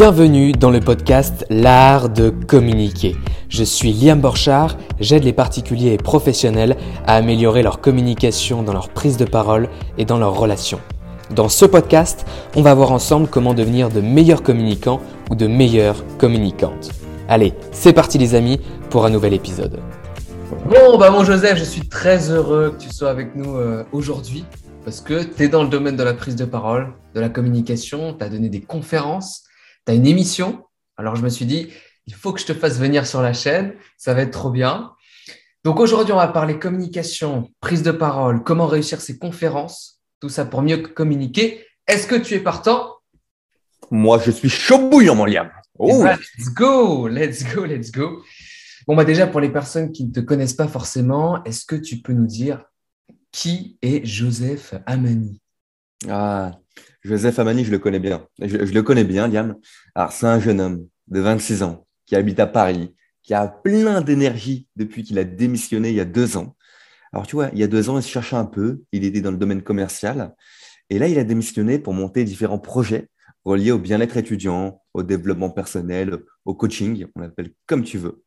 Bienvenue 0.00 0.52
dans 0.52 0.70
le 0.70 0.80
podcast 0.80 1.44
L'art 1.50 2.08
de 2.08 2.30
communiquer. 2.30 3.16
Je 3.50 3.62
suis 3.62 3.92
Liam 3.92 4.18
Borchard, 4.18 4.78
j'aide 4.98 5.24
les 5.24 5.34
particuliers 5.34 5.92
et 5.92 5.98
professionnels 5.98 6.78
à 7.06 7.16
améliorer 7.16 7.62
leur 7.62 7.82
communication 7.82 8.62
dans 8.62 8.72
leur 8.72 8.88
prise 8.88 9.18
de 9.18 9.26
parole 9.26 9.68
et 9.98 10.06
dans 10.06 10.16
leurs 10.16 10.32
relations. 10.32 10.80
Dans 11.36 11.50
ce 11.50 11.66
podcast, 11.66 12.24
on 12.56 12.62
va 12.62 12.72
voir 12.72 12.92
ensemble 12.92 13.28
comment 13.28 13.52
devenir 13.52 13.90
de 13.90 14.00
meilleurs 14.00 14.42
communicants 14.42 15.02
ou 15.30 15.34
de 15.34 15.46
meilleures 15.46 16.02
communicantes. 16.16 16.92
Allez, 17.28 17.52
c'est 17.70 17.92
parti 17.92 18.16
les 18.16 18.34
amis 18.34 18.58
pour 18.88 19.04
un 19.04 19.10
nouvel 19.10 19.34
épisode. 19.34 19.80
Bon, 20.64 20.96
bah 20.96 21.10
mon 21.10 21.24
Joseph, 21.24 21.58
je 21.58 21.64
suis 21.64 21.86
très 21.86 22.30
heureux 22.30 22.70
que 22.70 22.82
tu 22.84 22.88
sois 22.88 23.10
avec 23.10 23.36
nous 23.36 23.54
euh, 23.54 23.84
aujourd'hui 23.92 24.46
parce 24.82 25.02
que 25.02 25.22
tu 25.22 25.42
es 25.42 25.48
dans 25.48 25.62
le 25.62 25.68
domaine 25.68 25.96
de 25.96 26.02
la 26.02 26.14
prise 26.14 26.36
de 26.36 26.46
parole, 26.46 26.94
de 27.14 27.20
la 27.20 27.28
communication, 27.28 28.14
tu 28.18 28.24
as 28.24 28.30
donné 28.30 28.48
des 28.48 28.62
conférences, 28.62 29.44
tu 29.90 29.96
as 29.96 29.96
une 29.96 30.06
émission. 30.06 30.64
Alors 30.96 31.16
je 31.16 31.22
me 31.22 31.28
suis 31.28 31.46
dit, 31.46 31.68
il 32.06 32.14
faut 32.14 32.32
que 32.32 32.40
je 32.40 32.46
te 32.46 32.54
fasse 32.54 32.78
venir 32.78 33.06
sur 33.06 33.22
la 33.22 33.32
chaîne, 33.32 33.74
ça 33.96 34.14
va 34.14 34.22
être 34.22 34.30
trop 34.30 34.50
bien. 34.50 34.92
Donc 35.64 35.80
aujourd'hui, 35.80 36.12
on 36.12 36.16
va 36.16 36.28
parler 36.28 36.58
communication, 36.58 37.50
prise 37.60 37.82
de 37.82 37.90
parole, 37.90 38.44
comment 38.44 38.66
réussir 38.66 39.00
ses 39.00 39.18
conférences, 39.18 40.00
tout 40.20 40.28
ça 40.28 40.44
pour 40.44 40.62
mieux 40.62 40.78
communiquer. 40.78 41.66
Est-ce 41.86 42.06
que 42.06 42.14
tu 42.14 42.34
es 42.34 42.40
partant? 42.40 42.96
Moi, 43.90 44.20
je 44.24 44.30
suis 44.30 44.48
chaud 44.48 44.88
bouillant, 44.88 45.16
mon 45.16 45.24
liam. 45.24 45.50
Oh. 45.78 46.04
let's 46.04 46.54
go, 46.54 47.08
let's 47.08 47.44
go, 47.54 47.64
let's 47.64 47.90
go. 47.90 48.22
Bon, 48.86 48.94
bah 48.94 49.04
déjà, 49.04 49.26
pour 49.26 49.40
les 49.40 49.50
personnes 49.50 49.92
qui 49.92 50.04
ne 50.04 50.12
te 50.12 50.20
connaissent 50.20 50.54
pas 50.54 50.68
forcément, 50.68 51.42
est-ce 51.44 51.64
que 51.64 51.76
tu 51.76 51.96
peux 51.96 52.12
nous 52.12 52.26
dire 52.26 52.62
qui 53.32 53.78
est 53.82 54.04
Joseph 54.04 54.74
Amani? 54.86 55.40
Ah, 56.08 56.52
Joseph 57.02 57.38
Amani, 57.38 57.64
je 57.64 57.70
le 57.70 57.78
connais 57.78 57.98
bien. 57.98 58.26
Je, 58.40 58.56
le 58.56 58.82
connais 58.82 59.04
bien, 59.04 59.28
Liam. 59.28 59.56
Alors, 59.94 60.12
c'est 60.12 60.26
un 60.26 60.40
jeune 60.40 60.60
homme 60.60 60.86
de 61.08 61.20
26 61.20 61.62
ans 61.62 61.86
qui 62.06 62.16
habite 62.16 62.40
à 62.40 62.46
Paris, 62.46 62.94
qui 63.22 63.34
a 63.34 63.48
plein 63.48 64.00
d'énergie 64.00 64.68
depuis 64.76 65.02
qu'il 65.02 65.18
a 65.18 65.24
démissionné 65.24 65.90
il 65.90 65.96
y 65.96 66.00
a 66.00 66.04
deux 66.04 66.36
ans. 66.36 66.56
Alors, 67.12 67.26
tu 67.26 67.36
vois, 67.36 67.50
il 67.52 67.58
y 67.58 67.62
a 67.62 67.68
deux 67.68 67.88
ans, 67.88 67.98
il 67.98 68.02
se 68.02 68.08
cherchait 68.08 68.36
un 68.36 68.44
peu. 68.44 68.82
Il 68.92 69.04
était 69.04 69.20
dans 69.20 69.30
le 69.30 69.36
domaine 69.36 69.62
commercial. 69.62 70.34
Et 70.90 70.98
là, 70.98 71.08
il 71.08 71.18
a 71.18 71.24
démissionné 71.24 71.78
pour 71.78 71.94
monter 71.94 72.24
différents 72.24 72.58
projets 72.58 73.08
reliés 73.44 73.72
au 73.72 73.78
bien-être 73.78 74.16
étudiant, 74.16 74.82
au 74.92 75.02
développement 75.02 75.50
personnel, 75.50 76.18
au 76.44 76.54
coaching, 76.54 77.06
on 77.16 77.20
l'appelle 77.20 77.52
comme 77.66 77.84
tu 77.84 77.98
veux. 77.98 78.22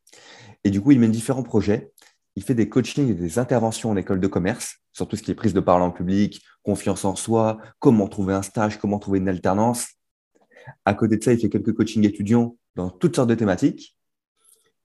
Et 0.63 0.69
du 0.69 0.81
coup, 0.81 0.91
il 0.91 0.99
mène 0.99 1.11
différents 1.11 1.43
projets 1.43 1.91
il 2.35 2.43
fait 2.43 2.55
des 2.55 2.69
coachings 2.69 3.09
et 3.09 3.13
des 3.13 3.39
interventions 3.39 3.91
en 3.91 3.95
école 3.95 4.19
de 4.19 4.27
commerce, 4.27 4.77
sur 4.91 5.07
tout 5.07 5.15
ce 5.15 5.23
qui 5.23 5.31
est 5.31 5.35
prise 5.35 5.53
de 5.53 5.59
parole 5.59 5.81
en 5.81 5.91
public, 5.91 6.41
confiance 6.63 7.05
en 7.05 7.15
soi, 7.15 7.59
comment 7.79 8.07
trouver 8.07 8.33
un 8.33 8.41
stage, 8.41 8.79
comment 8.79 8.99
trouver 8.99 9.19
une 9.19 9.29
alternance. 9.29 9.87
À 10.85 10.93
côté 10.93 11.17
de 11.17 11.23
ça, 11.23 11.33
il 11.33 11.39
fait 11.39 11.49
quelques 11.49 11.73
coachings 11.73 12.05
étudiants 12.05 12.57
dans 12.75 12.89
toutes 12.89 13.15
sortes 13.15 13.29
de 13.29 13.35
thématiques. 13.35 13.97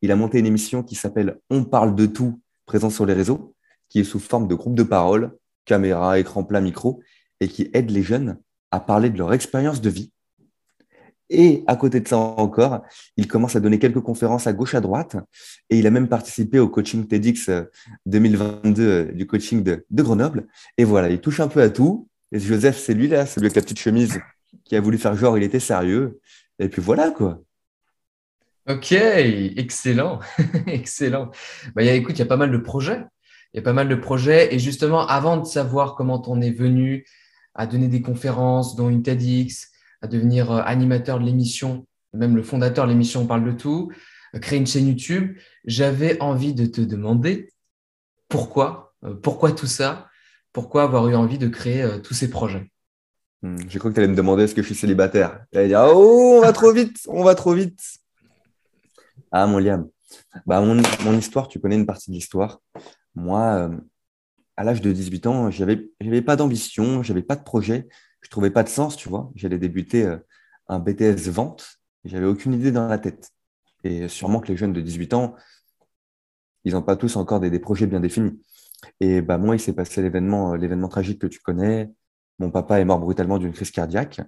Il 0.03 0.13
a 0.13 0.17
monté 0.17 0.39
une 0.39 0.47
émission 0.47 0.83
qui 0.83 0.95
s'appelle 0.95 1.39
On 1.51 1.65
parle 1.65 1.95
de 1.95 2.07
tout, 2.07 2.41
présent 2.67 2.91
sur 2.91 3.07
les 3.07 3.15
réseaux, 3.15 3.55
qui 3.89 4.01
est 4.01 4.05
sous 4.05 4.19
forme 4.19 4.47
de 4.47 4.55
groupe 4.55 4.75
de 4.75 4.83
parole, 4.83 5.37
caméra, 5.65 6.19
écran 6.19 6.45
plat, 6.45 6.61
micro, 6.61 7.03
et 7.41 7.49
qui 7.49 7.71
aide 7.73 7.91
les 7.91 8.03
jeunes 8.03 8.39
à 8.71 8.81
parler 8.81 9.11
de 9.11 9.19
leur 9.19 9.33
expérience 9.33 9.81
de 9.81 9.91
vie 9.91 10.13
et 11.31 11.63
à 11.67 11.77
côté 11.77 12.01
de 12.01 12.09
ça 12.09 12.17
encore, 12.17 12.83
il 13.17 13.29
commence 13.29 13.55
à 13.57 13.61
donner 13.61 13.79
quelques 13.79 14.01
conférences 14.01 14.47
à 14.47 14.53
gauche, 14.53 14.75
à 14.75 14.81
droite. 14.81 15.17
Et 15.69 15.79
il 15.79 15.87
a 15.87 15.91
même 15.91 16.09
participé 16.09 16.59
au 16.59 16.69
coaching 16.69 17.07
TEDx 17.07 17.51
2022 18.07 18.83
euh, 18.83 18.89
euh, 18.89 19.13
du 19.13 19.27
coaching 19.27 19.63
de, 19.63 19.85
Grenoble. 19.93 20.47
Et 20.79 20.85
voilà, 20.85 21.11
il 21.11 21.21
touche 21.21 21.41
un 21.41 21.49
peu 21.49 21.61
à 21.61 21.69
tout. 21.69 22.09
Et 22.33 22.39
Joseph, 22.39 22.79
c'est 22.79 22.95
lui 22.95 23.09
là, 23.09 23.27
celui 23.27 23.47
avec 23.47 23.57
la 23.57 23.63
petite 23.63 23.79
chemise 23.79 24.21
qui 24.65 24.77
a 24.77 24.81
voulu 24.81 24.99
faire 24.99 25.15
genre 25.15 25.37
il 25.37 25.45
était 25.45 25.61
sérieux. 25.61 26.21
Et 26.59 26.69
puis 26.69 26.83
voilà 26.83 27.11
quoi. 27.11 27.41
Ok, 28.69 28.93
excellent, 28.93 30.21
excellent. 30.67 31.31
Bah, 31.75 31.83
écoute, 31.83 32.17
il 32.17 32.19
y 32.19 32.23
a 32.23 32.27
pas 32.27 32.37
mal 32.37 32.51
de 32.51 32.59
projets. 32.59 33.03
Il 33.55 33.57
y 33.57 33.61
a 33.61 33.63
pas 33.63 33.73
mal 33.73 33.89
de 33.89 33.95
projets. 33.95 34.55
Et 34.55 34.59
justement, 34.59 35.07
avant 35.07 35.39
de 35.39 35.47
savoir 35.47 35.95
comment 35.95 36.23
on 36.27 36.43
est 36.43 36.51
venu 36.51 37.07
à 37.55 37.67
donner 37.67 37.89
des 37.89 38.03
conférences, 38.03 38.77
dont 38.77 38.91
une 38.91 39.03
TEDx, 39.03 39.71
à 40.03 40.07
devenir 40.07 40.51
euh, 40.51 40.63
animateur 40.65 41.19
de 41.19 41.25
l'émission, 41.25 41.87
même 42.13 42.37
le 42.37 42.43
fondateur 42.43 42.87
de 42.87 42.91
l'émission 42.91 43.27
Parle 43.27 43.45
de 43.45 43.53
tout, 43.53 43.91
euh, 44.35 44.39
créer 44.39 44.59
une 44.59 44.67
chaîne 44.67 44.89
YouTube, 44.89 45.37
j'avais 45.65 46.21
envie 46.21 46.55
de 46.55 46.67
te 46.67 46.81
demander 46.81 47.51
pourquoi, 48.29 48.95
euh, 49.05 49.15
pourquoi 49.15 49.53
tout 49.53 49.67
ça, 49.67 50.09
pourquoi 50.53 50.85
avoir 50.85 51.09
eu 51.09 51.15
envie 51.15 51.39
de 51.39 51.49
créer 51.49 51.87
tous 52.03 52.15
ces 52.15 52.31
projets? 52.31 52.71
Hmm, 53.43 53.57
j'ai 53.69 53.79
cru 53.79 53.91
que 53.91 53.95
tu 53.95 54.01
allais 54.01 54.09
me 54.09 54.17
demander 54.17 54.45
est-ce 54.45 54.55
que 54.55 54.63
je 54.63 54.67
suis 54.67 54.75
célibataire. 54.75 55.45
Tu 55.53 55.67
dire 55.67 55.87
Oh, 55.93 56.39
on 56.39 56.41
va 56.41 56.53
trop 56.53 56.73
vite, 56.73 56.99
on 57.07 57.23
va 57.23 57.35
trop 57.35 57.53
vite. 57.53 57.81
Ah, 59.31 59.47
mon 59.47 59.59
Liam. 59.59 59.89
Bah, 60.47 60.61
mon, 60.61 60.81
mon 61.05 61.19
histoire, 61.19 61.49
tu 61.49 61.61
connais 61.61 61.77
une 61.77 61.87
partie 61.87 62.11
de 62.11 62.17
l'histoire. 62.17 62.61
Moi, 63.15 63.71
à 64.57 64.65
l'âge 64.65 64.81
de 64.81 64.91
18 64.91 65.27
ans, 65.27 65.51
je 65.51 65.65
n'avais 65.65 66.23
pas 66.23 66.35
d'ambition, 66.35 67.03
je 67.03 67.13
n'avais 67.13 67.23
pas 67.23 67.37
de 67.37 67.45
projet 67.45 67.89
je 68.21 68.31
trouvais 68.31 68.51
pas 68.51 68.63
de 68.63 68.69
sens, 68.69 68.97
tu 68.97 69.09
vois. 69.09 69.31
J'allais 69.35 69.59
débuter 69.59 70.05
euh, 70.05 70.19
un 70.69 70.79
BTS 70.79 71.29
vente, 71.31 71.79
j'avais 72.05 72.27
aucune 72.27 72.55
idée 72.55 72.73
dans 72.73 72.89
la 72.89 72.99
tête. 72.99 73.31
Et 73.85 74.09
sûrement 74.09 74.41
que 74.41 74.49
les 74.49 74.57
jeunes 74.57 74.73
de 74.73 74.81
18 74.81 75.15
ans, 75.15 75.35
ils 76.65 76.73
n'ont 76.73 76.83
pas 76.83 76.97
tous 76.97 77.17
encore 77.17 77.41
des, 77.41 77.59
projets 77.59 77.87
bien 77.87 78.01
définis. 78.01 78.41
Et 79.01 79.23
bah, 79.23 79.39
moi, 79.39 79.57
il 79.57 79.61
s'est 79.61 79.73
passé 79.73 80.03
l'événement, 80.03 80.53
euh, 80.55 80.57
l'événement 80.57 80.89
tragique 80.89 81.21
que 81.21 81.27
tu 81.27 81.41
connais. 81.41 81.91
Mon 82.39 82.51
papa 82.51 82.81
est 82.81 82.85
mort 82.85 82.99
brutalement 82.99 83.39
d'une 83.39 83.53
crise 83.53 83.71
cardiaque. 83.71 84.21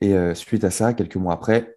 Et 0.00 0.14
euh, 0.14 0.34
suite 0.34 0.64
à 0.64 0.70
ça, 0.70 0.94
quelques 0.94 1.16
mois 1.16 1.34
après, 1.34 1.76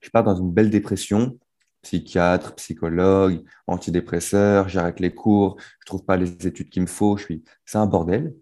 je 0.00 0.10
pars 0.10 0.24
dans 0.24 0.36
une 0.36 0.52
belle 0.52 0.70
dépression. 0.70 1.38
Psychiatre, 1.82 2.54
psychologue, 2.54 3.42
antidépresseur, 3.66 4.68
j'arrête 4.68 5.00
les 5.00 5.12
cours, 5.12 5.56
je 5.80 5.86
trouve 5.86 6.04
pas 6.04 6.16
les 6.16 6.46
études 6.46 6.70
qu'il 6.70 6.82
me 6.82 6.86
faut, 6.86 7.16
je 7.16 7.24
suis, 7.24 7.44
c'est 7.64 7.78
un 7.78 7.86
bordel. 7.86 8.36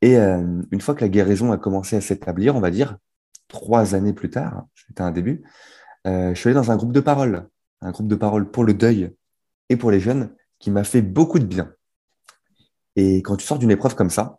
Et 0.00 0.16
euh, 0.16 0.62
une 0.70 0.80
fois 0.80 0.94
que 0.94 1.02
la 1.02 1.08
guérison 1.08 1.52
a 1.52 1.58
commencé 1.58 1.96
à 1.96 2.00
s'établir, 2.00 2.56
on 2.56 2.60
va 2.60 2.70
dire 2.70 2.96
trois 3.48 3.94
années 3.94 4.12
plus 4.12 4.30
tard, 4.30 4.66
c'était 4.74 5.02
un 5.02 5.12
début, 5.12 5.44
euh, 6.06 6.34
je 6.34 6.40
suis 6.40 6.48
allé 6.48 6.54
dans 6.54 6.70
un 6.70 6.76
groupe 6.76 6.92
de 6.92 7.00
parole, 7.00 7.48
un 7.80 7.90
groupe 7.90 8.08
de 8.08 8.14
parole 8.14 8.50
pour 8.50 8.64
le 8.64 8.74
deuil 8.74 9.14
et 9.68 9.76
pour 9.76 9.90
les 9.90 10.00
jeunes 10.00 10.34
qui 10.58 10.70
m'a 10.70 10.84
fait 10.84 11.02
beaucoup 11.02 11.38
de 11.38 11.44
bien. 11.44 11.72
Et 12.96 13.18
quand 13.18 13.36
tu 13.36 13.46
sors 13.46 13.58
d'une 13.58 13.70
épreuve 13.70 13.94
comme 13.94 14.10
ça, 14.10 14.38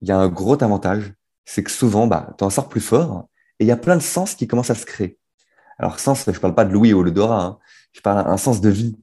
il 0.00 0.08
y 0.08 0.12
a 0.12 0.18
un 0.18 0.28
gros 0.28 0.62
avantage, 0.62 1.12
c'est 1.44 1.62
que 1.62 1.70
souvent, 1.70 2.06
bah, 2.06 2.34
tu 2.38 2.44
en 2.44 2.50
sors 2.50 2.68
plus 2.68 2.80
fort 2.80 3.28
et 3.58 3.64
il 3.64 3.68
y 3.68 3.72
a 3.72 3.76
plein 3.76 3.96
de 3.96 4.02
sens 4.02 4.34
qui 4.34 4.46
commencent 4.46 4.70
à 4.70 4.74
se 4.74 4.86
créer. 4.86 5.18
Alors, 5.78 6.00
sens, 6.00 6.24
je 6.24 6.30
ne 6.30 6.36
parle 6.38 6.54
pas 6.54 6.64
de 6.64 6.72
Louis 6.72 6.94
ou 6.94 7.02
le 7.02 7.10
Dora, 7.10 7.44
hein, 7.44 7.58
je 7.92 8.00
parle 8.00 8.24
d'un 8.24 8.36
sens 8.38 8.60
de 8.60 8.70
vie. 8.70 8.98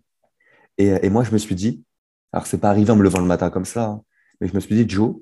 Et, 0.78 0.88
et, 0.88 1.10
moi, 1.10 1.24
je 1.24 1.32
me 1.32 1.38
suis 1.38 1.56
dit, 1.56 1.84
alors 2.32 2.48
c'est 2.48 2.58
pas 2.58 2.70
arrivé 2.70 2.92
en 2.92 2.96
me 2.96 3.04
levant 3.04 3.20
le 3.20 3.26
matin 3.26 3.52
comme 3.52 3.66
ça, 3.66 3.86
hein, 3.86 4.04
mais 4.42 4.48
je 4.48 4.56
me 4.56 4.60
suis 4.60 4.76
dit, 4.76 4.90
Joe, 4.90 5.18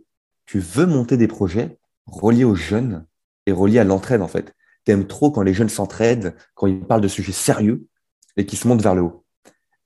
tu 0.51 0.59
veux 0.59 0.85
monter 0.85 1.16
des 1.16 1.29
projets 1.29 1.79
reliés 2.07 2.44
aux 2.44 2.56
jeunes 2.56 3.07
et 3.45 3.53
reliés 3.53 3.79
à 3.79 3.85
l'entraide, 3.85 4.22
en 4.22 4.28
fait. 4.28 4.53
Tu 4.85 4.91
aimes 4.91 5.07
trop 5.07 5.31
quand 5.31 5.44
les 5.44 5.53
jeunes 5.53 5.69
s'entraident, 5.69 6.35
quand 6.56 6.67
ils 6.67 6.85
parlent 6.85 7.00
de 7.00 7.07
sujets 7.07 7.31
sérieux 7.31 7.88
et 8.35 8.45
qui 8.45 8.57
se 8.57 8.67
montent 8.67 8.81
vers 8.81 8.94
le 8.94 9.01
haut. 9.03 9.25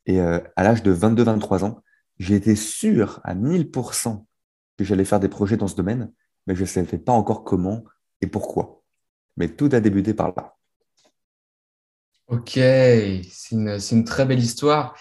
Et 0.07 0.19
euh, 0.19 0.39
à 0.55 0.63
l'âge 0.63 0.81
de 0.81 0.91
22-23 0.91 1.65
ans, 1.65 1.83
j'ai 2.17 2.33
été 2.33 2.55
sûr 2.55 3.19
à 3.23 3.35
1000% 3.35 4.25
que 4.75 4.83
j'allais 4.83 5.05
faire 5.05 5.19
des 5.19 5.29
projets 5.29 5.55
dans 5.55 5.67
ce 5.67 5.75
domaine, 5.75 6.11
mais 6.47 6.55
je 6.55 6.61
ne 6.61 6.65
savais 6.65 6.97
pas 6.97 7.13
encore 7.13 7.43
comment 7.43 7.83
et 8.21 8.27
pourquoi. 8.27 8.81
Mais 9.37 9.49
tout 9.49 9.69
a 9.71 9.79
débuté 9.79 10.15
par 10.15 10.33
là. 10.35 10.55
Ok, 12.25 12.53
c'est 12.55 13.51
une, 13.51 13.77
une, 13.91 14.03
très 14.03 14.25
belle 14.25 14.39
histoire. 14.39 14.97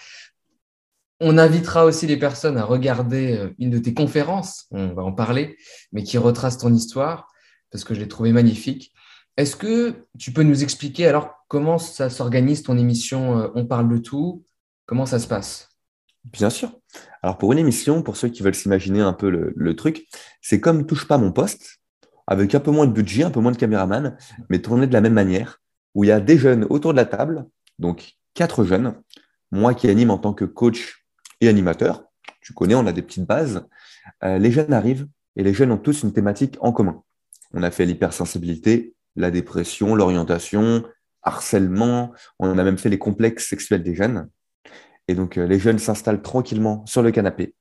On 1.21 1.37
invitera 1.37 1.85
aussi 1.85 2.07
les 2.07 2.17
personnes 2.17 2.57
à 2.57 2.65
regarder 2.65 3.37
euh, 3.37 3.49
une 3.57 3.69
de 3.69 3.77
tes 3.77 3.93
conférences, 3.93 4.67
on 4.71 4.93
va 4.93 5.03
en 5.03 5.13
parler, 5.13 5.57
mais 5.93 6.03
qui 6.03 6.17
retrace 6.17 6.57
ton 6.57 6.73
histoire, 6.73 7.27
parce 7.71 7.83
que 7.83 7.93
je 7.93 8.01
l'ai 8.01 8.07
trouvé 8.07 8.33
magnifique. 8.33 8.93
Est-ce 9.37 9.55
que 9.55 10.07
tu 10.17 10.31
peux 10.31 10.43
nous 10.43 10.63
expliquer 10.63 11.07
alors 11.07 11.45
comment 11.47 11.77
ça 11.77 12.09
s'organise 12.09 12.63
ton 12.63 12.77
émission 12.77 13.39
euh, 13.39 13.47
On 13.55 13.65
parle 13.65 13.89
de 13.89 13.97
tout? 13.97 14.43
Comment 14.85 15.05
ça 15.05 15.19
se 15.19 15.27
passe? 15.27 15.69
Bien 16.25 16.49
sûr. 16.49 16.71
Alors 17.21 17.37
pour 17.37 17.53
une 17.53 17.59
émission, 17.59 18.01
pour 18.01 18.17
ceux 18.17 18.29
qui 18.29 18.43
veulent 18.43 18.55
s'imaginer 18.55 19.01
un 19.01 19.13
peu 19.13 19.29
le, 19.29 19.75
truc, 19.75 20.07
c'est 20.41 20.59
comme 20.59 20.85
Touche 20.85 21.07
pas 21.07 21.17
mon 21.17 21.31
poste, 21.31 21.79
avec 22.27 22.55
un 22.55 22.59
peu 22.59 22.71
moins 22.71 22.87
de 22.87 22.91
budget, 22.91 23.23
un 23.23 23.31
peu 23.31 23.39
moins 23.39 23.51
de 23.51 23.57
caméraman, 23.57 24.17
mais 24.49 24.59
tourné 24.59 24.87
de 24.87 24.93
la 24.93 25.01
même 25.01 25.13
manière, 25.13 25.61
où 25.93 26.03
il 26.03 26.07
y 26.07 26.11
a 26.11 26.19
des 26.19 26.37
jeunes 26.37 26.65
autour 26.69 26.91
de 26.91 26.97
la 26.97 27.05
table, 27.05 27.45
donc 27.77 28.15
quatre 28.33 28.63
jeunes, 28.63 28.95
moi 29.51 29.73
qui 29.73 29.87
anime 29.87 30.11
en 30.11 30.17
tant 30.17 30.33
que 30.33 30.45
coach 30.45 31.04
et 31.41 31.47
animateur. 31.47 32.05
Tu 32.41 32.53
connais, 32.53 32.75
on 32.75 32.85
a 32.87 32.93
des 32.93 33.01
petites 33.01 33.25
bases. 33.25 33.65
Euh, 34.23 34.37
les 34.37 34.51
jeunes 34.51 34.73
arrivent 34.73 35.07
et 35.35 35.43
les 35.43 35.53
jeunes 35.53 35.71
ont 35.71 35.77
tous 35.77 36.03
une 36.03 36.13
thématique 36.13 36.57
en 36.61 36.71
commun. 36.71 37.03
On 37.53 37.63
a 37.63 37.71
fait 37.71 37.85
l'hypersensibilité, 37.85 38.93
la 39.15 39.31
dépression, 39.31 39.95
l'orientation, 39.95 40.83
harcèlement. 41.23 42.13
On 42.39 42.57
a 42.57 42.63
même 42.63 42.77
fait 42.77 42.89
les 42.89 42.99
complexes 42.99 43.47
sexuels 43.47 43.83
des 43.83 43.95
jeunes. 43.95 44.29
Et 45.07 45.15
donc, 45.15 45.37
euh, 45.37 45.45
les 45.45 45.59
jeunes 45.59 45.79
s'installent 45.79 46.21
tranquillement 46.21 46.85
sur 46.85 47.01
le 47.01 47.11
canapé. 47.11 47.55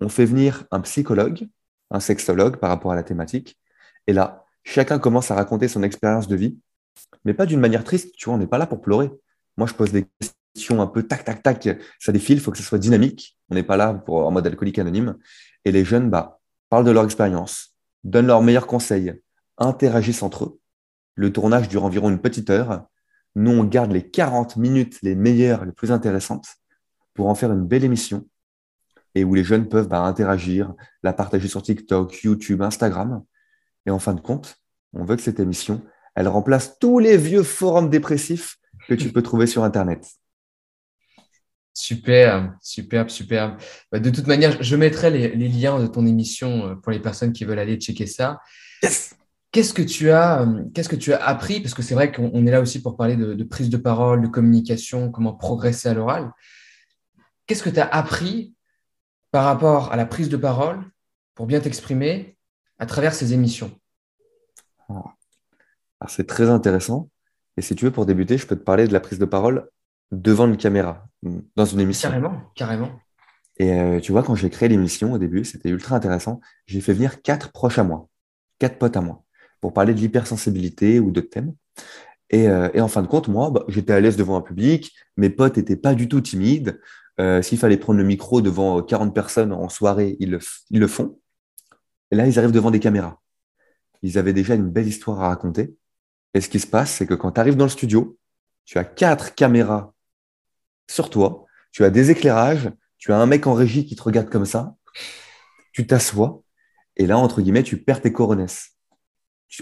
On 0.00 0.08
fait 0.08 0.24
venir 0.24 0.64
un 0.70 0.80
psychologue, 0.80 1.48
un 1.90 2.00
sexologue 2.00 2.56
par 2.56 2.70
rapport 2.70 2.92
à 2.92 2.96
la 2.96 3.02
thématique. 3.02 3.58
Et 4.06 4.12
là, 4.12 4.44
chacun 4.64 4.98
commence 4.98 5.30
à 5.30 5.34
raconter 5.34 5.68
son 5.68 5.82
expérience 5.82 6.28
de 6.28 6.36
vie 6.36 6.58
mais 7.24 7.34
pas 7.34 7.46
d'une 7.46 7.60
manière 7.60 7.84
triste. 7.84 8.14
Tu 8.16 8.26
vois, 8.26 8.34
on 8.34 8.38
n'est 8.38 8.46
pas 8.46 8.58
là 8.58 8.66
pour 8.66 8.80
pleurer. 8.80 9.10
Moi, 9.56 9.66
je 9.66 9.74
pose 9.74 9.92
des 9.92 10.06
questions 10.20 10.36
un 10.70 10.86
peu 10.86 11.02
tac, 11.02 11.24
tac, 11.24 11.42
tac. 11.42 11.68
Ça 11.98 12.12
défile, 12.12 12.36
il 12.36 12.40
faut 12.40 12.50
que 12.50 12.58
ce 12.58 12.62
soit 12.62 12.78
dynamique. 12.78 13.36
On 13.50 13.54
n'est 13.54 13.62
pas 13.62 13.76
là 13.76 13.94
pour 13.94 14.26
en 14.26 14.30
mode 14.30 14.46
alcoolique 14.46 14.78
anonyme. 14.78 15.16
Et 15.64 15.72
les 15.72 15.84
jeunes 15.84 16.10
bah, 16.10 16.40
parlent 16.68 16.84
de 16.84 16.90
leur 16.90 17.04
expérience, 17.04 17.76
donnent 18.04 18.26
leurs 18.26 18.42
meilleurs 18.42 18.66
conseils, 18.66 19.20
interagissent 19.58 20.22
entre 20.22 20.44
eux. 20.44 20.60
Le 21.14 21.32
tournage 21.32 21.68
dure 21.68 21.84
environ 21.84 22.10
une 22.10 22.20
petite 22.20 22.50
heure. 22.50 22.86
Nous, 23.36 23.50
on 23.50 23.64
garde 23.64 23.92
les 23.92 24.08
40 24.08 24.56
minutes 24.56 24.98
les 25.02 25.14
meilleures, 25.14 25.64
les 25.64 25.72
plus 25.72 25.92
intéressantes 25.92 26.46
pour 27.14 27.28
en 27.28 27.34
faire 27.34 27.52
une 27.52 27.66
belle 27.66 27.84
émission 27.84 28.26
et 29.14 29.24
où 29.24 29.34
les 29.34 29.44
jeunes 29.44 29.68
peuvent 29.68 29.88
bah, 29.88 30.00
interagir, 30.00 30.74
la 31.02 31.12
partager 31.12 31.48
sur 31.48 31.62
TikTok, 31.62 32.22
YouTube, 32.22 32.62
Instagram. 32.62 33.22
Et 33.86 33.90
en 33.90 33.98
fin 33.98 34.14
de 34.14 34.20
compte, 34.20 34.56
on 34.92 35.04
veut 35.04 35.16
que 35.16 35.22
cette 35.22 35.40
émission, 35.40 35.82
elle 36.14 36.28
remplace 36.28 36.78
tous 36.78 36.98
les 36.98 37.16
vieux 37.16 37.42
forums 37.42 37.90
dépressifs 37.90 38.56
que 38.88 38.94
tu 38.94 39.12
peux 39.12 39.22
trouver 39.22 39.46
sur 39.46 39.64
Internet. 39.64 40.06
Super, 41.74 42.54
superbe, 42.62 43.08
superbe. 43.08 43.56
Bah, 43.90 43.98
de 43.98 44.08
toute 44.10 44.28
manière, 44.28 44.62
je 44.62 44.76
mettrai 44.76 45.10
les, 45.10 45.48
liens 45.48 45.80
de 45.80 45.88
ton 45.88 46.06
émission 46.06 46.68
euh, 46.68 46.74
pour 46.76 46.92
les 46.92 47.00
personnes 47.00 47.32
qui 47.32 47.44
veulent 47.44 47.58
aller 47.58 47.76
checker 47.76 48.06
ça. 48.06 48.40
Qu'est-ce 49.50 49.74
que 49.74 49.82
tu 49.82 50.10
as, 50.10 50.42
euh, 50.42 50.62
qu'est-ce 50.72 50.88
que 50.88 50.96
tu 50.96 51.12
as 51.12 51.24
appris? 51.24 51.60
Parce 51.60 51.74
que 51.74 51.82
c'est 51.82 51.94
vrai 51.94 52.12
qu'on 52.12 52.46
est 52.46 52.50
là 52.50 52.60
aussi 52.60 52.80
pour 52.80 52.96
parler 52.96 53.16
de, 53.16 53.42
prise 53.44 53.70
de 53.70 53.76
parole, 53.76 54.22
de 54.22 54.28
communication, 54.28 55.10
comment 55.10 55.34
progresser 55.34 55.88
à 55.88 55.94
l'oral. 55.94 56.32
Qu'est-ce 57.46 57.62
que 57.62 57.70
tu 57.70 57.80
as 57.80 57.88
appris 57.88 58.54
par 59.32 59.44
rapport 59.44 59.92
à 59.92 59.96
la 59.96 60.06
prise 60.06 60.28
de 60.28 60.36
parole 60.36 60.80
pour 61.34 61.46
bien 61.46 61.58
t'exprimer 61.58 62.36
à 62.78 62.86
travers 62.86 63.14
ces 63.14 63.32
émissions? 63.32 63.72
C'est 66.06 66.26
très 66.26 66.50
intéressant. 66.50 67.08
Et 67.56 67.62
si 67.62 67.74
tu 67.74 67.84
veux, 67.84 67.90
pour 67.90 68.06
débuter, 68.06 68.38
je 68.38 68.46
peux 68.46 68.56
te 68.56 68.62
parler 68.62 68.86
de 68.86 68.92
la 68.92 69.00
prise 69.00 69.18
de 69.18 69.24
parole 69.24 69.68
devant 70.12 70.46
une 70.46 70.56
caméra, 70.56 71.06
dans 71.56 71.64
une 71.64 71.80
émission. 71.80 72.08
Carrément, 72.08 72.40
carrément. 72.54 72.90
Et 73.56 73.72
euh, 73.72 74.00
tu 74.00 74.12
vois, 74.12 74.22
quand 74.22 74.34
j'ai 74.34 74.50
créé 74.50 74.68
l'émission 74.68 75.12
au 75.12 75.18
début, 75.18 75.44
c'était 75.44 75.68
ultra 75.68 75.96
intéressant. 75.96 76.40
J'ai 76.66 76.80
fait 76.80 76.92
venir 76.92 77.22
quatre 77.22 77.52
proches 77.52 77.78
à 77.78 77.84
moi, 77.84 78.08
quatre 78.58 78.78
potes 78.78 78.96
à 78.96 79.00
moi, 79.00 79.22
pour 79.60 79.72
parler 79.72 79.94
de 79.94 80.00
l'hypersensibilité 80.00 80.98
ou 80.98 81.10
de 81.10 81.20
thèmes. 81.20 81.54
Et, 82.30 82.48
euh, 82.48 82.68
et, 82.74 82.80
en 82.80 82.88
fin 82.88 83.02
de 83.02 83.06
compte, 83.06 83.28
moi, 83.28 83.50
bah, 83.50 83.64
j'étais 83.68 83.92
à 83.92 84.00
l'aise 84.00 84.16
devant 84.16 84.36
un 84.36 84.40
public. 84.40 84.92
Mes 85.16 85.30
potes 85.30 85.56
n'étaient 85.56 85.76
pas 85.76 85.94
du 85.94 86.08
tout 86.08 86.20
timides. 86.20 86.80
Euh, 87.20 87.42
s'il 87.42 87.58
fallait 87.58 87.76
prendre 87.76 87.98
le 87.98 88.04
micro 88.04 88.40
devant 88.40 88.82
40 88.82 89.14
personnes 89.14 89.52
en 89.52 89.68
soirée, 89.68 90.16
ils 90.18 90.30
le, 90.30 90.40
ils 90.70 90.80
le 90.80 90.88
font. 90.88 91.18
Et 92.10 92.16
là, 92.16 92.26
ils 92.26 92.38
arrivent 92.38 92.52
devant 92.52 92.72
des 92.72 92.80
caméras. 92.80 93.20
Ils 94.02 94.18
avaient 94.18 94.32
déjà 94.32 94.54
une 94.54 94.68
belle 94.68 94.88
histoire 94.88 95.22
à 95.22 95.28
raconter. 95.28 95.76
Et 96.34 96.40
ce 96.40 96.48
qui 96.48 96.58
se 96.58 96.66
passe, 96.66 96.90
c'est 96.90 97.06
que 97.06 97.14
quand 97.14 97.32
tu 97.32 97.40
arrives 97.40 97.56
dans 97.56 97.64
le 97.64 97.70
studio, 97.70 98.18
tu 98.64 98.78
as 98.78 98.84
quatre 98.84 99.34
caméras 99.34 99.93
sur 100.88 101.10
toi, 101.10 101.44
tu 101.72 101.84
as 101.84 101.90
des 101.90 102.10
éclairages, 102.10 102.70
tu 102.98 103.12
as 103.12 103.18
un 103.18 103.26
mec 103.26 103.46
en 103.46 103.54
régie 103.54 103.86
qui 103.86 103.96
te 103.96 104.02
regarde 104.02 104.30
comme 104.30 104.46
ça, 104.46 104.76
tu 105.72 105.86
t'assois, 105.86 106.42
et 106.96 107.06
là, 107.06 107.18
entre 107.18 107.42
guillemets, 107.42 107.62
tu 107.62 107.76
perds 107.78 108.00
tes 108.00 108.12
coronesses. 108.12 108.70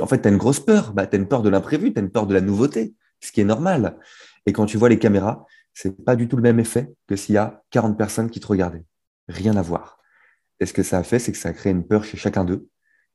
En 0.00 0.06
fait, 0.06 0.22
tu 0.22 0.28
as 0.28 0.30
une 0.30 0.38
grosse 0.38 0.60
peur. 0.60 0.92
Bah, 0.92 1.06
tu 1.06 1.16
as 1.16 1.18
une 1.18 1.28
peur 1.28 1.42
de 1.42 1.48
l'imprévu, 1.48 1.92
tu 1.92 1.98
as 1.98 2.02
une 2.02 2.10
peur 2.10 2.26
de 2.26 2.34
la 2.34 2.40
nouveauté, 2.40 2.94
ce 3.20 3.32
qui 3.32 3.40
est 3.40 3.44
normal. 3.44 3.98
Et 4.46 4.52
quand 4.52 4.66
tu 4.66 4.76
vois 4.76 4.88
les 4.88 4.98
caméras, 4.98 5.46
c'est 5.74 6.04
pas 6.04 6.16
du 6.16 6.28
tout 6.28 6.36
le 6.36 6.42
même 6.42 6.60
effet 6.60 6.92
que 7.06 7.16
s'il 7.16 7.34
y 7.34 7.38
a 7.38 7.62
40 7.70 7.96
personnes 7.96 8.30
qui 8.30 8.40
te 8.40 8.46
regardaient. 8.46 8.84
Rien 9.28 9.56
à 9.56 9.62
voir. 9.62 9.98
Et 10.60 10.66
ce 10.66 10.72
que 10.72 10.82
ça 10.82 10.98
a 10.98 11.02
fait, 11.02 11.18
c'est 11.18 11.32
que 11.32 11.38
ça 11.38 11.50
a 11.50 11.52
créé 11.52 11.72
une 11.72 11.86
peur 11.86 12.04
chez 12.04 12.16
chacun 12.16 12.44
d'eux 12.44 12.68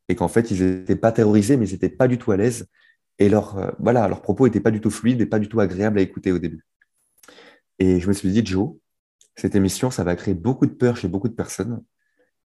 et 0.10 0.16
qu'en 0.16 0.28
fait, 0.28 0.52
ils 0.52 0.64
n'étaient 0.64 0.96
pas 0.96 1.12
terrorisés, 1.12 1.58
mais 1.58 1.68
ils 1.68 1.74
n'étaient 1.74 1.90
pas 1.90 2.08
du 2.08 2.18
tout 2.18 2.32
à 2.32 2.38
l'aise. 2.38 2.68
Et 3.20 3.30
leur, 3.30 3.58
euh, 3.58 3.72
voilà, 3.80 4.08
leurs 4.08 4.22
propos 4.22 4.46
n'étaient 4.46 4.60
pas 4.60 4.72
du 4.72 4.80
tout 4.80 4.90
fluides 4.90 5.22
et 5.22 5.26
pas 5.26 5.40
du 5.40 5.50
tout 5.50 5.60
agréables 5.60 6.00
à 6.00 6.02
écouter 6.02 6.32
au 6.32 6.40
début. 6.40 6.66
Et 7.80 8.00
je 8.00 8.08
me 8.08 8.14
suis 8.14 8.32
dit, 8.32 8.46
Joe, 8.46 8.76
cette 9.36 9.56
émission, 9.56 9.92
ça 9.92 10.04
va 10.04 10.16
créer 10.16 10.34
beaucoup 10.34 10.66
de 10.66 10.74
peur 10.74 10.98
chez 10.98 11.08
beaucoup 11.08 11.28
de 11.28 11.34
personnes 11.34 11.84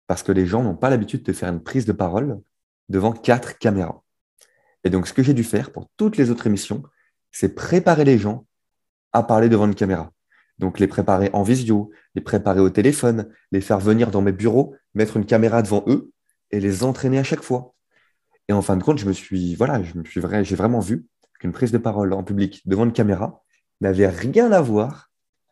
parce 0.08 0.24
que 0.24 0.32
les 0.32 0.48
gens 0.48 0.64
n'ont 0.64 0.76
pas 0.76 0.90
l'habitude 0.90 1.22
de 1.24 1.34
faire 1.34 1.50
une 1.50 1.62
prise 1.62 1.86
de 1.86 1.92
parole 1.92 2.42
devant 2.90 3.12
quatre 3.12 3.60
caméras. 3.60 4.02
Et 4.84 4.90
donc, 4.90 5.08
ce 5.08 5.14
que 5.14 5.22
j'ai 5.22 5.36
dû 5.36 5.44
faire 5.44 5.72
pour 5.72 5.88
toutes 5.98 6.18
les 6.18 6.32
autres 6.32 6.48
émissions, 6.48 6.84
c'est 7.32 7.54
préparer 7.54 8.06
les 8.06 8.18
gens 8.18 8.48
à 9.14 9.22
parler 9.22 9.50
devant 9.50 9.68
une 9.68 9.76
caméra. 9.76 10.12
Donc, 10.58 10.80
les 10.80 10.88
préparer 10.88 11.30
en 11.34 11.44
visio, 11.44 11.92
les 12.16 12.22
préparer 12.22 12.60
au 12.60 12.72
téléphone, 12.72 13.30
les 13.52 13.62
faire 13.62 13.80
venir 13.80 14.10
dans 14.10 14.22
mes 14.22 14.32
bureaux, 14.32 14.76
mettre 14.96 15.18
une 15.18 15.26
caméra 15.26 15.62
devant 15.62 15.84
eux 15.88 16.12
et 16.50 16.60
les 16.60 16.84
entraîner 16.84 17.20
à 17.20 17.24
chaque 17.24 17.44
fois. 17.44 17.76
Et 18.48 18.54
en 18.54 18.64
fin 18.64 18.76
de 18.78 18.84
compte, 18.84 18.98
je 18.98 19.06
me 19.06 19.14
suis, 19.14 19.54
voilà, 19.56 19.84
je 19.84 19.96
me 19.96 20.04
suis 20.04 20.20
vrai, 20.20 20.44
j'ai 20.44 20.56
vraiment 20.56 20.80
vu 20.80 21.06
qu'une 21.40 21.52
prise 21.52 21.72
de 21.72 21.78
parole 21.78 22.14
en 22.14 22.24
public 22.24 22.62
devant 22.66 22.86
une 22.86 22.94
caméra 22.94 23.44
n'avait 23.80 24.08
rien 24.08 24.52
à 24.52 24.60
voir 24.60 25.09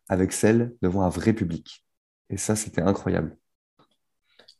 avec 0.09 0.31
celle 0.31 0.73
devant 0.81 1.03
un 1.03 1.09
vrai 1.09 1.33
public. 1.33 1.85
Et 2.29 2.37
ça, 2.37 2.55
c'était 2.55 2.81
incroyable. 2.81 3.37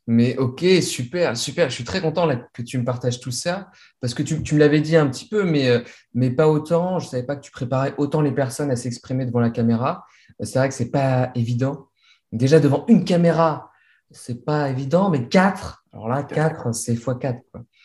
Mais 0.06 0.38
ok, 0.38 0.64
super, 0.80 1.36
super. 1.36 1.68
Je 1.68 1.74
suis 1.74 1.84
très 1.84 2.00
content 2.00 2.26
que 2.54 2.62
tu 2.62 2.78
me 2.78 2.84
partages 2.84 3.20
tout 3.20 3.30
ça 3.30 3.70
parce 4.00 4.14
que 4.14 4.22
tu, 4.22 4.54
me 4.54 4.58
l'avais 4.58 4.80
dit 4.80 4.96
un 4.96 5.06
petit 5.06 5.28
peu, 5.28 5.44
mais, 5.44 5.68
euh, 5.68 5.80
mais 6.14 6.30
pas 6.30 6.48
autant. 6.48 6.98
Je 6.98 7.04
ne 7.04 7.10
savais 7.10 7.22
pas 7.24 7.36
que 7.36 7.42
tu 7.42 7.50
préparais 7.50 7.92
autant 7.98 8.22
les 8.22 8.32
personnes 8.32 8.70
à 8.70 8.76
s'exprimer 8.76 9.26
devant 9.26 9.40
la 9.40 9.50
caméra. 9.50 10.06
C'est 10.40 10.58
vrai 10.58 10.70
que 10.70 10.74
ce 10.74 10.84
n'est 10.84 10.88
pas 10.90 11.30
évident. 11.34 11.88
Déjà, 12.32 12.58
devant 12.58 12.86
une 12.88 13.04
caméra, 13.04 13.70
ce 14.10 14.32
n'est 14.32 14.38
pas 14.38 14.70
évident, 14.70 15.10
mais 15.10 15.28
quatre. 15.28 15.84
Alors 15.92 16.08
là, 16.08 16.22
quatre, 16.22 16.74
c'est 16.74 16.94
x4. 16.94 17.40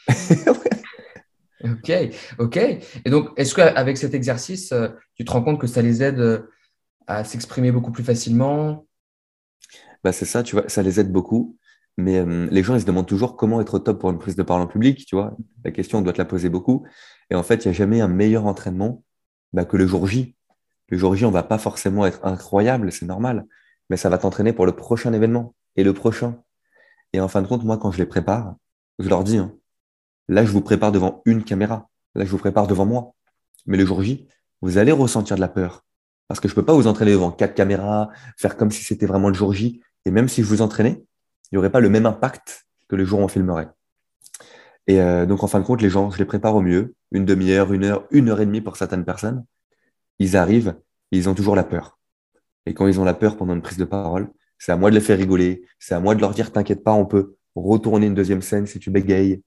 ok, 1.66 1.92
ok. 2.40 2.58
Et 2.58 3.10
donc, 3.10 3.32
est-ce 3.36 3.54
qu'avec 3.54 3.98
cet 3.98 4.14
exercice, 4.14 4.72
euh, 4.72 4.88
tu 5.16 5.26
te 5.26 5.32
rends 5.32 5.44
compte 5.44 5.60
que 5.60 5.68
ça 5.68 5.82
les 5.82 6.02
aide 6.02 6.20
euh, 6.20 6.50
à 7.08 7.24
s'exprimer 7.24 7.72
beaucoup 7.72 7.92
plus 7.92 8.04
facilement 8.04 8.86
bah, 10.04 10.12
C'est 10.12 10.26
ça, 10.26 10.44
tu 10.44 10.56
vois, 10.56 10.68
ça 10.70 10.82
les 10.82 11.00
aide 11.00 11.12
beaucoup. 11.12 11.58
Mais 11.98 12.18
euh, 12.18 12.48
les 12.50 12.64
gens, 12.64 12.76
ils 12.76 12.82
se 12.82 12.86
demandent 12.86 13.08
toujours 13.08 13.36
comment 13.36 13.62
être 13.62 13.76
au 13.76 13.80
top 13.80 14.00
pour 14.00 14.10
une 14.10 14.18
prise 14.18 14.36
de 14.36 14.44
parole 14.44 14.64
en 14.64 14.68
public, 14.68 15.06
tu 15.06 15.16
vois. 15.16 15.38
La 15.64 15.72
question, 15.72 16.00
on 16.00 16.02
doit 16.02 16.14
te 16.14 16.18
la 16.18 16.26
poser 16.26 16.50
beaucoup. 16.50 16.86
Et 17.30 17.36
en 17.36 17.44
fait, 17.44 17.66
il 17.66 17.68
n'y 17.68 17.70
a 17.70 17.78
jamais 17.78 18.02
un 18.02 18.08
meilleur 18.08 18.46
entraînement 18.46 19.04
bah, 19.54 19.66
que 19.66 19.78
le 19.78 19.86
jour 19.86 20.08
J. 20.08 20.36
Le 20.90 20.98
jour 20.98 21.16
J, 21.16 21.26
on 21.26 21.32
va 21.32 21.44
pas 21.44 21.58
forcément 21.58 22.06
être 22.06 22.26
incroyable, 22.26 22.92
c'est 22.92 23.06
normal, 23.06 23.46
mais 23.90 23.98
ça 23.98 24.10
va 24.10 24.18
t'entraîner 24.18 24.54
pour 24.54 24.66
le 24.66 24.74
prochain 24.76 25.14
événement 25.14 25.56
et 25.76 25.84
le 25.84 25.94
prochain. 25.94 26.42
Et 27.14 27.20
en 27.20 27.28
fin 27.28 27.42
de 27.42 27.48
compte, 27.48 27.64
moi, 27.64 27.78
quand 27.78 27.92
je 27.92 28.00
les 28.00 28.06
prépare, 28.06 28.56
je 29.00 29.08
leur 29.08 29.24
dis, 29.24 29.38
hein, 29.38 29.54
là, 30.28 30.46
je 30.46 30.52
vous 30.52 30.62
prépare 30.62 30.92
devant 30.92 31.22
une 31.26 31.44
caméra. 31.44 31.90
Là, 32.16 32.26
je 32.26 32.32
vous 32.32 32.38
prépare 32.38 32.68
devant 32.68 32.86
moi. 32.86 33.14
Mais 33.66 33.78
le 33.78 33.86
jour 33.86 34.02
J, 34.02 34.28
vous 34.62 34.78
allez 34.78 34.92
ressentir 34.92 35.36
de 35.36 35.42
la 35.42 35.48
peur. 35.48 35.86
Parce 36.34 36.40
que 36.40 36.48
je 36.48 36.56
peux 36.56 36.66
pas 36.66 36.74
vous 36.74 36.88
entraîner 36.88 37.12
devant 37.12 37.30
quatre 37.30 37.54
caméras, 37.54 38.10
faire 38.38 38.58
comme 38.58 38.72
si 38.72 38.84
c'était 38.84 39.06
vraiment 39.06 39.28
le 39.28 39.36
jour 39.36 39.54
J. 39.54 39.84
Et 40.06 40.10
même 40.10 40.28
si 40.28 40.42
je 40.42 40.48
vous 40.48 40.64
entraînais, 40.64 41.04
il 41.52 41.54
n'y 41.54 41.58
aurait 41.60 41.70
pas 41.70 41.80
le 41.80 41.90
même 41.90 42.08
impact 42.08 42.66
que 42.90 42.96
le 42.96 43.06
jour 43.06 43.20
où 43.20 43.22
on 43.22 43.28
filmerait. 43.28 43.68
Et 44.88 45.00
euh, 45.00 45.28
donc, 45.28 45.44
en 45.44 45.48
fin 45.48 45.60
de 45.60 45.64
compte, 45.64 45.84
les 45.84 45.92
gens, 45.92 46.10
je 46.10 46.18
les 46.18 46.26
prépare 46.26 46.56
au 46.56 46.62
mieux, 46.62 46.96
une 47.12 47.24
demi-heure, 47.24 47.72
une 47.72 47.84
heure, 47.84 48.08
une 48.10 48.30
heure 48.30 48.42
et 48.42 48.48
demie 48.48 48.62
pour 48.62 48.78
certaines 48.78 49.06
personnes. 49.06 49.46
Ils 50.18 50.36
arrivent, 50.36 50.74
ils 51.12 51.30
ont 51.30 51.36
toujours 51.36 51.56
la 51.56 51.64
peur. 51.64 52.00
Et 52.66 52.74
quand 52.74 52.88
ils 52.88 53.00
ont 53.00 53.04
la 53.04 53.14
peur 53.14 53.38
pendant 53.38 53.54
une 53.54 53.62
prise 53.62 53.78
de 53.78 53.86
parole, 53.86 54.28
c'est 54.58 54.72
à 54.72 54.76
moi 54.76 54.90
de 54.90 54.96
les 54.96 55.02
faire 55.02 55.20
rigoler, 55.20 55.62
c'est 55.78 55.94
à 55.94 56.00
moi 56.00 56.16
de 56.16 56.22
leur 56.22 56.32
dire, 56.32 56.52
t'inquiète 56.52 56.84
pas, 56.84 56.94
on 56.94 57.06
peut 57.06 57.36
retourner 57.54 58.08
une 58.08 58.16
deuxième 58.16 58.42
scène 58.42 58.66
si 58.66 58.80
tu 58.80 58.90
bégayes. 58.90 59.44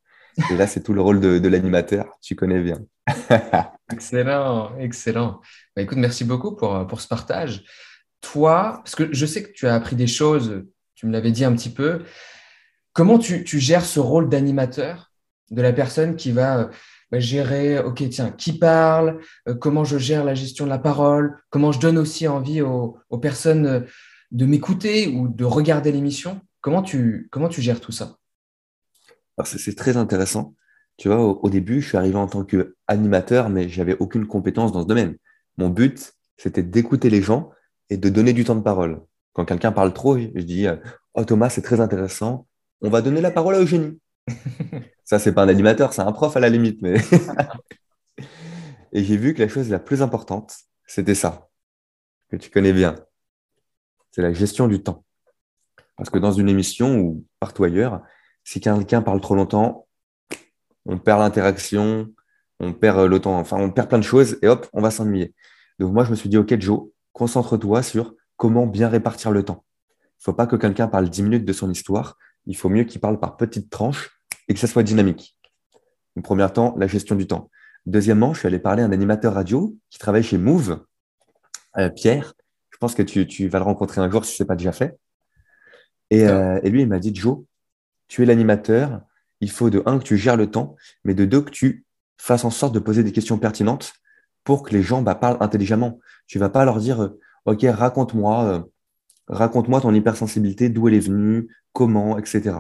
Et 0.53 0.57
là, 0.57 0.69
c'est 0.69 0.85
tout 0.85 0.93
le 0.93 1.01
rôle 1.01 1.19
de, 1.19 1.49
l'animateur, 1.49 2.17
tu 2.23 2.37
connais 2.37 2.63
bien. 2.63 2.79
excellent, 3.93 4.77
excellent. 4.79 5.41
Bah, 5.75 5.83
écoute, 5.83 5.99
merci 5.99 6.25
beaucoup 6.25 6.55
pour, 6.55 6.87
pour 6.87 7.01
ce 7.01 7.09
partage. 7.09 7.65
Toi, 8.21 8.81
parce 8.85 8.95
que 8.95 9.13
je 9.13 9.27
sais 9.27 9.43
que 9.43 9.53
tu 9.53 9.67
as 9.67 9.75
appris 9.75 9.97
des 9.97 10.07
choses 10.07 10.65
tu 10.97 11.07
me 11.07 11.13
l'avais 11.13 11.31
dit 11.31 11.45
un 11.45 11.55
petit 11.55 11.71
peu. 11.71 12.03
Comment 12.93 13.19
tu, 13.19 13.45
gères 13.61 13.85
ce 13.85 14.01
rôle 14.01 14.29
d'animateur 14.29 15.13
de 15.51 15.63
la 15.63 15.73
personne 15.73 16.17
qui 16.17 16.33
va 16.33 16.61
euh, 16.61 16.67
bah, 17.13 17.21
gérer, 17.21 17.79
ok, 17.79 18.09
tiens, 18.09 18.31
qui 18.31 18.59
parle, 18.59 19.21
euh, 19.47 19.55
comment 19.55 19.85
je 19.85 19.99
gère 19.99 20.25
la 20.25 20.35
gestion 20.35 20.65
de 20.65 20.71
la 20.71 20.79
parole, 20.79 21.39
comment 21.51 21.71
je 21.71 21.79
donne 21.79 21.99
aussi 21.99 22.27
envie 22.27 22.63
aux, 22.63 22.99
personnes 23.21 23.67
euh, 23.67 23.81
de 24.33 24.47
m'écouter 24.47 25.09
ou 25.09 25.29
de 25.29 25.45
regarder 25.45 25.93
l'émission? 25.93 26.41
Comment 26.63 26.83
tu, 26.83 27.29
comment 27.31 27.49
tu 27.49 27.61
gères 27.61 27.81
tout 27.81 27.93
ça? 27.93 28.17
C'est 29.45 29.77
très 29.77 29.99
intéressant. 29.99 30.55
Tu 30.97 31.09
vois, 31.09 31.19
au, 31.21 31.51
début, 31.51 31.83
je 31.83 31.89
suis 31.89 31.97
arrivé 31.99 32.17
en 32.17 32.27
tant 32.27 32.45
qu'animateur, 32.45 33.51
mais 33.51 33.69
j'avais 33.69 33.97
aucune 33.99 34.27
compétence 34.27 34.73
dans 34.73 34.83
ce 34.83 34.87
domaine. 34.87 35.17
Mon 35.59 35.69
but, 35.69 36.15
c'était 36.37 36.63
d'écouter 36.63 37.11
les 37.11 37.21
gens 37.21 37.51
et 37.91 37.97
de 37.97 38.09
donner 38.09 38.33
du 38.33 38.45
temps 38.45 38.57
de 38.57 38.63
parole. 38.63 39.03
Quand 39.35 39.45
quelqu'un 39.45 39.73
parle 39.73 39.93
trop, 39.93 40.17
je 40.19 40.41
dis 40.41 40.67
Oh 41.15 41.25
Thomas, 41.25 41.51
c'est 41.51 41.63
très 41.63 41.81
intéressant. 41.81 42.47
On 42.81 42.89
va 42.89 43.03
donner 43.03 43.21
la 43.21 43.31
parole 43.31 43.55
à 43.57 43.61
Eugénie. 43.61 44.01
ça, 45.05 45.19
c'est 45.19 45.33
pas 45.33 45.43
un 45.43 45.49
animateur, 45.49 45.93
c'est 45.93 46.03
un 46.03 46.13
prof 46.13 46.35
à 46.37 46.41
la 46.41 46.49
limite. 46.49 46.81
Mais 46.81 46.97
Et 48.93 49.05
j'ai 49.05 49.19
vu 49.19 49.35
que 49.35 49.43
la 49.43 49.49
chose 49.49 49.69
la 49.69 49.79
plus 49.79 50.01
importante, 50.01 50.57
c'était 50.87 51.15
ça, 51.15 51.51
que 52.31 52.37
tu 52.37 52.51
connais 52.51 52.73
bien. 52.73 52.95
C'est 54.11 54.23
la 54.23 54.33
gestion 54.33 54.69
du 54.69 54.83
temps. 54.83 55.05
Parce 55.97 56.09
que 56.09 56.19
dans 56.19 56.33
une 56.33 56.49
émission 56.49 56.99
ou 56.99 57.27
partout 57.39 57.65
ailleurs, 57.65 58.03
si 58.43 58.59
quelqu'un 58.59 59.03
parle 59.03 59.21
trop 59.21 59.35
longtemps, 59.35 59.86
on 60.87 60.99
perd 60.99 61.21
l'interaction, 61.21 62.09
on 62.61 62.73
perd 62.73 63.01
le 63.01 63.19
temps, 63.21 63.39
enfin, 63.39 63.59
on 63.59 63.71
perd 63.71 63.89
plein 63.89 63.99
de 63.99 64.05
choses 64.05 64.39
et 64.43 64.49
hop, 64.49 64.67
on 64.73 64.81
va 64.81 64.91
s'ennuyer. 64.91 65.35
Donc, 65.79 65.93
moi, 65.93 66.05
je 66.05 66.11
me 66.11 66.17
suis 66.17 66.29
dit, 66.29 66.39
OK, 66.39 66.59
Joe, 66.59 66.89
concentre-toi 67.13 67.83
sur 67.83 68.15
comment 68.37 68.67
bien 68.67 68.89
répartir 68.89 69.31
le 69.31 69.43
temps. 69.43 69.65
Il 69.99 70.21
ne 70.21 70.25
faut 70.25 70.33
pas 70.33 70.47
que 70.47 70.57
quelqu'un 70.57 70.89
parle 70.89 71.09
10 71.09 71.23
minutes 71.23 71.45
de 71.45 71.53
son 71.53 71.71
histoire. 71.71 72.17
Il 72.47 72.57
faut 72.57 72.69
mieux 72.69 72.85
qu'il 72.85 73.01
parle 73.01 73.21
par 73.21 73.37
petites 73.37 73.71
tranches 73.71 74.11
et 74.49 74.55
que 74.55 74.61
ça 74.61 74.67
soit 74.67 74.83
dynamique. 74.83 75.37
En 76.17 76.23
premier 76.23 76.51
temps, 76.53 76.75
la 76.79 76.87
gestion 76.87 77.15
du 77.15 77.27
temps. 77.27 77.51
Deuxièmement, 77.85 78.33
je 78.35 78.41
suis 78.41 78.47
allé 78.49 78.59
parler 78.59 78.83
à 78.83 78.87
un 78.87 78.93
animateur 78.93 79.35
radio 79.35 79.77
qui 79.91 79.99
travaille 79.99 80.23
chez 80.23 80.39
Move, 80.39 80.85
euh, 81.77 81.91
Pierre. 81.91 82.35
Je 82.71 82.79
pense 82.79 82.95
que 82.95 83.03
tu, 83.03 83.49
vas 83.49 83.59
le 83.59 83.65
rencontrer 83.65 84.01
un 84.01 84.11
jour 84.11 84.25
si 84.25 84.37
ce 84.37 84.43
n'est 84.43 84.47
pas 84.47 84.57
déjà 84.57 84.73
fait. 84.73 84.99
Euh, 86.13 86.61
et, 86.63 86.71
lui, 86.71 86.83
il 86.83 86.89
m'a 86.89 86.99
dit, 86.99 87.15
Joe, 87.15 87.45
tu 88.09 88.23
es 88.23 88.27
l'animateur. 88.27 89.01
Il 89.41 89.51
faut 89.51 89.71
de 89.71 89.83
un, 89.87 89.99
que 89.99 90.05
tu 90.05 90.17
gères 90.17 90.37
le 90.37 90.51
temps, 90.51 90.77
mais 91.05 91.15
de 91.15 91.25
deux, 91.25 91.43
que 91.43 91.51
tu 91.51 91.85
fasses 92.19 92.45
en 92.45 92.51
sorte 92.51 92.75
de 92.75 92.79
poser 92.79 93.03
des 93.03 93.13
questions 93.13 93.39
pertinentes 93.39 93.93
pour 94.45 94.63
que 94.63 94.73
les 94.73 94.83
gens 94.83 95.03
bah, 95.03 95.15
parlent 95.15 95.37
intelligemment. 95.41 96.01
Tu 96.27 96.39
vas 96.39 96.49
pas 96.49 96.65
leur 96.65 96.79
dire, 96.79 97.03
euh, 97.03 97.21
OK, 97.45 97.65
raconte-moi, 97.65 98.67
raconte-moi 99.29 99.81
ton 99.81 99.93
hypersensibilité, 99.95 100.69
d'où 100.69 100.89
elle 100.89 100.95
est 100.95 101.01
venue, 101.01 101.49
comment, 101.73 102.19
etc. 102.19 102.57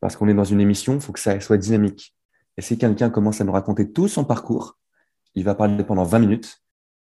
Parce 0.00 0.16
qu'on 0.16 0.28
est 0.28 0.34
dans 0.34 0.44
une 0.44 0.60
émission, 0.60 0.94
il 0.94 1.00
faut 1.00 1.12
que 1.12 1.20
ça 1.20 1.38
soit 1.40 1.58
dynamique. 1.58 2.14
Et 2.56 2.62
si 2.62 2.76
quelqu'un 2.76 3.10
commence 3.10 3.40
à 3.40 3.44
nous 3.44 3.52
raconter 3.52 3.90
tout 3.90 4.08
son 4.08 4.24
parcours, 4.24 4.78
il 5.34 5.44
va 5.44 5.54
parler 5.54 5.84
pendant 5.84 6.04
20 6.04 6.18
minutes 6.18 6.62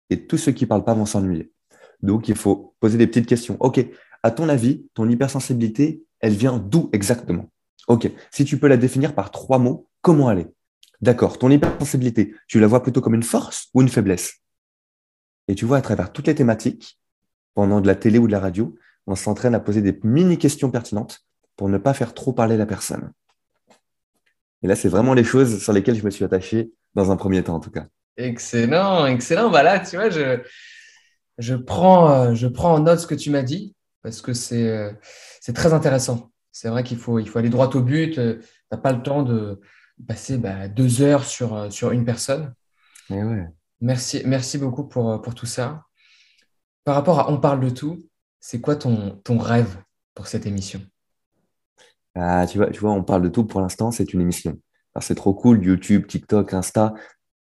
et 0.09 0.27
tous 0.27 0.37
ceux 0.37 0.51
qui 0.51 0.65
ne 0.65 0.69
parlent 0.69 0.85
pas 0.85 0.93
vont 0.93 1.05
s'ennuyer. 1.05 1.51
Donc, 2.01 2.29
il 2.29 2.35
faut 2.35 2.75
poser 2.79 2.97
des 2.97 3.07
petites 3.07 3.25
questions. 3.25 3.57
OK, 3.59 3.83
à 4.23 4.31
ton 4.31 4.49
avis, 4.49 4.87
ton 4.93 5.09
hypersensibilité, 5.09 6.03
elle 6.19 6.33
vient 6.33 6.57
d'où 6.57 6.89
exactement? 6.93 7.49
OK, 7.87 8.11
si 8.31 8.45
tu 8.45 8.59
peux 8.59 8.67
la 8.67 8.77
définir 8.77 9.15
par 9.15 9.31
trois 9.31 9.57
mots, 9.57 9.87
comment 10.01 10.31
est 10.31 10.47
D'accord, 11.01 11.37
ton 11.37 11.49
hypersensibilité, 11.49 12.35
tu 12.47 12.59
la 12.59 12.67
vois 12.67 12.83
plutôt 12.83 13.01
comme 13.01 13.15
une 13.15 13.23
force 13.23 13.69
ou 13.73 13.81
une 13.81 13.89
faiblesse? 13.89 14.41
Et 15.47 15.55
tu 15.55 15.65
vois, 15.65 15.77
à 15.77 15.81
travers 15.81 16.11
toutes 16.11 16.27
les 16.27 16.35
thématiques, 16.35 16.99
pendant 17.55 17.81
de 17.81 17.87
la 17.87 17.95
télé 17.95 18.19
ou 18.19 18.27
de 18.27 18.31
la 18.31 18.39
radio, 18.39 18.75
on 19.07 19.15
s'entraîne 19.15 19.55
à 19.55 19.59
poser 19.59 19.81
des 19.81 19.97
mini-questions 20.03 20.69
pertinentes 20.69 21.21
pour 21.55 21.69
ne 21.69 21.77
pas 21.77 21.93
faire 21.93 22.13
trop 22.13 22.33
parler 22.33 22.57
la 22.57 22.65
personne. 22.65 23.11
Et 24.61 24.67
là, 24.67 24.75
c'est 24.75 24.89
vraiment 24.89 25.13
les 25.13 25.23
choses 25.23 25.61
sur 25.63 25.73
lesquelles 25.73 25.95
je 25.95 26.05
me 26.05 26.09
suis 26.09 26.25
attaché 26.25 26.71
dans 26.95 27.11
un 27.11 27.17
premier 27.17 27.43
temps, 27.43 27.55
en 27.55 27.59
tout 27.59 27.71
cas. 27.71 27.87
Excellent, 28.17 29.05
excellent. 29.05 29.49
Voilà, 29.49 29.79
bah 29.79 29.85
tu 29.85 29.95
vois, 29.95 30.09
je, 30.09 30.41
je, 31.37 31.55
prends, 31.55 32.11
euh, 32.11 32.33
je 32.33 32.47
prends 32.47 32.73
en 32.73 32.79
note 32.79 32.99
ce 32.99 33.07
que 33.07 33.15
tu 33.15 33.29
m'as 33.29 33.43
dit 33.43 33.73
parce 34.03 34.21
que 34.21 34.33
c'est 34.33 34.67
euh, 34.67 34.91
très 35.53 35.73
intéressant. 35.73 36.29
C'est 36.61 36.67
vrai 36.67 36.83
qu'il 36.83 36.97
faut, 36.97 37.19
il 37.19 37.29
faut 37.29 37.39
aller 37.39 37.49
droit 37.49 37.73
au 37.73 37.79
but. 37.79 38.17
Euh, 38.17 38.39
tu 38.41 38.45
n'as 38.69 38.77
pas 38.77 38.91
le 38.91 39.01
temps 39.01 39.23
de 39.23 39.61
passer 40.05 40.37
bah, 40.37 40.67
deux 40.67 41.01
heures 41.01 41.23
sur, 41.23 41.71
sur 41.71 41.91
une 41.91 42.03
personne. 42.03 42.53
Ouais. 43.09 43.45
Merci, 43.79 44.23
merci 44.25 44.57
beaucoup 44.57 44.83
pour, 44.83 45.21
pour 45.21 45.33
tout 45.33 45.45
ça. 45.45 45.85
Par 46.83 46.95
rapport 46.95 47.17
à 47.17 47.31
On 47.31 47.39
parle 47.39 47.61
de 47.61 47.69
tout, 47.69 47.99
c'est 48.41 48.59
quoi 48.59 48.75
ton, 48.75 49.21
ton 49.23 49.37
rêve 49.37 49.77
pour 50.13 50.27
cette 50.27 50.45
émission? 50.45 50.81
Ah, 52.13 52.45
tu, 52.45 52.57
vois, 52.57 52.69
tu 52.71 52.81
vois, 52.81 52.91
on 52.91 53.05
parle 53.05 53.21
de 53.21 53.29
tout 53.29 53.45
pour 53.45 53.61
l'instant, 53.61 53.91
c'est 53.91 54.11
une 54.11 54.19
émission. 54.19 54.59
c'est 54.99 55.15
trop 55.15 55.33
cool, 55.33 55.63
YouTube, 55.63 56.07
TikTok, 56.07 56.53
Insta. 56.53 56.93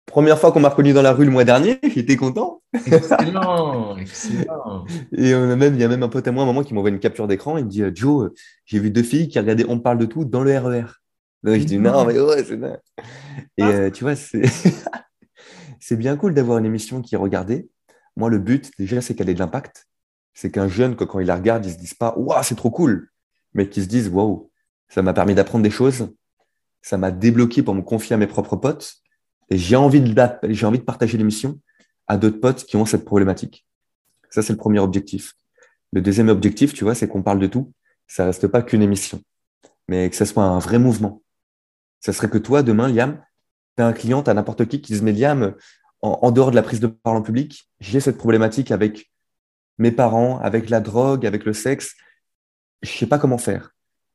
Première 0.06 0.40
fois 0.40 0.50
qu'on 0.50 0.58
m'a 0.58 0.70
reconnu 0.70 0.92
dans 0.92 1.02
la 1.02 1.12
rue 1.12 1.24
le 1.24 1.30
mois 1.30 1.44
dernier, 1.44 1.78
j'étais 1.94 2.16
content. 2.16 2.63
Excellent, 2.74 3.96
excellent. 3.96 4.84
Et 5.16 5.34
on 5.34 5.50
a 5.50 5.56
même, 5.56 5.74
il 5.74 5.80
y 5.80 5.84
a 5.84 5.88
même 5.88 6.02
un 6.02 6.08
pote 6.08 6.26
à 6.26 6.32
moi, 6.32 6.42
un 6.42 6.46
moment, 6.46 6.62
qui 6.62 6.74
m'envoie 6.74 6.90
une 6.90 6.98
capture 6.98 7.26
d'écran. 7.28 7.56
Il 7.56 7.66
me 7.66 7.70
dit 7.70 7.82
Joe, 7.94 8.32
j'ai 8.66 8.78
vu 8.78 8.90
deux 8.90 9.02
filles 9.02 9.28
qui 9.28 9.38
regardaient 9.38 9.66
On 9.68 9.78
parle 9.78 9.98
de 9.98 10.06
tout 10.06 10.24
dans 10.24 10.42
le 10.42 10.58
RER. 10.58 10.84
Donc, 11.42 11.56
je 11.56 11.64
dis 11.64 11.78
non, 11.78 12.04
mais 12.06 12.18
ouais, 12.18 12.42
c'est 12.42 12.58
Et 13.58 13.62
ah. 13.62 13.68
euh, 13.68 13.90
tu 13.90 14.04
vois, 14.04 14.14
c'est 15.80 15.96
bien 15.96 16.16
cool 16.16 16.34
d'avoir 16.34 16.58
une 16.58 16.64
émission 16.64 17.02
qui 17.02 17.14
est 17.14 17.18
regardée. 17.18 17.68
Moi, 18.16 18.30
le 18.30 18.38
but, 18.38 18.70
déjà, 18.78 19.00
c'est 19.00 19.14
qu'elle 19.14 19.28
ait 19.28 19.34
de 19.34 19.38
l'impact. 19.38 19.86
C'est 20.32 20.50
qu'un 20.50 20.68
jeune, 20.68 20.96
quand 20.96 21.20
il 21.20 21.26
la 21.26 21.36
regarde, 21.36 21.64
il 21.66 21.72
se 21.72 21.78
dise 21.78 21.94
pas 21.94 22.14
Waouh, 22.16 22.42
c'est 22.42 22.56
trop 22.56 22.70
cool, 22.70 23.10
mais 23.52 23.68
qu'il 23.68 23.82
se 23.84 23.88
dise 23.88 24.08
Waouh, 24.08 24.50
ça 24.88 25.02
m'a 25.02 25.12
permis 25.12 25.34
d'apprendre 25.34 25.62
des 25.62 25.70
choses. 25.70 26.08
Ça 26.82 26.96
m'a 26.98 27.10
débloqué 27.10 27.62
pour 27.62 27.74
me 27.74 27.82
confier 27.82 28.14
à 28.14 28.16
mes 28.16 28.26
propres 28.26 28.56
potes. 28.56 28.94
Et 29.50 29.58
j'ai 29.58 29.76
envie 29.76 30.02
j'ai 30.48 30.66
envie 30.66 30.78
de 30.78 30.84
partager 30.84 31.18
l'émission 31.18 31.60
à 32.06 32.16
d'autres 32.16 32.40
potes 32.40 32.64
qui 32.64 32.76
ont 32.76 32.84
cette 32.84 33.04
problématique. 33.04 33.66
Ça, 34.30 34.42
c'est 34.42 34.52
le 34.52 34.58
premier 34.58 34.78
objectif. 34.78 35.34
Le 35.92 36.00
deuxième 36.00 36.28
objectif, 36.28 36.74
tu 36.74 36.84
vois, 36.84 36.94
c'est 36.94 37.08
qu'on 37.08 37.22
parle 37.22 37.38
de 37.38 37.46
tout. 37.46 37.72
Ça 38.06 38.26
reste 38.26 38.46
pas 38.48 38.62
qu'une 38.62 38.82
émission, 38.82 39.22
mais 39.88 40.10
que 40.10 40.16
ce 40.16 40.24
soit 40.24 40.44
un 40.44 40.58
vrai 40.58 40.78
mouvement. 40.78 41.22
Ça 42.00 42.12
serait 42.12 42.28
que 42.28 42.38
toi, 42.38 42.62
demain, 42.62 42.88
Liam, 42.88 43.24
tu 43.76 43.82
as 43.82 43.86
un 43.86 43.92
client, 43.92 44.22
tu 44.22 44.32
n'importe 44.32 44.66
qui 44.66 44.80
qui 44.80 44.96
se 44.96 45.02
met 45.02 45.12
Liam 45.12 45.54
en, 46.02 46.30
dehors 46.32 46.50
de 46.50 46.56
la 46.56 46.62
prise 46.62 46.80
de 46.80 46.86
parole 46.86 47.20
en 47.20 47.22
public. 47.22 47.70
J'ai 47.80 48.00
cette 48.00 48.18
problématique 48.18 48.70
avec 48.70 49.10
mes 49.78 49.90
parents, 49.90 50.38
avec 50.40 50.68
la 50.68 50.80
drogue, 50.80 51.24
avec 51.26 51.44
le 51.44 51.52
sexe. 51.52 51.94
Je 52.82 52.90
sais 52.90 53.06
pas 53.06 53.18
comment 53.18 53.38
faire 53.38 53.74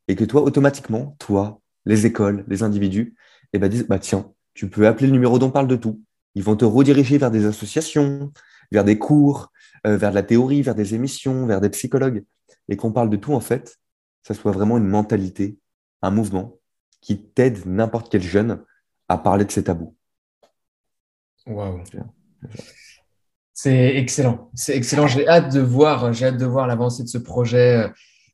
et 0.10 0.16
que 0.16 0.26
toi, 0.26 0.42
automatiquement, 0.42 1.16
toi, 1.20 1.62
les 1.86 2.06
écoles, 2.08 2.44
les 2.48 2.64
individus, 2.64 3.16
eh 3.54 3.60
ben, 3.60 3.70
disent, 3.70 3.88
bah, 3.88 4.00
tiens, 4.00 4.34
tu 4.56 4.68
peux 4.68 4.88
appeler 4.88 5.06
le 5.06 5.14
numéro 5.14 5.38
dont 5.38 5.52
parle 5.52 5.68
de 5.68 5.76
tout. 5.76 6.02
Ils 6.36 6.44
vont 6.44 6.56
te 6.56 6.66
rediriger 6.66 7.18
vers 7.18 7.32
des 7.32 7.46
associations, 7.46 8.32
vers 8.72 8.84
des 8.84 8.98
cours, 8.98 9.52
euh, 9.88 9.98
vers 9.98 10.12
de 10.12 10.16
la 10.16 10.24
théorie, 10.24 10.62
vers 10.62 10.76
des 10.76 10.96
émissions, 10.96 11.46
vers 11.46 11.62
des 11.62 11.70
psychologues. 11.70 12.24
Et 12.68 12.78
qu'on 12.78 12.92
parle 12.92 13.10
de 13.10 13.18
tout, 13.18 13.34
en 13.34 13.40
fait, 13.40 13.78
ça 14.24 14.34
soit 14.34 14.52
vraiment 14.52 14.78
une 14.78 14.88
mentalité, 14.88 15.58
un 16.02 16.12
mouvement 16.12 16.58
qui 17.02 17.24
t'aide 17.24 17.66
n'importe 17.66 18.12
quel 18.12 18.22
jeune 18.22 18.64
à 19.08 19.18
parler 19.18 19.46
de 19.46 19.52
ses 19.52 19.64
tabous. 19.64 19.96
Waouh. 21.48 21.82
C'est 23.54 23.96
excellent. 23.96 24.52
C'est 24.54 24.76
excellent. 24.76 25.08
J'ai 25.08 25.28
hâte 25.28 25.52
de 25.52 25.62
voir, 25.62 26.14
j'ai 26.14 26.28
hâte 26.28 26.38
de 26.38 26.46
voir 26.46 26.68
l'avancée 26.68 27.04
de 27.04 27.08
ce 27.08 27.18
projet 27.18 27.92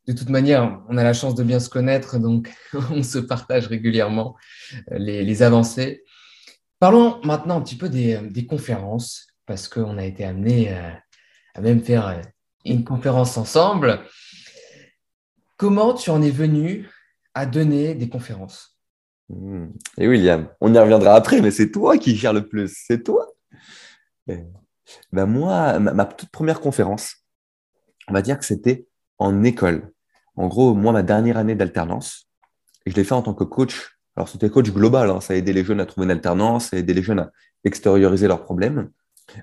de 0.08 0.14
toute 0.14 0.30
manière, 0.30 0.82
on 0.88 0.98
a 0.98 1.04
la 1.04 1.14
chance 1.14 1.36
de 1.36 1.44
bien 1.44 1.60
se 1.60 1.70
connaître, 1.70 2.20
donc 2.20 2.54
on 2.92 3.04
se 3.04 3.18
partage 3.18 3.68
régulièrement 3.68 4.36
euh, 4.92 4.98
les, 4.98 5.42
avancées. 5.42 6.04
Parlons 6.80 7.22
maintenant 7.24 7.58
un 7.58 7.62
petit 7.62 7.78
peu 7.78 7.90
des, 7.90 8.46
conférences, 8.48 9.28
parce 9.46 9.68
qu'on 9.68 9.98
a 9.98 10.06
été 10.06 10.26
amené 10.26 10.74
euh, 10.74 10.92
à 11.54 11.62
même 11.62 11.82
faire 11.82 12.08
euh, 12.08 12.22
une 12.66 12.84
conférence 12.84 13.38
ensemble. 13.38 14.02
Comment 15.58 15.94
tu 15.94 16.10
en 16.10 16.22
es 16.22 16.32
venu 16.32 16.90
à 17.34 17.46
donner 17.46 17.96
des 17.96 18.10
conférences? 18.10 18.78
Hmm. 19.30 19.68
Et 19.98 20.08
William, 20.08 20.50
on 20.62 20.74
y 20.74 20.78
reviendra 20.78 21.16
après, 21.16 21.42
mais 21.42 21.52
c'est 21.52 21.72
toi 21.72 21.98
qui 21.98 22.16
gères 22.16 22.34
le 22.34 22.48
plus, 22.48 22.76
c'est 22.88 23.04
toi. 23.04 23.28
Ben 25.12 25.26
moi, 25.26 25.80
ma 25.80 26.06
toute 26.06 26.30
première 26.30 26.60
conférence, 26.60 27.26
on 28.08 28.14
va 28.14 28.22
dire 28.22 28.38
que 28.38 28.46
c'était 28.46 28.88
en 29.18 29.44
école. 29.44 29.92
En 30.36 30.48
gros, 30.48 30.74
moi, 30.74 30.92
ma 30.92 31.04
dernière 31.04 31.38
année 31.38 31.56
d'alternance, 31.56 32.30
je 32.86 32.94
l'ai 32.94 33.04
fait 33.04 33.14
en 33.14 33.22
tant 33.22 33.34
que 33.34 33.44
coach. 33.44 33.95
Alors, 34.16 34.30
c'était 34.30 34.50
coach 34.50 34.72
global, 34.72 35.10
hein. 35.10 35.20
ça 35.20 35.34
a 35.34 35.36
aidé 35.36 35.52
les 35.52 35.64
jeunes 35.64 35.80
à 35.82 35.86
trouver 35.86 36.06
une 36.06 36.12
alternance, 36.12 36.70
ça 36.70 36.78
a 36.78 36.80
aidé 36.80 36.94
les 36.94 37.04
jeunes 37.04 37.20
à 37.20 37.32
extérioriser 37.64 38.28
leurs 38.28 38.44
problèmes. 38.44 38.90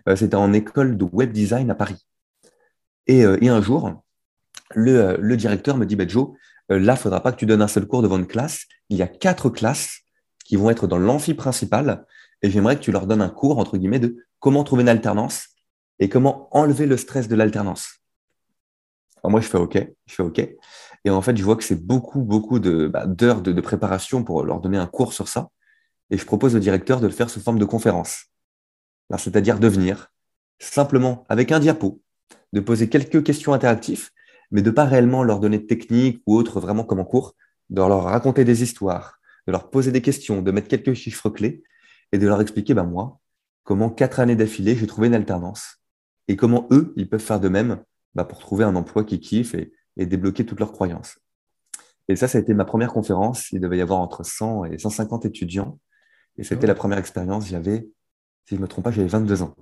Euh, 0.09 0.17
c'était 0.17 0.37
en 0.37 0.52
école 0.52 0.97
de 0.97 1.05
web 1.05 1.33
design 1.33 1.71
à 1.71 1.75
Paris. 1.75 2.07
Et, 3.07 3.25
euh, 3.25 3.38
un 3.43 3.61
jour, 3.61 3.88
euh, 4.76 5.17
le, 5.19 5.37
directeur 5.37 5.76
me 5.76 5.85
dit 5.85 5.97
bah, 5.97 6.07
Joe, 6.07 6.31
là, 6.69 6.79
il 6.79 6.85
ne 6.85 6.95
faudra 6.95 7.23
pas 7.23 7.33
que 7.33 7.37
tu 7.37 7.47
donnes 7.47 7.62
un 7.62 7.69
seul 7.69 7.87
cours 7.87 8.02
devant 8.02 8.19
une 8.19 8.26
classe. 8.26 8.67
Il 8.88 8.97
y 8.97 9.02
a 9.02 9.09
quatre 9.09 9.50
classes 9.50 10.00
qui 10.45 10.57
vont 10.57 10.71
être 10.71 10.87
dans 10.87 10.99
l'amphi 10.99 11.35
principal 11.35 12.07
et 12.43 12.50
j'aimerais 12.50 12.76
que 12.76 12.83
tu 12.83 12.93
leur 12.93 13.07
donnes 13.07 13.23
un 13.23 13.29
cours, 13.29 13.59
entre 13.59 13.76
guillemets, 13.76 13.99
de 13.99 14.17
comment 14.38 14.64
trouver 14.64 14.83
une 14.83 14.88
alternance 14.88 15.49
et 15.99 16.09
comment 16.09 16.49
enlever 16.57 16.87
le 16.87 16.97
stress 16.97 17.29
de 17.29 17.37
l'alternance 17.37 18.02
moi, 19.31 19.41
je 19.41 19.47
fais 19.47 19.59
OK, 19.59 19.79
je 20.07 20.14
fais 20.14 20.23
OK. 20.23 20.49
Et 21.05 21.11
en 21.11 21.23
fait, 21.23 21.37
je 21.37 21.43
vois 21.43 21.57
que 21.57 21.65
c'est 21.65 21.85
beaucoup, 21.85 22.23
beaucoup 22.23 22.61
bah, 22.61 23.07
d'heures 23.07 23.43
de, 23.43 23.53
de, 23.53 23.61
préparation 23.61 24.23
pour 24.23 24.45
leur 24.45 24.61
donner 24.61 24.79
un 24.79 24.87
cours 24.87 25.13
sur 25.13 25.29
ça. 25.29 25.51
Et 26.11 26.19
je 26.19 26.25
propose 26.25 26.55
au 26.55 26.59
directeur 26.59 27.01
de 27.01 27.07
le 27.07 27.13
faire 27.13 27.31
sous 27.31 27.41
forme 27.41 27.59
de 27.59 27.65
conférence. 27.65 28.27
C'est-à-dire 29.19 29.59
de 29.59 29.69
venir 29.69 30.13
simplement 30.59 31.25
avec 31.29 31.53
un 31.53 31.61
diapo, 31.61 32.01
de 32.53 32.61
poser 32.61 32.89
quelques 32.89 33.23
questions 33.23 33.53
interactives, 33.53 34.11
mais 34.51 34.63
de 34.63 34.71
pas 34.71 34.85
réellement 34.85 35.25
leur 35.25 35.41
donner 35.41 35.59
de 35.59 35.67
techniques 35.67 36.23
ou 36.27 36.37
autre 36.37 36.61
vraiment 36.61 36.85
comme 36.85 37.01
en 37.01 37.05
cours, 37.05 37.35
de 37.71 37.77
leur 37.77 38.05
raconter 38.05 38.45
des 38.45 38.63
histoires, 38.63 39.19
de 39.47 39.53
leur 39.53 39.71
poser 39.71 39.91
des 39.93 40.03
questions, 40.03 40.43
de 40.43 40.51
mettre 40.51 40.69
quelques 40.69 40.95
chiffres 40.95 41.31
clés 41.31 41.63
et 42.13 42.19
de 42.19 42.27
leur 42.27 42.41
expliquer, 42.41 42.75
ben 42.75 42.85
moi, 42.85 43.21
comment 43.65 43.91
quatre 43.91 44.21
années 44.21 44.37
d'affilée, 44.37 44.77
j'ai 44.77 44.87
trouvé 44.87 45.09
une 45.09 45.15
alternance 45.15 45.83
et 46.29 46.37
comment 46.37 46.69
eux, 46.71 46.93
ils 46.97 47.09
peuvent 47.09 47.21
faire 47.21 47.41
de 47.41 47.49
même 47.49 47.83
bah, 48.15 48.25
pour 48.25 48.39
trouver 48.39 48.65
un 48.65 48.77
emploi 48.77 49.05
qui 49.05 49.21
kiffe 49.21 49.55
débloquer 49.97 50.47
toutes 50.47 50.61
leurs 50.61 50.73
croyances. 50.73 51.19
Et 52.09 52.17
ça, 52.17 52.29
ça 52.29 52.39
a 52.39 52.41
été 52.41 52.55
ma 52.55 52.65
première 52.65 52.93
conférence. 52.93 53.51
Il 53.53 53.61
devait 53.61 53.79
y 53.79 53.81
avoir 53.81 54.01
entre 54.01 54.25
100 54.25 54.67
et 54.67 54.79
150 54.79 55.25
étudiants. 55.25 55.79
Et 56.37 56.45
c'était 56.45 56.67
la 56.67 56.75
première 56.75 56.99
expérience. 56.99 57.49
J'avais, 57.49 57.89
si 58.47 58.51
je 58.51 58.57
ne 58.57 58.63
me 58.63 58.69
trompe 58.69 58.85
pas, 58.85 58.91
j'avais 58.91 59.09
22 59.09 59.43
ans. 59.43 59.55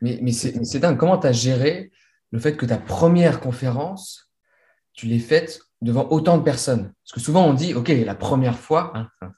Mais, 0.00 0.32
c'est 0.32 0.78
dingue. 0.78 0.96
Comment 0.96 1.18
tu 1.18 1.26
as 1.26 1.32
géré 1.32 1.90
le 2.30 2.38
fait 2.38 2.56
que 2.56 2.66
ta 2.66 2.78
première 2.78 3.40
conférence, 3.40 4.30
tu 4.92 5.06
l'aies 5.06 5.18
faite 5.18 5.60
devant 5.80 6.08
autant 6.10 6.38
de 6.38 6.42
personnes? 6.42 6.92
Parce 7.04 7.12
que 7.12 7.20
souvent, 7.20 7.46
on 7.46 7.54
dit, 7.54 7.74
OK, 7.74 7.88
la 7.88 8.14
première 8.14 8.58
fois, 8.58 8.92
hein, 8.94 9.32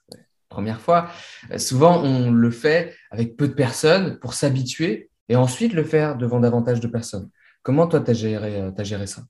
première 0.50 0.80
fois. 0.80 1.08
Euh, 1.50 1.58
souvent, 1.58 2.02
on 2.02 2.30
le 2.30 2.50
fait 2.50 2.94
avec 3.10 3.38
peu 3.38 3.48
de 3.48 3.54
personnes 3.54 4.18
pour 4.18 4.34
s'habituer 4.34 5.08
et 5.30 5.36
ensuite 5.36 5.72
le 5.72 5.84
faire 5.84 6.18
devant 6.18 6.40
davantage 6.40 6.80
de 6.80 6.88
personnes. 6.88 7.30
Comment 7.62 7.86
toi, 7.86 8.00
tu 8.00 8.10
as 8.10 8.14
as 8.14 8.84
géré 8.84 9.06
ça? 9.06 9.22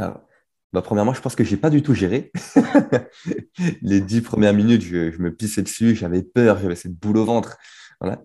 Bah, 0.00 0.82
Premièrement, 0.82 1.14
je 1.14 1.20
pense 1.20 1.34
que 1.34 1.44
je 1.44 1.54
n'ai 1.54 1.60
pas 1.60 1.70
du 1.70 1.82
tout 1.82 1.94
géré. 1.94 2.32
Les 3.82 4.00
dix 4.00 4.20
premières 4.20 4.54
minutes, 4.54 4.82
je, 4.82 5.18
me 5.18 5.34
pissais 5.34 5.62
dessus, 5.62 5.94
j'avais 5.94 6.22
peur, 6.22 6.58
j'avais 6.58 6.76
cette 6.76 6.94
boule 6.94 7.18
au 7.18 7.24
ventre. 7.24 7.56
Voilà. 8.00 8.22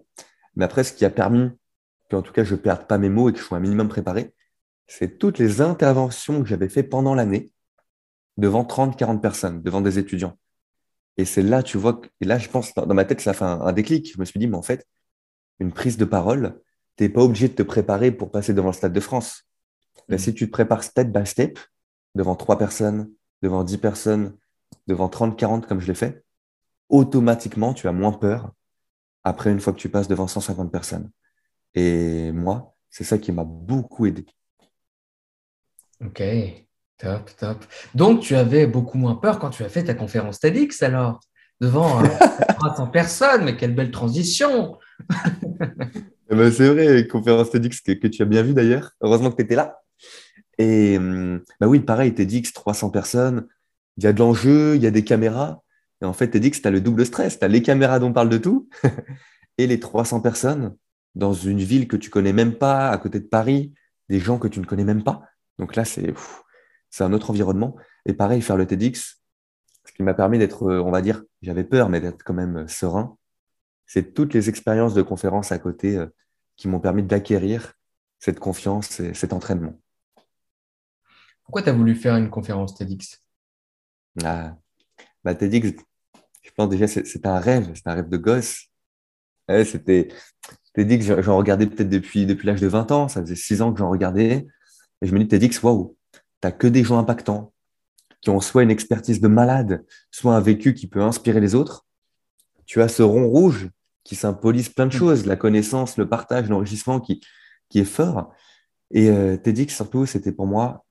Mais 0.56 0.66
après, 0.66 0.84
ce 0.84 0.94
qui 0.94 1.06
a 1.06 1.10
permis 1.10 1.50
qu'en 2.10 2.22
tout 2.22 2.34
cas, 2.34 2.44
je 2.44 2.54
ne 2.54 2.60
perde 2.60 2.88
pas 2.88 2.98
mes 2.98 3.10
mots 3.10 3.30
et 3.30 3.34
que 3.34 3.40
je 3.40 3.44
sois 3.44 3.58
un 3.58 3.62
minimum 3.62 3.88
préparé, 3.88 4.34
c'est 4.88 5.18
toutes 5.18 5.40
les 5.40 5.62
interventions 5.62 6.42
que 6.42 6.48
j'avais 6.48 6.68
fait 6.68 6.84
pendant 6.84 7.16
l'année 7.16 7.52
devant 8.38 8.66
30, 8.66 8.98
40 8.98 9.22
personnes, 9.22 9.62
devant 9.62 9.82
des 9.82 10.00
étudiants. 10.00 10.38
Et 11.18 11.26
c'est 11.26 11.42
là, 11.42 11.64
tu 11.64 11.78
vois, 11.78 12.02
et 12.20 12.26
là, 12.26 12.38
je 12.38 12.50
pense, 12.50 12.74
dans, 12.74 12.94
ma 12.94 13.06
tête, 13.06 13.22
ça 13.22 13.34
fait 13.34 13.46
un, 13.46 13.72
déclic. 13.74 14.14
Je 14.14 14.20
me 14.20 14.26
suis 14.26 14.40
dit, 14.40 14.48
mais 14.48 14.58
en 14.58 14.62
fait, 14.62 14.86
une 15.60 15.72
prise 15.72 15.98
de 15.98 16.06
parole, 16.06 16.60
tu 16.98 17.04
n'es 17.04 17.10
pas 17.10 17.22
obligé 17.22 17.48
de 17.48 17.54
te 17.54 17.64
préparer 17.64 18.12
pour 18.12 18.32
passer 18.32 18.54
devant 18.54 18.70
le 18.70 18.74
Stade 18.74 18.94
de 18.94 19.00
France. 19.00 19.51
Si 20.18 20.34
tu 20.34 20.48
te 20.48 20.52
prépares 20.52 20.84
step 20.84 21.08
by 21.08 21.26
step, 21.26 21.60
devant 22.16 22.36
trois 22.36 22.58
personnes, 22.58 23.10
devant 23.42 23.64
10 23.64 23.78
personnes, 23.78 24.38
devant 24.88 25.10
30, 25.10 25.38
40, 25.38 25.68
comme 25.68 25.80
je 25.80 25.88
l'ai 25.88 25.96
fait, 25.96 26.24
automatiquement, 26.90 27.74
tu 27.74 27.88
as 27.88 27.92
moins 27.92 28.12
peur 28.12 28.52
après 29.24 29.52
une 29.52 29.60
fois 29.60 29.74
que 29.74 29.80
tu 29.80 29.90
passes 29.90 30.08
devant 30.08 30.28
150 30.28 30.72
personnes. 30.72 31.10
Et 31.74 32.32
moi, 32.32 32.76
c'est 32.90 33.04
ça 33.04 33.18
qui 33.18 33.32
m'a 33.32 33.44
beaucoup 33.44 34.06
aidé. 34.06 34.26
Ok, 36.04 36.22
top, 36.98 37.30
top. 37.38 37.66
Donc, 37.96 38.22
tu 38.22 38.36
avais 38.36 38.68
beaucoup 38.68 38.98
moins 38.98 39.16
peur 39.16 39.40
quand 39.40 39.52
tu 39.52 39.64
as 39.64 39.70
fait 39.70 39.84
ta 39.84 39.94
conférence 39.94 40.40
TEDx 40.40 40.84
alors 40.84 41.22
Devant 41.62 42.02
300 42.58 42.88
personnes, 42.88 43.46
mais 43.46 43.56
quelle 43.56 43.76
belle 43.76 43.92
transition 43.92 44.80
eh 45.12 46.36
ben, 46.36 46.52
C'est 46.52 46.68
vrai, 46.68 47.08
conférence 47.08 47.52
TEDx 47.52 47.82
que, 47.82 47.92
que, 47.92 48.08
tu 48.08 48.24
as 48.24 48.26
bien 48.26 48.42
vu 48.42 48.56
d'ailleurs. 48.56 48.92
Heureusement 49.00 49.30
que 49.30 49.36
tu 49.36 49.44
étais 49.44 49.56
là. 49.56 49.81
Et 50.62 50.98
hum, 50.98 51.42
bah 51.60 51.68
oui, 51.68 51.80
pareil, 51.80 52.14
TEDx, 52.14 52.54
300 52.54 52.92
personnes, 52.92 53.48
il 53.98 54.04
y 54.04 54.08
a 54.08 54.14
de 54.14 54.20
l'enjeu, 54.20 54.76
il 54.76 54.84
y 54.84 54.88
a 54.88 54.92
des 54.92 55.04
caméras. 55.04 55.64
Et 56.02 56.06
en 56.06 56.14
fait, 56.14 56.30
TEDx, 56.30 56.62
tu 56.62 56.68
as 56.68 56.72
le 56.72 56.82
double 56.82 57.04
stress. 57.06 57.40
Tu 57.40 57.46
as 57.46 57.48
les 57.48 57.64
caméras 57.64 57.98
dont 58.00 58.10
on 58.10 58.14
parle 58.14 58.30
de 58.30 58.38
tout 58.38 58.70
et 59.58 59.66
les 59.66 59.80
300 59.80 60.22
personnes 60.22 60.76
dans 61.16 61.34
une 61.34 61.60
ville 61.60 61.88
que 61.88 61.98
tu 61.98 62.12
connais 62.12 62.32
même 62.32 62.54
pas, 62.54 62.90
à 62.90 62.98
côté 63.00 63.20
de 63.20 63.26
Paris, 63.26 63.74
des 64.08 64.20
gens 64.20 64.38
que 64.38 64.48
tu 64.48 64.60
ne 64.60 64.66
connais 64.66 64.84
même 64.84 65.04
pas. 65.04 65.24
Donc 65.58 65.76
là, 65.76 65.84
c'est 65.84 66.14
un 67.00 67.14
autre 67.14 67.32
environnement. 67.32 67.76
Et 68.06 68.14
pareil, 68.14 68.42
faire 68.42 68.58
le 68.58 68.68
TEDx, 68.68 69.20
ce 69.86 69.92
qui 69.94 70.04
m'a 70.04 70.14
permis 70.14 70.38
d'être, 70.38 70.64
euh, 70.70 70.82
on 70.82 70.92
va 70.92 71.02
dire, 71.02 71.24
j'avais 71.42 71.64
peur, 71.64 71.90
mais 71.90 72.02
d'être 72.02 72.24
quand 72.24 72.36
même 72.36 72.58
euh, 72.58 72.68
serein, 72.68 73.18
c'est 73.88 74.14
toutes 74.14 74.36
les 74.36 74.48
expériences 74.48 74.94
de 74.94 75.02
conférences 75.02 75.52
à 75.52 75.58
côté 75.58 75.98
euh, 75.98 76.06
qui 76.56 76.68
m'ont 76.68 76.80
permis 76.80 77.04
d'acquérir 77.04 77.74
cette 78.20 78.40
confiance 78.40 79.00
et 79.00 79.16
cet 79.16 79.34
entraînement. 79.34 79.81
Pourquoi 81.44 81.62
tu 81.62 81.70
as 81.70 81.74
voulu 81.74 81.96
faire 81.96 82.16
une 82.16 82.30
conférence 82.30 82.76
TEDx? 82.76 83.22
Ah, 84.24 84.56
bah, 85.24 85.36
TEDx, 85.36 85.74
je 86.42 86.52
pense 86.56 86.70
déjà, 86.70 86.88
c'est 86.88 87.26
un 87.26 87.40
rêve, 87.40 87.72
c'est 87.76 87.88
un 87.88 87.94
rêve 87.94 88.10
de 88.10 88.18
gosse. 88.18 88.68
c'était 89.66 90.10
TEDx, 90.74 91.22
j'en 91.22 91.38
regardais 91.38 91.68
peut-être 91.68 91.90
depuis, 91.90 92.26
depuis 92.26 92.48
l'âge 92.48 92.62
de 92.62 92.68
20 92.68 92.92
ans, 92.92 93.08
ça 93.08 93.22
faisait 93.22 93.36
6 93.36 93.62
ans 93.62 93.74
que 93.74 93.80
j'en 93.80 93.90
regardais. 93.90 94.48
Et 95.02 95.08
je 95.08 95.14
me 95.14 95.20
dis, 95.20 95.28
TEDx, 95.28 95.62
waouh, 95.64 95.98
t'as 96.40 96.52
que 96.52 96.68
des 96.68 96.84
gens 96.84 96.98
impactants 96.98 97.54
qui 98.22 98.30
ont 98.30 98.40
soit 98.40 98.64
une 98.64 98.72
expertise 98.72 99.20
de 99.20 99.28
malade, 99.28 99.84
soit 100.12 100.36
un 100.36 100.40
vécu 100.40 100.74
qui 100.74 100.88
peut 100.88 101.02
inspirer 101.02 101.40
les 101.40 101.56
autres. 101.56 101.86
Tu 102.66 102.82
as 102.82 102.88
ce 102.88 103.04
rond 103.04 103.28
rouge 103.28 103.70
qui 104.04 104.16
symbolise 104.16 104.70
plein 104.70 104.86
de 104.86 104.92
choses, 104.92 105.26
la 105.26 105.36
connaissance, 105.36 105.98
le 105.98 106.08
partage, 106.08 106.50
l'enrichissement 106.50 107.00
qui, 107.00 107.22
qui 107.70 107.80
est 107.80 107.86
fort. 107.86 108.32
Et 108.92 109.10
euh, 109.10 109.38
TEDx, 109.38 109.76
surtout, 109.76 110.06
c'était 110.06 110.32
pour 110.32 110.46
moi, 110.46 110.86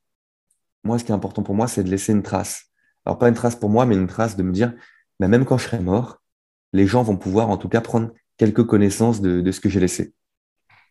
moi, 0.85 0.99
ce 0.99 1.05
qui 1.05 1.13
est 1.13 1.15
important 1.15 1.43
pour 1.43 1.55
moi, 1.55 1.69
c'est 1.69 1.85
de 1.85 1.91
laisser 1.91 2.13
une 2.13 2.23
trace. 2.23 2.67
Alors, 3.05 3.19
pas 3.19 3.29
une 3.29 3.35
trace 3.35 3.57
pour 3.57 3.71
moi, 3.71 3.87
mais 3.87 3.95
une 3.95 4.07
trace 4.07 4.37
de 4.37 4.43
me 4.43 4.53
dire, 4.53 4.75
bah, 5.19 5.29
même 5.29 5.45
quand 5.45 5.59
je 5.59 5.65
serai 5.65 5.81
mort, 5.81 6.23
les 6.73 6.87
gens 6.87 7.03
vont 7.03 7.17
pouvoir 7.17 7.51
en 7.51 7.57
tout 7.57 7.69
cas 7.69 7.81
prendre 7.81 8.11
quelques 8.37 8.65
connaissances 8.65 9.21
de, 9.21 9.51
ce 9.51 9.61
que 9.61 9.69
j'ai 9.69 9.81
laissé. 9.81 10.15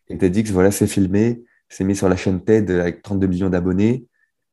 Et 0.07 0.17
TEDx, 0.17 0.51
voilà, 0.51 0.71
c'est 0.71 0.87
filmé, 0.87 1.43
c'est 1.67 1.83
mis 1.83 1.95
sur 1.95 2.09
la 2.09 2.15
chaîne 2.15 2.43
TED 2.43 2.69
avec 2.71 3.01
32 3.01 3.27
millions 3.27 3.49
d'abonnés. 3.49 4.05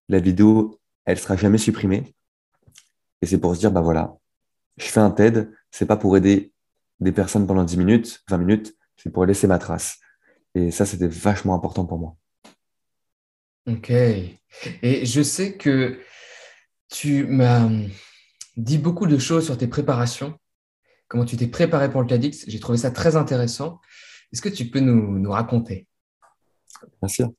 La 0.08 0.20
vidéo, 0.20 0.78
elle 1.04 1.18
sera 1.18 1.36
jamais 1.36 1.58
supprimée. 1.58 2.14
Et 3.22 3.26
c'est 3.26 3.38
pour 3.38 3.54
se 3.54 3.60
dire, 3.60 3.72
bah 3.72 3.80
voilà, 3.80 4.16
je 4.76 4.86
fais 4.86 5.00
un 5.00 5.10
TED, 5.10 5.50
c'est 5.70 5.86
pas 5.86 5.96
pour 5.96 6.16
aider 6.16 6.52
des 7.00 7.12
personnes 7.12 7.46
pendant 7.46 7.64
10 7.64 7.76
minutes, 7.78 8.22
20 8.28 8.38
minutes, 8.38 8.76
c'est 8.96 9.10
pour 9.10 9.26
laisser 9.26 9.46
ma 9.46 9.58
trace. 9.58 9.98
Et 10.54 10.70
ça, 10.70 10.86
c'était 10.86 11.08
vachement 11.08 11.54
important 11.54 11.84
pour 11.84 11.98
moi. 11.98 12.16
Ok. 13.66 13.90
Et 13.90 15.06
je 15.06 15.22
sais 15.22 15.56
que 15.56 15.98
tu 16.88 17.26
m'as 17.26 17.68
dit 18.56 18.78
beaucoup 18.78 19.06
de 19.06 19.18
choses 19.18 19.44
sur 19.44 19.58
tes 19.58 19.66
préparations, 19.66 20.38
comment 21.08 21.24
tu 21.24 21.36
t'es 21.36 21.46
préparé 21.46 21.90
pour 21.90 22.00
le 22.00 22.06
TEDx. 22.06 22.44
J'ai 22.46 22.60
trouvé 22.60 22.78
ça 22.78 22.90
très 22.90 23.16
intéressant. 23.16 23.80
Est-ce 24.32 24.42
que 24.42 24.48
tu 24.48 24.66
peux 24.66 24.80
nous, 24.80 25.18
nous 25.18 25.30
raconter? 25.30 25.86
Bien 27.02 27.08
sûr. 27.08 27.32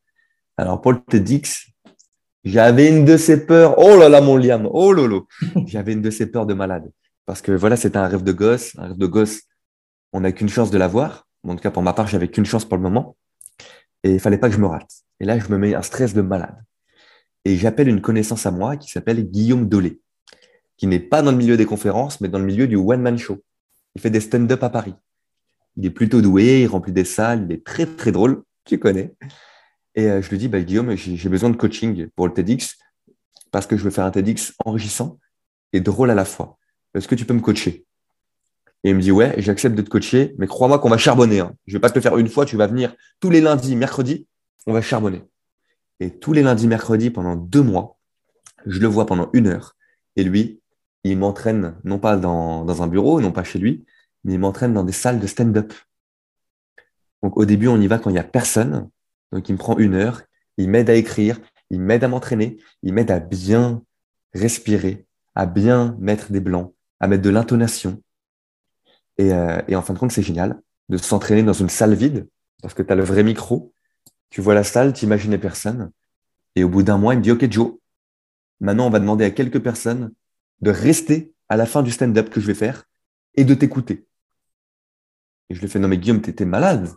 Alors, 0.58 0.82
pour 0.82 0.94
le 0.94 1.00
TEDx, 1.00 1.68
j'avais 2.44 2.90
une 2.90 3.06
de 3.06 3.18
ces 3.18 3.46
peurs. 3.46 3.78
Oh 3.78 3.98
là 3.98 4.10
là, 4.10 4.22
mon 4.22 4.38
Liam. 4.38 4.68
Oh 4.72 4.94
lolo. 4.94 5.28
J'avais 5.66 5.94
une 5.94 6.02
de 6.02 6.10
ces 6.10 6.32
peurs 6.32 6.46
de 6.46 6.54
malade. 6.54 6.90
Parce 7.26 7.42
que 7.42 7.52
voilà, 7.52 7.76
c'était 7.76 7.98
un 7.98 8.08
rêve 8.08 8.24
de 8.24 8.32
gosse. 8.32 8.74
Un 8.78 8.88
rêve 8.88 8.98
de 8.98 9.06
gosse, 9.06 9.42
on 10.14 10.22
n'a 10.22 10.32
qu'une 10.32 10.48
chance 10.48 10.72
de 10.72 10.78
l'avoir. 10.78 11.28
En 11.44 11.56
tout 11.56 11.62
cas, 11.62 11.72
pour 11.72 11.84
ma 11.84 11.94
part, 11.94 12.08
j'avais 12.08 12.30
qu'une 12.30 12.46
chance 12.46 12.64
pour 12.64 12.78
le 12.78 12.84
moment. 12.84 13.17
Et 14.04 14.14
il 14.14 14.20
fallait 14.20 14.38
pas 14.38 14.50
que 14.50 14.56
je 14.56 14.62
me 14.62 14.68
rate. 14.68 14.92
Et 15.20 15.26
là, 15.26 15.40
je 15.40 15.50
me 15.50 15.58
mets 15.58 15.74
un 15.74 15.82
stress 15.82 16.14
de 16.14 16.22
malade. 16.22 16.64
Et 17.46 17.56
j'appelle 17.58 17.88
une 17.88 18.02
connaissance 18.02 18.46
à 18.46 18.52
moi 18.52 18.78
qui 18.78 18.92
s'appelle 18.92 19.24
Guillaume 19.24 19.68
Dolé, 19.68 20.00
qui 20.78 20.88
n'est 20.88 21.00
pas 21.00 21.22
dans 21.22 21.32
le 21.32 21.38
milieu 21.38 21.58
des 21.58 21.66
conférences, 21.66 22.22
mais 22.22 22.30
dans 22.30 22.40
le 22.40 22.46
milieu 22.46 22.68
du 22.68 22.76
one-man 22.76 23.18
show. 23.18 23.44
Il 23.96 24.02
fait 24.02 24.10
des 24.10 24.20
stand-up 24.20 24.62
à 24.64 24.70
Paris. 24.70 24.96
Il 25.76 25.86
est 25.86 25.92
plutôt 25.92 26.22
doué, 26.22 26.62
il 26.62 26.68
remplit 26.68 26.92
des 26.92 27.06
salles, 27.06 27.46
il 27.50 27.54
est 27.54 27.66
très, 27.66 27.86
très 27.86 28.12
drôle 28.12 28.44
tu 28.68 28.78
connais. 28.78 29.16
Et 29.96 30.06
euh, 30.06 30.22
je 30.22 30.30
lui 30.30 30.38
dis, 30.38 30.48
bah, 30.48 30.62
Guillaume, 30.62 30.96
j'ai 30.96 31.30
besoin 31.30 31.50
de 31.50 31.56
coaching 31.56 32.08
pour 32.16 32.28
le 32.28 32.34
TEDx 32.34 32.78
parce 33.52 33.66
que 33.66 33.78
je 33.78 33.84
veux 33.84 33.90
faire 33.90 34.06
un 34.06 34.12
TEDx 34.12 34.54
enrichissant 34.64 35.20
et 35.74 35.80
drôle 35.80 36.12
à 36.12 36.16
la 36.16 36.26
fois. 36.26 36.60
Est-ce 36.94 37.08
que 37.08 37.16
tu 37.16 37.26
peux 37.26 37.34
me 37.34 37.40
coacher? 37.40 37.87
Et 38.84 38.92
il 38.92 38.96
me 38.96 39.02
dit, 39.02 39.12
ouais, 39.12 39.36
j'accepte 39.38 39.76
de 39.76 39.82
te 39.82 39.90
coacher, 39.90 40.36
mais 40.38 40.48
crois-moi 40.48 40.80
qu'on 40.80 40.90
va 40.90 40.98
charbonner. 40.98 41.40
Hein. 41.40 41.54
Je 41.66 41.74
ne 41.74 41.78
vais 41.78 41.82
pas 41.82 41.90
te 41.90 41.96
le 41.96 42.02
faire 42.02 42.18
une 42.18 42.30
fois, 42.30 42.46
tu 42.46 42.58
vas 42.58 42.68
venir 42.68 42.96
tous 43.20 43.30
les 43.30 43.42
lundis, 43.42 43.76
mercredis, 43.76 44.28
on 44.66 44.74
va 44.74 44.82
charbonner. 44.82 45.24
Et 46.00 46.12
tous 46.12 46.34
les 46.34 46.44
lundis, 46.44 46.68
mercredis, 46.68 47.10
pendant 47.10 47.36
deux 47.36 47.64
mois, 47.64 47.98
je 48.66 48.80
le 48.80 48.88
vois 48.88 49.06
pendant 49.06 49.30
une 49.34 49.48
heure. 49.48 49.76
Et 50.16 50.24
lui, 50.24 50.62
il 51.04 51.18
m'entraîne, 51.18 51.76
non 51.84 52.00
pas 52.00 52.18
dans, 52.18 52.66
dans 52.66 52.84
un 52.84 52.88
bureau, 52.88 53.20
non 53.22 53.32
pas 53.32 53.44
chez 53.44 53.60
lui, 53.60 53.86
mais 54.24 54.34
il 54.34 54.40
m'entraîne 54.40 54.74
dans 54.74 54.84
des 54.84 54.92
salles 54.94 55.20
de 55.20 55.28
stand-up. 55.28 55.74
Donc 57.24 57.38
au 57.38 57.46
début, 57.46 57.68
on 57.68 57.80
y 57.82 57.88
va 57.88 57.98
quand 57.98 58.10
il 58.10 58.14
n'y 58.14 58.20
a 58.20 58.24
personne. 58.24 58.90
Donc 59.32 59.50
il 59.50 59.54
me 59.54 59.58
prend 59.58 59.78
une 59.78 59.96
heure, 59.96 60.22
il 60.58 60.70
m'aide 60.70 60.90
à 60.90 60.96
écrire, 60.96 61.40
il 61.70 61.82
m'aide 61.82 62.04
à 62.04 62.08
m'entraîner, 62.08 62.58
il 62.84 62.94
m'aide 62.94 63.12
à 63.12 63.20
bien 63.20 63.84
respirer, 64.34 65.06
à 65.36 65.46
bien 65.46 65.98
mettre 66.00 66.32
des 66.32 66.40
blancs, 66.40 66.74
à 67.00 67.08
mettre 67.08 67.24
de 67.24 67.30
l'intonation. 67.30 68.02
Et, 69.18 69.34
euh, 69.34 69.62
et, 69.68 69.76
en 69.76 69.82
fin 69.82 69.94
de 69.94 70.00
compte, 70.00 70.12
c'est 70.12 70.24
génial 70.24 70.62
de 70.90 70.98
s'entraîner 70.98 71.44
dans 71.44 71.54
une 71.54 71.70
salle 71.70 71.96
vide 71.96 72.28
parce 72.62 72.74
que 72.74 72.84
tu 72.84 72.92
as 72.92 72.96
le 72.96 73.04
vrai 73.04 73.24
micro, 73.24 73.74
tu 74.30 74.42
vois 74.42 74.54
la 74.54 74.64
salle, 74.64 74.94
tu 74.94 75.06
imagines 75.06 75.32
les 75.32 75.38
personnes. 75.38 75.92
Et 76.56 76.64
au 76.64 76.70
bout 76.70 76.84
d'un 76.84 76.98
mois, 76.98 77.14
il 77.14 77.18
me 77.18 77.24
dit, 77.24 77.32
OK, 77.32 77.52
Joe, 77.52 77.74
maintenant 78.60 78.88
on 78.88 78.90
va 78.90 79.00
demander 79.00 79.26
à 79.26 79.32
quelques 79.32 79.60
personnes 79.60 80.12
de 80.62 80.72
rester 80.72 81.34
à 81.50 81.58
la 81.58 81.66
fin 81.66 81.84
du 81.84 81.92
stand-up 81.92 82.30
que 82.30 82.42
je 82.42 82.48
vais 82.48 82.54
faire 82.54 82.86
et 83.36 83.44
de 83.44 83.54
t'écouter. 83.54 84.08
Et 85.50 85.56
je 85.56 85.62
lui 85.62 85.68
fais, 85.68 85.80
non 85.80 85.88
mais 85.88 85.98
Guillaume, 85.98 86.22
t'étais 86.22 86.46
malade 86.46 86.90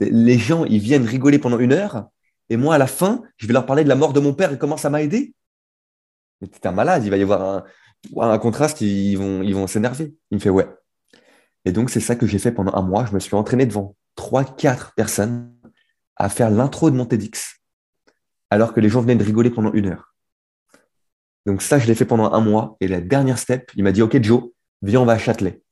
les 0.00 0.38
gens, 0.38 0.64
ils 0.64 0.78
viennent 0.78 1.06
rigoler 1.06 1.38
pendant 1.38 1.58
une 1.58 1.72
heure, 1.72 2.08
et 2.50 2.56
moi, 2.56 2.74
à 2.74 2.78
la 2.78 2.86
fin, 2.86 3.22
je 3.36 3.46
vais 3.46 3.52
leur 3.52 3.66
parler 3.66 3.84
de 3.84 3.88
la 3.88 3.94
mort 3.94 4.12
de 4.12 4.20
mon 4.20 4.34
père 4.34 4.52
et 4.52 4.58
comment 4.58 4.76
ça 4.76 4.90
m'a 4.90 5.02
aidé. 5.02 5.34
Mais 6.40 6.48
t'es 6.48 6.66
un 6.66 6.72
malade, 6.72 7.04
il 7.04 7.10
va 7.10 7.16
y 7.16 7.22
avoir 7.22 7.64
un, 8.20 8.38
contraste, 8.38 8.80
ils 8.80 9.16
vont 9.16 9.42
ils 9.42 9.54
vont 9.54 9.66
s'énerver. 9.66 10.14
Il 10.30 10.36
me 10.36 10.40
fait 10.40 10.50
ouais. 10.50 10.68
Et 11.64 11.72
donc, 11.72 11.90
c'est 11.90 12.00
ça 12.00 12.16
que 12.16 12.26
j'ai 12.26 12.38
fait 12.38 12.52
pendant 12.52 12.74
un 12.74 12.82
mois. 12.82 13.06
Je 13.06 13.14
me 13.14 13.20
suis 13.20 13.34
entraîné 13.34 13.66
devant 13.66 13.96
trois, 14.16 14.44
quatre 14.44 14.92
personnes 14.94 15.52
à 16.16 16.28
faire 16.28 16.50
l'intro 16.50 16.90
de 16.90 16.96
mon 16.96 17.06
TEDx, 17.06 17.60
alors 18.50 18.72
que 18.72 18.80
les 18.80 18.88
gens 18.88 19.00
venaient 19.00 19.16
de 19.16 19.24
rigoler 19.24 19.50
pendant 19.50 19.72
une 19.72 19.86
heure. 19.86 20.14
Donc 21.46 21.60
ça, 21.62 21.78
je 21.78 21.86
l'ai 21.86 21.94
fait 21.94 22.04
pendant 22.04 22.32
un 22.32 22.40
mois. 22.40 22.76
Et 22.80 22.88
la 22.88 23.00
dernière 23.00 23.38
step, 23.38 23.70
il 23.74 23.84
m'a 23.84 23.92
dit, 23.92 24.02
OK, 24.02 24.22
Joe, 24.22 24.50
viens, 24.82 25.00
on 25.00 25.04
va 25.04 25.14
à 25.14 25.18
Châtelet. 25.18 25.62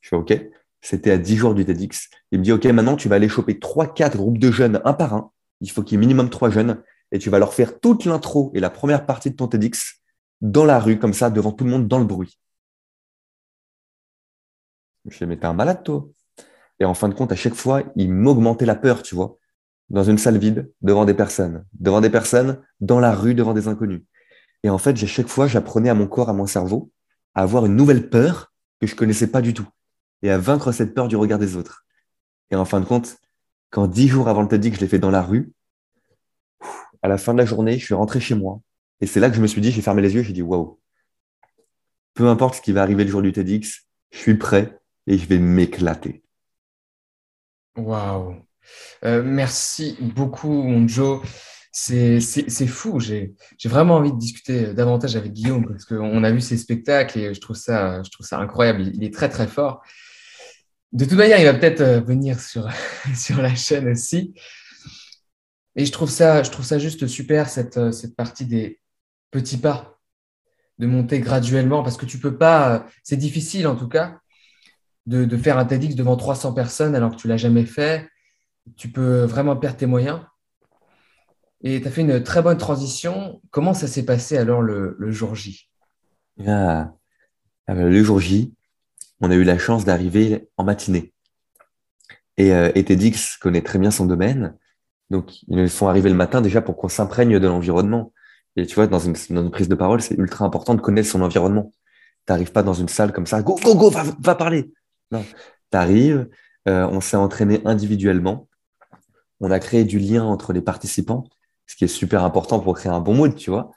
Je 0.00 0.08
fais 0.10 0.16
OK. 0.16 0.32
C'était 0.80 1.12
à 1.12 1.18
10 1.18 1.36
jours 1.36 1.54
du 1.54 1.64
TEDx. 1.64 2.08
Il 2.32 2.40
me 2.40 2.44
dit, 2.44 2.52
OK, 2.52 2.64
maintenant, 2.66 2.96
tu 2.96 3.08
vas 3.08 3.16
aller 3.16 3.28
choper 3.28 3.54
3-4 3.54 4.16
groupes 4.16 4.38
de 4.38 4.50
jeunes 4.50 4.80
un 4.84 4.92
par 4.92 5.14
un. 5.14 5.30
Il 5.60 5.70
faut 5.70 5.82
qu'il 5.82 5.96
y 5.96 5.96
ait 5.96 6.00
minimum 6.00 6.28
3 6.28 6.50
jeunes. 6.50 6.82
Et 7.12 7.18
tu 7.18 7.30
vas 7.30 7.38
leur 7.38 7.54
faire 7.54 7.78
toute 7.78 8.04
l'intro 8.04 8.50
et 8.54 8.60
la 8.60 8.70
première 8.70 9.06
partie 9.06 9.30
de 9.30 9.36
ton 9.36 9.46
TEDx 9.46 10.00
dans 10.40 10.64
la 10.64 10.80
rue, 10.80 10.98
comme 10.98 11.12
ça, 11.12 11.30
devant 11.30 11.52
tout 11.52 11.64
le 11.64 11.70
monde, 11.70 11.86
dans 11.86 11.98
le 11.98 12.04
bruit. 12.04 12.38
Je 15.06 15.18
lui 15.18 15.24
ai 15.24 15.26
mais 15.26 15.36
t'es 15.36 15.46
un 15.46 15.52
malade, 15.52 15.82
toi. 15.82 16.08
Et 16.80 16.84
en 16.84 16.94
fin 16.94 17.08
de 17.08 17.14
compte, 17.14 17.32
à 17.32 17.36
chaque 17.36 17.54
fois, 17.54 17.82
il 17.96 18.12
m'augmentait 18.12 18.66
la 18.66 18.74
peur, 18.74 19.02
tu 19.02 19.14
vois, 19.14 19.36
dans 19.90 20.04
une 20.04 20.18
salle 20.18 20.38
vide, 20.38 20.72
devant 20.80 21.04
des 21.04 21.14
personnes, 21.14 21.64
devant 21.72 22.00
des 22.00 22.10
personnes, 22.10 22.60
dans 22.80 23.00
la 23.00 23.14
rue, 23.14 23.34
devant 23.34 23.54
des 23.54 23.68
inconnus. 23.68 24.02
Et 24.62 24.70
en 24.70 24.78
fait, 24.78 24.90
à 25.02 25.06
chaque 25.06 25.28
fois, 25.28 25.46
j'apprenais 25.46 25.90
à 25.90 25.94
mon 25.94 26.06
corps, 26.06 26.28
à 26.28 26.32
mon 26.32 26.46
cerveau, 26.46 26.90
à 27.34 27.42
avoir 27.42 27.66
une 27.66 27.76
nouvelle 27.76 28.08
peur 28.08 28.52
que 28.80 28.86
je 28.86 28.94
connaissais 28.94 29.26
pas 29.26 29.42
du 29.42 29.54
tout 29.54 29.68
et 30.22 30.30
à 30.30 30.38
vaincre 30.38 30.72
cette 30.72 30.94
peur 30.94 31.08
du 31.08 31.16
regard 31.16 31.38
des 31.38 31.56
autres. 31.56 31.84
Et 32.50 32.56
en 32.56 32.64
fin 32.64 32.80
de 32.80 32.84
compte, 32.84 33.16
quand 33.70 33.86
dix 33.86 34.08
jours 34.08 34.28
avant 34.28 34.42
le 34.42 34.48
TEDx, 34.48 34.76
je 34.76 34.80
l'ai 34.80 34.88
fait 34.88 34.98
dans 34.98 35.10
la 35.10 35.22
rue, 35.22 35.52
à 37.02 37.08
la 37.08 37.18
fin 37.18 37.32
de 37.32 37.38
la 37.38 37.44
journée, 37.44 37.78
je 37.78 37.84
suis 37.84 37.94
rentré 37.94 38.20
chez 38.20 38.34
moi. 38.34 38.60
Et 39.00 39.06
c'est 39.06 39.18
là 39.18 39.30
que 39.30 39.36
je 39.36 39.42
me 39.42 39.46
suis 39.46 39.60
dit, 39.60 39.72
j'ai 39.72 39.82
fermé 39.82 40.02
les 40.02 40.14
yeux, 40.14 40.22
j'ai 40.22 40.32
dit, 40.32 40.42
waouh, 40.42 40.78
peu 42.14 42.28
importe 42.28 42.56
ce 42.56 42.60
qui 42.60 42.72
va 42.72 42.82
arriver 42.82 43.04
le 43.04 43.10
jour 43.10 43.22
du 43.22 43.32
TEDx, 43.32 43.86
je 44.10 44.18
suis 44.18 44.34
prêt 44.34 44.78
et 45.06 45.18
je 45.18 45.26
vais 45.26 45.38
m'éclater. 45.38 46.22
Waouh. 47.76 48.36
Euh, 49.04 49.22
merci 49.24 49.96
beaucoup, 50.00 50.84
Joe. 50.86 51.22
C'est 51.72 52.20
fou. 52.66 53.00
J'ai 53.00 53.34
vraiment 53.64 53.96
envie 53.96 54.12
de 54.12 54.18
discuter 54.18 54.74
davantage 54.74 55.16
avec 55.16 55.32
Guillaume 55.32 55.66
parce 55.66 55.84
qu'on 55.84 56.22
a 56.22 56.30
vu 56.30 56.40
ses 56.40 56.58
spectacles 56.58 57.18
et 57.18 57.34
je 57.34 57.40
trouve 57.40 57.56
ça, 57.56 58.02
je 58.02 58.10
trouve 58.10 58.26
ça 58.26 58.38
incroyable. 58.38 58.82
Il 58.94 59.02
est 59.04 59.12
très, 59.12 59.28
très 59.28 59.46
fort. 59.46 59.82
De 60.92 61.06
toute 61.06 61.16
manière, 61.16 61.40
il 61.40 61.44
va 61.44 61.54
peut-être 61.54 61.80
euh, 61.80 62.00
venir 62.00 62.38
sur, 62.38 62.68
sur 63.16 63.40
la 63.40 63.54
chaîne 63.54 63.88
aussi. 63.88 64.34
Et 65.74 65.86
je 65.86 65.92
trouve 65.92 66.10
ça, 66.10 66.42
je 66.42 66.50
trouve 66.50 66.64
ça 66.64 66.78
juste 66.78 67.06
super, 67.06 67.48
cette, 67.48 67.78
euh, 67.78 67.92
cette 67.92 68.14
partie 68.14 68.44
des 68.44 68.80
petits 69.30 69.56
pas, 69.56 69.98
de 70.78 70.86
monter 70.86 71.20
graduellement, 71.20 71.82
parce 71.82 71.96
que 71.96 72.04
tu 72.04 72.18
peux 72.18 72.36
pas, 72.36 72.74
euh, 72.74 72.80
c'est 73.02 73.16
difficile 73.16 73.66
en 73.66 73.76
tout 73.76 73.88
cas, 73.88 74.20
de, 75.06 75.24
de, 75.24 75.36
faire 75.36 75.58
un 75.58 75.64
TEDx 75.64 75.94
devant 75.94 76.16
300 76.16 76.52
personnes 76.52 76.94
alors 76.94 77.12
que 77.12 77.16
tu 77.16 77.28
l'as 77.28 77.36
jamais 77.36 77.64
fait. 77.64 78.08
Tu 78.76 78.88
peux 78.88 79.24
vraiment 79.24 79.56
perdre 79.56 79.78
tes 79.78 79.86
moyens. 79.86 80.20
Et 81.62 81.80
tu 81.80 81.88
as 81.88 81.90
fait 81.90 82.02
une 82.02 82.22
très 82.22 82.42
bonne 82.42 82.58
transition. 82.58 83.40
Comment 83.50 83.74
ça 83.74 83.86
s'est 83.86 84.04
passé 84.04 84.36
alors 84.36 84.62
le, 84.62 84.96
le 84.98 85.10
jour 85.10 85.34
J? 85.34 85.68
Ah, 86.46 86.92
Le 87.68 88.02
jour 88.02 88.20
J, 88.20 88.54
on 89.20 89.30
a 89.30 89.34
eu 89.34 89.44
la 89.44 89.58
chance 89.58 89.84
d'arriver 89.84 90.48
en 90.56 90.64
matinée. 90.64 91.12
Et, 92.36 92.52
euh, 92.52 92.72
et 92.74 92.84
TEDx 92.84 93.36
connaît 93.36 93.62
très 93.62 93.78
bien 93.78 93.90
son 93.90 94.06
domaine. 94.06 94.56
Donc, 95.10 95.42
ils 95.42 95.56
nous 95.56 95.68
font 95.68 95.88
arriver 95.88 96.08
le 96.08 96.16
matin 96.16 96.40
déjà 96.40 96.62
pour 96.62 96.76
qu'on 96.76 96.88
s'imprègne 96.88 97.38
de 97.38 97.46
l'environnement. 97.46 98.12
Et 98.56 98.66
tu 98.66 98.74
vois, 98.74 98.86
dans 98.86 98.98
une, 98.98 99.14
dans 99.30 99.42
une 99.42 99.50
prise 99.50 99.68
de 99.68 99.74
parole, 99.74 100.00
c'est 100.00 100.14
ultra 100.14 100.44
important 100.44 100.74
de 100.74 100.80
connaître 100.80 101.08
son 101.08 101.22
environnement. 101.22 101.70
Tu 102.26 102.32
n'arrives 102.32 102.52
pas 102.52 102.62
dans 102.62 102.74
une 102.74 102.88
salle 102.88 103.12
comme 103.12 103.26
ça, 103.26 103.42
go, 103.42 103.58
go, 103.62 103.74
go, 103.74 103.90
va 103.90 104.34
parler. 104.34 104.72
Non, 105.12 105.24
euh, 106.68 106.86
on 106.86 107.00
s'est 107.00 107.16
entraîné 107.16 107.60
individuellement. 107.64 108.48
On 109.40 109.50
a 109.50 109.58
créé 109.58 109.84
du 109.84 109.98
lien 109.98 110.24
entre 110.24 110.52
les 110.52 110.62
participants, 110.62 111.24
ce 111.66 111.76
qui 111.76 111.84
est 111.84 111.88
super 111.88 112.24
important 112.24 112.60
pour 112.60 112.74
créer 112.76 112.92
un 112.92 113.00
bon 113.00 113.14
mood, 113.14 113.34
tu 113.34 113.50
vois. 113.50 113.72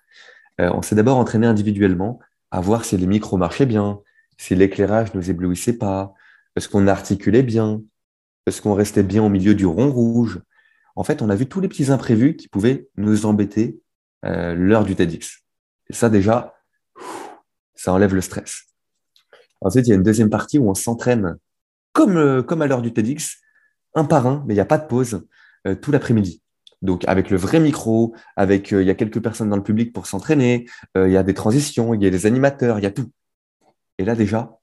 Euh, 0.61 0.71
on 0.73 0.81
s'est 0.81 0.95
d'abord 0.95 1.17
entraîné 1.17 1.47
individuellement 1.47 2.19
à 2.51 2.61
voir 2.61 2.85
si 2.85 2.95
les 2.97 3.07
micros 3.07 3.37
marchaient 3.37 3.65
bien, 3.65 3.99
si 4.37 4.55
l'éclairage 4.55 5.13
nous 5.13 5.29
éblouissait 5.29 5.77
pas, 5.77 6.13
est-ce 6.55 6.69
qu'on 6.69 6.87
articulait 6.87 7.43
bien, 7.43 7.81
est-ce 8.45 8.61
qu'on 8.61 8.73
restait 8.73 9.03
bien 9.03 9.23
au 9.23 9.29
milieu 9.29 9.55
du 9.55 9.65
rond 9.65 9.91
rouge. 9.91 10.39
En 10.95 11.03
fait, 11.03 11.21
on 11.21 11.29
a 11.29 11.35
vu 11.35 11.47
tous 11.47 11.59
les 11.59 11.67
petits 11.67 11.91
imprévus 11.91 12.35
qui 12.35 12.47
pouvaient 12.47 12.87
nous 12.95 13.25
embêter 13.25 13.81
euh, 14.23 14.55
l'heure 14.55 14.85
du 14.85 14.95
TEDx. 14.95 15.43
Et 15.89 15.93
ça, 15.93 16.09
déjà, 16.09 16.55
ça 17.73 17.91
enlève 17.91 18.15
le 18.15 18.21
stress. 18.21 18.74
Ensuite, 19.61 19.87
il 19.87 19.89
y 19.89 19.93
a 19.93 19.95
une 19.95 20.03
deuxième 20.03 20.29
partie 20.29 20.59
où 20.59 20.69
on 20.69 20.73
s'entraîne 20.73 21.37
comme, 21.93 22.17
euh, 22.17 22.43
à 22.47 22.67
l'heure 22.67 22.81
du 22.81 22.93
TEDx, 22.93 23.37
un 23.95 24.05
par 24.05 24.27
un, 24.27 24.43
mais 24.45 24.53
il 24.53 24.57
n'y 24.57 24.61
a 24.61 24.65
pas 24.65 24.77
de 24.77 24.87
pause, 24.87 25.25
euh, 25.67 25.75
tout 25.75 25.91
l'après-midi. 25.91 26.41
Donc 26.81 27.03
avec 27.07 27.29
le 27.29 27.37
vrai 27.37 27.59
micro, 27.59 28.13
avec 28.35 28.71
il 28.71 28.83
y 28.83 28.89
a 28.89 28.95
quelques 28.95 29.21
personnes 29.21 29.49
dans 29.49 29.55
le 29.55 29.63
public 29.63 29.93
pour 29.93 30.05
s'entraîner, 30.05 30.67
il 30.95 31.09
y 31.09 31.17
a 31.17 31.23
des 31.23 31.33
transitions, 31.33 31.93
il 31.95 32.03
y 32.03 32.05
a 32.05 32.09
des 32.11 32.25
animateurs, 32.27 32.77
il 32.77 32.83
y 32.83 32.85
a 32.85 32.91
tout. 32.91 33.09
Et 33.97 34.05
là, 34.05 34.13
déjà, 34.13 34.59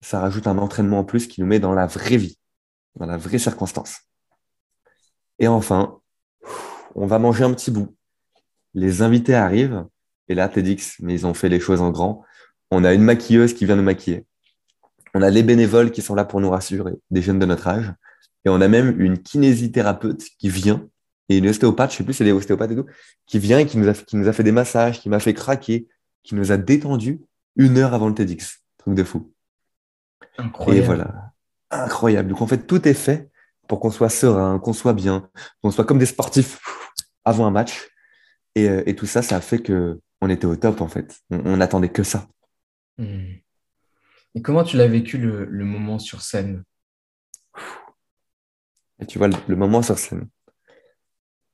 ça 0.00 0.20
rajoute 0.20 0.46
un 0.46 0.58
entraînement 0.58 1.00
en 1.00 1.04
plus 1.04 1.26
qui 1.26 1.40
nous 1.40 1.46
met 1.46 1.58
dans 1.58 1.72
la 1.72 1.86
vraie 1.86 2.18
vie, 2.18 2.38
dans 2.96 3.06
la 3.06 3.16
vraie 3.16 3.38
circonstance. 3.38 4.00
Et 5.38 5.48
enfin, 5.48 5.98
on 6.94 7.06
va 7.06 7.18
manger 7.18 7.44
un 7.44 7.54
petit 7.54 7.70
bout. 7.70 7.96
Les 8.74 9.02
invités 9.02 9.34
arrivent, 9.34 9.86
et 10.28 10.34
là, 10.34 10.48
TEDx, 10.48 10.96
mais 11.00 11.14
ils 11.14 11.26
ont 11.26 11.34
fait 11.34 11.48
les 11.48 11.60
choses 11.60 11.80
en 11.80 11.90
grand. 11.90 12.22
On 12.76 12.82
a 12.82 12.92
une 12.92 13.02
maquilleuse 13.02 13.54
qui 13.54 13.66
vient 13.66 13.76
nous 13.76 13.84
maquiller. 13.84 14.24
On 15.14 15.22
a 15.22 15.30
les 15.30 15.44
bénévoles 15.44 15.92
qui 15.92 16.02
sont 16.02 16.16
là 16.16 16.24
pour 16.24 16.40
nous 16.40 16.50
rassurer, 16.50 16.94
des 17.12 17.22
jeunes 17.22 17.38
de 17.38 17.46
notre 17.46 17.68
âge. 17.68 17.92
Et 18.44 18.48
on 18.48 18.60
a 18.60 18.66
même 18.66 19.00
une 19.00 19.18
kinésithérapeute 19.18 20.24
qui 20.40 20.48
vient, 20.48 20.84
et 21.28 21.38
une 21.38 21.48
ostéopathe, 21.48 21.92
je 21.92 21.98
sais 21.98 22.04
plus 22.04 22.14
si 22.14 22.18
c'est 22.18 22.24
des 22.24 22.32
ostéopathes 22.32 22.72
et 22.72 22.74
tout, 22.74 22.86
qui 23.26 23.38
vient 23.38 23.60
et 23.60 23.66
qui 23.66 23.78
nous 23.78 23.88
a, 23.88 23.94
qui 23.94 24.16
nous 24.16 24.26
a 24.26 24.32
fait 24.32 24.42
des 24.42 24.50
massages, 24.50 25.00
qui 25.00 25.08
m'a 25.08 25.20
fait 25.20 25.34
craquer, 25.34 25.86
qui 26.24 26.34
nous 26.34 26.50
a 26.50 26.56
détendu 26.56 27.20
une 27.54 27.78
heure 27.78 27.94
avant 27.94 28.08
le 28.08 28.14
TEDx. 28.14 28.60
Truc 28.78 28.94
de 28.96 29.04
fou. 29.04 29.32
Incroyable. 30.36 30.82
Et 30.82 30.84
voilà. 30.84 31.32
Incroyable. 31.70 32.30
Donc 32.30 32.42
en 32.42 32.48
fait, 32.48 32.66
tout 32.66 32.88
est 32.88 32.94
fait 32.94 33.30
pour 33.68 33.78
qu'on 33.78 33.92
soit 33.92 34.08
serein, 34.08 34.58
qu'on 34.58 34.72
soit 34.72 34.94
bien, 34.94 35.30
qu'on 35.62 35.70
soit 35.70 35.84
comme 35.84 35.98
des 35.98 36.06
sportifs 36.06 36.58
avant 37.24 37.46
un 37.46 37.52
match. 37.52 37.88
Et, 38.56 38.68
euh, 38.68 38.82
et 38.84 38.96
tout 38.96 39.06
ça, 39.06 39.22
ça 39.22 39.36
a 39.36 39.40
fait 39.40 39.60
que 39.60 40.00
on 40.20 40.28
était 40.28 40.46
au 40.46 40.56
top 40.56 40.80
en 40.80 40.88
fait. 40.88 41.20
On 41.30 41.56
n'attendait 41.56 41.88
que 41.88 42.02
ça. 42.02 42.26
Et 42.98 44.42
comment 44.42 44.64
tu 44.64 44.76
l'as 44.76 44.88
vécu 44.88 45.18
le, 45.18 45.46
moment 45.64 45.98
sur 45.98 46.22
scène? 46.22 46.64
Et 49.00 49.06
Tu 49.06 49.18
vois, 49.18 49.28
le, 49.28 49.36
le, 49.46 49.56
moment 49.56 49.82
sur 49.82 49.98
scène. 49.98 50.28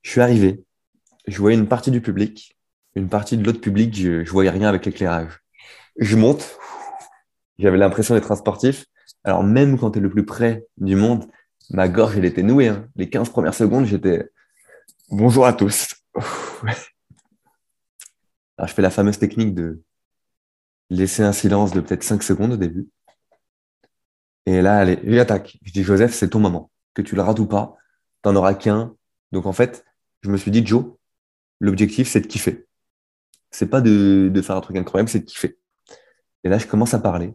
Je 0.02 0.10
suis 0.10 0.20
arrivé, 0.20 0.64
je 1.26 1.38
voyais 1.38 1.58
une 1.58 1.68
partie 1.68 1.90
du 1.90 2.00
public, 2.00 2.56
une 2.94 3.08
partie 3.08 3.36
de 3.36 3.44
l'autre 3.44 3.60
public, 3.60 3.94
je, 3.94 4.20
ne 4.20 4.24
voyais 4.24 4.50
rien 4.50 4.68
avec 4.68 4.86
l'éclairage. 4.86 5.40
Je 5.98 6.16
monte, 6.16 6.58
j'avais 7.58 7.78
l'impression 7.78 8.14
d'être 8.14 8.32
un 8.32 8.36
sportif. 8.36 8.86
Alors 9.24 9.42
même 9.44 9.78
quand 9.78 9.92
tu 9.92 9.98
es 9.98 10.02
le 10.02 10.10
plus 10.10 10.24
près 10.24 10.66
du 10.78 10.96
monde, 10.96 11.26
ma 11.70 11.88
gorge, 11.88 12.16
elle 12.16 12.24
était 12.24 12.42
nouée. 12.42 12.68
Hein. 12.68 12.88
Les 12.96 13.10
15 13.10 13.30
premières 13.30 13.54
secondes, 13.54 13.84
j'étais 13.84 14.30
bonjour 15.10 15.46
à 15.46 15.52
tous. 15.52 15.94
Alors, 18.56 18.68
je 18.68 18.74
fais 18.74 18.82
la 18.82 18.90
fameuse 18.90 19.18
technique 19.18 19.54
de 19.54 19.82
laisser 20.90 21.22
un 21.22 21.32
silence 21.32 21.72
de 21.72 21.80
peut-être 21.80 22.02
5 22.02 22.22
secondes 22.22 22.52
au 22.52 22.56
début. 22.56 22.88
Et 24.46 24.62
là, 24.62 24.78
allez, 24.78 24.98
j'attaque. 25.04 25.58
Je 25.62 25.72
dis, 25.72 25.84
Joseph, 25.84 26.12
c'est 26.12 26.30
ton 26.30 26.40
moment. 26.40 26.70
Que 26.94 27.02
tu 27.02 27.14
le 27.14 27.22
rates 27.22 27.38
ou 27.38 27.46
pas, 27.46 27.76
t'en 28.22 28.34
auras 28.36 28.54
qu'un. 28.54 28.94
Donc, 29.32 29.46
en 29.46 29.52
fait, 29.52 29.84
je 30.22 30.30
me 30.30 30.36
suis 30.36 30.50
dit, 30.50 30.66
Joe, 30.66 30.84
l'objectif, 31.60 32.08
c'est 32.08 32.20
de 32.20 32.26
kiffer. 32.26 32.66
C'est 33.50 33.68
pas 33.68 33.80
de, 33.80 34.30
de, 34.32 34.42
faire 34.42 34.56
un 34.56 34.60
truc 34.60 34.76
incroyable, 34.76 35.08
c'est 35.08 35.20
de 35.20 35.24
kiffer. 35.24 35.58
Et 36.44 36.48
là, 36.48 36.58
je 36.58 36.66
commence 36.66 36.94
à 36.94 36.98
parler. 36.98 37.34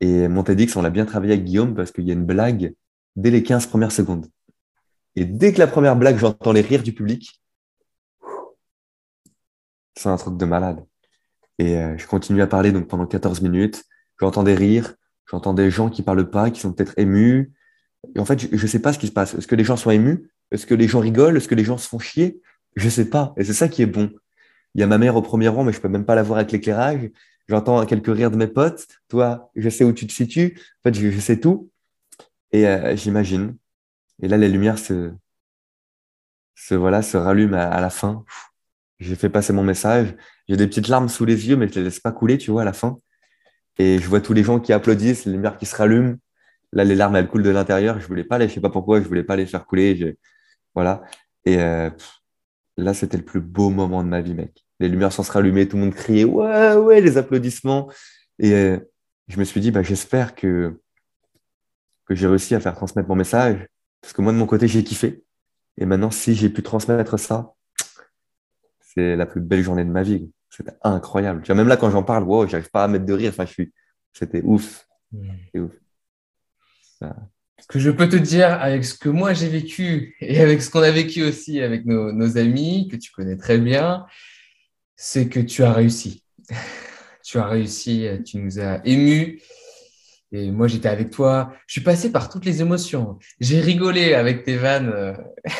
Et 0.00 0.28
mon 0.28 0.42
TEDx, 0.42 0.76
on 0.76 0.82
l'a 0.82 0.90
bien 0.90 1.06
travaillé 1.06 1.34
avec 1.34 1.44
Guillaume 1.44 1.74
parce 1.74 1.92
qu'il 1.92 2.04
y 2.04 2.10
a 2.10 2.14
une 2.14 2.24
blague 2.24 2.74
dès 3.16 3.30
les 3.30 3.42
15 3.42 3.66
premières 3.66 3.92
secondes. 3.92 4.26
Et 5.16 5.24
dès 5.24 5.52
que 5.52 5.58
la 5.58 5.66
première 5.66 5.96
blague, 5.96 6.18
j'entends 6.18 6.52
les 6.52 6.62
rires 6.62 6.82
du 6.82 6.94
public, 6.94 7.42
c'est 9.94 10.08
un 10.08 10.16
truc 10.16 10.36
de 10.36 10.44
malade. 10.44 10.84
Et 11.60 11.76
euh, 11.76 11.94
je 11.98 12.06
continue 12.06 12.40
à 12.40 12.46
parler 12.46 12.72
donc 12.72 12.88
pendant 12.88 13.04
14 13.04 13.42
minutes. 13.42 13.84
J'entends 14.18 14.42
des 14.42 14.54
rires, 14.54 14.94
j'entends 15.30 15.52
des 15.52 15.70
gens 15.70 15.90
qui 15.90 16.02
parlent 16.02 16.30
pas, 16.30 16.50
qui 16.50 16.58
sont 16.58 16.72
peut-être 16.72 16.94
émus. 16.96 17.52
En 18.16 18.24
fait, 18.24 18.40
je 18.50 18.62
ne 18.62 18.66
sais 18.66 18.78
pas 18.78 18.94
ce 18.94 18.98
qui 18.98 19.08
se 19.08 19.12
passe. 19.12 19.34
Est-ce 19.34 19.46
que 19.46 19.54
les 19.54 19.64
gens 19.64 19.76
sont 19.76 19.90
émus? 19.90 20.30
Est-ce 20.50 20.64
que 20.64 20.72
les 20.72 20.88
gens 20.88 21.00
rigolent? 21.00 21.36
Est-ce 21.36 21.48
que 21.48 21.54
les 21.54 21.64
gens 21.64 21.76
se 21.76 21.86
font 21.86 21.98
chier? 21.98 22.40
Je 22.76 22.86
ne 22.86 22.90
sais 22.90 23.10
pas. 23.10 23.34
Et 23.36 23.44
c'est 23.44 23.52
ça 23.52 23.68
qui 23.68 23.82
est 23.82 23.86
bon. 23.86 24.10
Il 24.74 24.80
y 24.80 24.84
a 24.84 24.86
ma 24.86 24.96
mère 24.96 25.16
au 25.16 25.22
premier 25.22 25.48
rang, 25.48 25.62
mais 25.62 25.74
je 25.74 25.82
peux 25.82 25.88
même 25.88 26.06
pas 26.06 26.14
la 26.14 26.22
voir 26.22 26.38
avec 26.38 26.50
l'éclairage. 26.50 27.10
J'entends 27.46 27.84
quelques 27.84 28.14
rires 28.14 28.30
de 28.30 28.36
mes 28.36 28.46
potes. 28.46 28.86
Toi, 29.08 29.50
je 29.54 29.68
sais 29.68 29.84
où 29.84 29.92
tu 29.92 30.06
te 30.06 30.14
situes. 30.14 30.58
En 30.78 30.88
fait, 30.88 30.94
je, 30.94 31.20
sais 31.20 31.40
tout. 31.40 31.70
Et 32.52 32.66
euh, 32.66 32.96
j'imagine. 32.96 33.54
Et 34.22 34.28
là, 34.28 34.38
les 34.38 34.48
lumières 34.48 34.78
se, 34.78 35.12
se, 36.54 36.74
voilà, 36.74 37.02
se 37.02 37.18
rallument 37.18 37.58
à 37.58 37.82
la 37.82 37.90
fin. 37.90 38.24
J'ai 39.00 39.16
fait 39.16 39.30
passer 39.30 39.52
mon 39.52 39.62
message. 39.62 40.14
J'ai 40.48 40.56
des 40.56 40.66
petites 40.66 40.88
larmes 40.88 41.08
sous 41.08 41.24
les 41.24 41.48
yeux, 41.48 41.56
mais 41.56 41.66
je 41.68 41.74
les 41.74 41.84
laisse 41.84 42.00
pas 42.00 42.12
couler, 42.12 42.38
tu 42.38 42.50
vois, 42.50 42.62
à 42.62 42.64
la 42.64 42.74
fin. 42.74 43.00
Et 43.78 43.98
je 43.98 44.06
vois 44.06 44.20
tous 44.20 44.34
les 44.34 44.44
gens 44.44 44.60
qui 44.60 44.74
applaudissent, 44.74 45.24
les 45.24 45.32
lumières 45.32 45.56
qui 45.56 45.64
se 45.64 45.74
rallument. 45.74 46.16
Là, 46.72 46.84
les 46.84 46.94
larmes, 46.94 47.16
elles 47.16 47.28
coulent 47.28 47.42
de 47.42 47.50
l'intérieur. 47.50 47.98
Je 47.98 48.06
voulais 48.06 48.24
pas 48.24 48.38
les, 48.38 48.48
je 48.48 48.54
sais 48.54 48.60
pas 48.60 48.70
pourquoi, 48.70 49.00
je 49.00 49.08
voulais 49.08 49.24
pas 49.24 49.36
les 49.36 49.46
faire 49.46 49.66
couler. 49.66 50.18
Voilà. 50.74 51.02
Et 51.46 51.58
euh, 51.58 51.90
là, 52.76 52.92
c'était 52.92 53.16
le 53.16 53.24
plus 53.24 53.40
beau 53.40 53.70
moment 53.70 54.04
de 54.04 54.08
ma 54.08 54.20
vie, 54.20 54.34
mec. 54.34 54.66
Les 54.80 54.88
lumières 54.88 55.12
sont 55.12 55.22
se 55.22 55.32
tout 55.32 55.38
le 55.76 55.82
monde 55.82 55.94
criait, 55.94 56.24
ouais, 56.24 56.74
ouais, 56.74 57.00
les 57.00 57.16
applaudissements. 57.16 57.90
Et 58.38 58.52
euh, 58.52 58.78
je 59.28 59.38
me 59.38 59.44
suis 59.44 59.60
dit, 59.60 59.70
bah, 59.70 59.82
j'espère 59.82 60.34
que, 60.34 60.78
que 62.06 62.14
j'ai 62.14 62.26
réussi 62.26 62.54
à 62.54 62.60
faire 62.60 62.74
transmettre 62.74 63.08
mon 63.08 63.16
message. 63.16 63.66
Parce 64.02 64.12
que 64.12 64.20
moi, 64.20 64.32
de 64.32 64.38
mon 64.38 64.46
côté, 64.46 64.68
j'ai 64.68 64.84
kiffé. 64.84 65.24
Et 65.78 65.86
maintenant, 65.86 66.10
si 66.10 66.34
j'ai 66.34 66.50
pu 66.50 66.62
transmettre 66.62 67.18
ça, 67.18 67.54
c'est 68.94 69.16
la 69.16 69.26
plus 69.26 69.40
belle 69.40 69.62
journée 69.62 69.84
de 69.84 69.90
ma 69.90 70.02
vie. 70.02 70.30
C'était 70.50 70.72
incroyable. 70.82 71.42
Même 71.48 71.68
là, 71.68 71.76
quand 71.76 71.90
j'en 71.90 72.02
parle, 72.02 72.24
wow, 72.24 72.46
j'arrive 72.46 72.70
pas 72.70 72.84
à 72.84 72.88
mettre 72.88 73.06
de 73.06 73.12
rire. 73.12 73.30
Enfin, 73.30 73.46
je 73.46 73.52
suis, 73.52 73.72
c'était 74.12 74.42
ouf. 74.42 74.86
Mmh. 75.12 75.30
ouf. 75.58 75.72
Ce 77.00 77.66
que 77.68 77.78
je 77.78 77.90
peux 77.90 78.08
te 78.08 78.16
dire 78.16 78.52
avec 78.60 78.84
ce 78.84 78.94
que 78.94 79.08
moi 79.08 79.32
j'ai 79.32 79.48
vécu 79.48 80.16
et 80.20 80.40
avec 80.40 80.60
ce 80.62 80.70
qu'on 80.70 80.82
a 80.82 80.90
vécu 80.90 81.22
aussi 81.22 81.60
avec 81.60 81.86
nos, 81.86 82.12
nos 82.12 82.36
amis, 82.36 82.88
que 82.88 82.96
tu 82.96 83.10
connais 83.10 83.36
très 83.36 83.58
bien, 83.58 84.06
c'est 84.96 85.28
que 85.28 85.40
tu 85.40 85.62
as 85.62 85.72
réussi. 85.72 86.24
tu 87.24 87.38
as 87.38 87.46
réussi, 87.46 88.06
tu 88.24 88.38
nous 88.38 88.58
as 88.60 88.80
émus. 88.86 89.40
Et 90.32 90.50
moi, 90.50 90.68
j'étais 90.68 90.88
avec 90.88 91.10
toi. 91.10 91.52
Je 91.66 91.72
suis 91.72 91.80
passé 91.80 92.12
par 92.12 92.28
toutes 92.28 92.44
les 92.44 92.60
émotions. 92.60 93.18
J'ai 93.40 93.60
rigolé 93.60 94.14
avec 94.14 94.44
tes 94.44 94.56
vannes, 94.56 94.90
euh, 94.94 95.14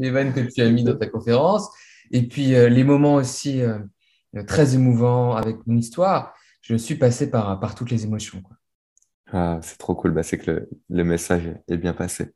les 0.00 0.10
vannes 0.10 0.32
que 0.32 0.40
tu 0.40 0.62
as 0.62 0.70
mis 0.70 0.82
dans 0.82 0.96
ta 0.96 1.06
conférence. 1.06 1.68
Et 2.10 2.26
puis, 2.26 2.54
euh, 2.54 2.68
les 2.68 2.84
moments 2.84 3.14
aussi 3.14 3.62
euh, 3.62 3.78
très 4.46 4.74
émouvants 4.74 5.36
avec 5.36 5.58
mon 5.66 5.76
histoire. 5.76 6.34
Je 6.62 6.74
suis 6.74 6.96
passé 6.96 7.30
par, 7.30 7.60
par 7.60 7.74
toutes 7.74 7.90
les 7.90 8.04
émotions. 8.04 8.42
Ah, 9.32 9.60
c'est 9.62 9.78
trop 9.78 9.94
cool. 9.94 10.12
Bah, 10.12 10.22
c'est 10.22 10.38
que 10.38 10.68
le, 10.88 11.04
message 11.04 11.54
est 11.68 11.76
bien 11.76 11.94
passé. 11.94 12.32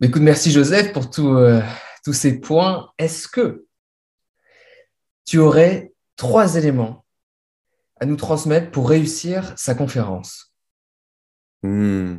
Écoute, 0.00 0.22
merci 0.22 0.50
Joseph 0.50 0.92
pour 0.92 1.10
tous 1.10 2.12
ces 2.12 2.40
points. 2.40 2.90
Est-ce 2.98 3.28
que 3.28 3.66
tu 5.24 5.38
aurais 5.38 5.92
trois 6.16 6.56
éléments 6.56 7.04
à 8.00 8.06
nous 8.06 8.16
transmettre 8.16 8.70
pour 8.70 8.88
réussir 8.88 9.52
sa 9.56 9.74
conférence? 9.74 10.54
Hmm. 11.62 12.18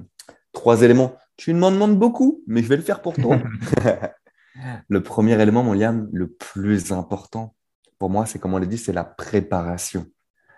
Trois 0.54 0.82
éléments. 0.84 1.18
Tu 1.36 1.54
m'en 1.54 1.72
demandes 1.72 1.98
beaucoup, 1.98 2.44
mais 2.48 2.62
je 2.62 2.68
vais 2.68 2.78
le 2.78 2.84
faire 2.84 3.02
pour 3.02 3.16
toi. 3.16 3.38
le 4.88 5.04
premier 5.04 5.42
élément, 5.42 5.64
mon 5.64 5.74
Liam, 5.74 6.10
le 6.12 6.28
plus 6.28 6.92
important 6.92 7.56
pour 8.00 8.10
moi, 8.10 8.26
c'est 8.26 8.38
comme 8.38 8.54
on 8.54 8.58
l'a 8.58 8.66
dit, 8.66 8.78
c'est 8.78 8.94
la 8.94 9.06
préparation. 9.06 10.08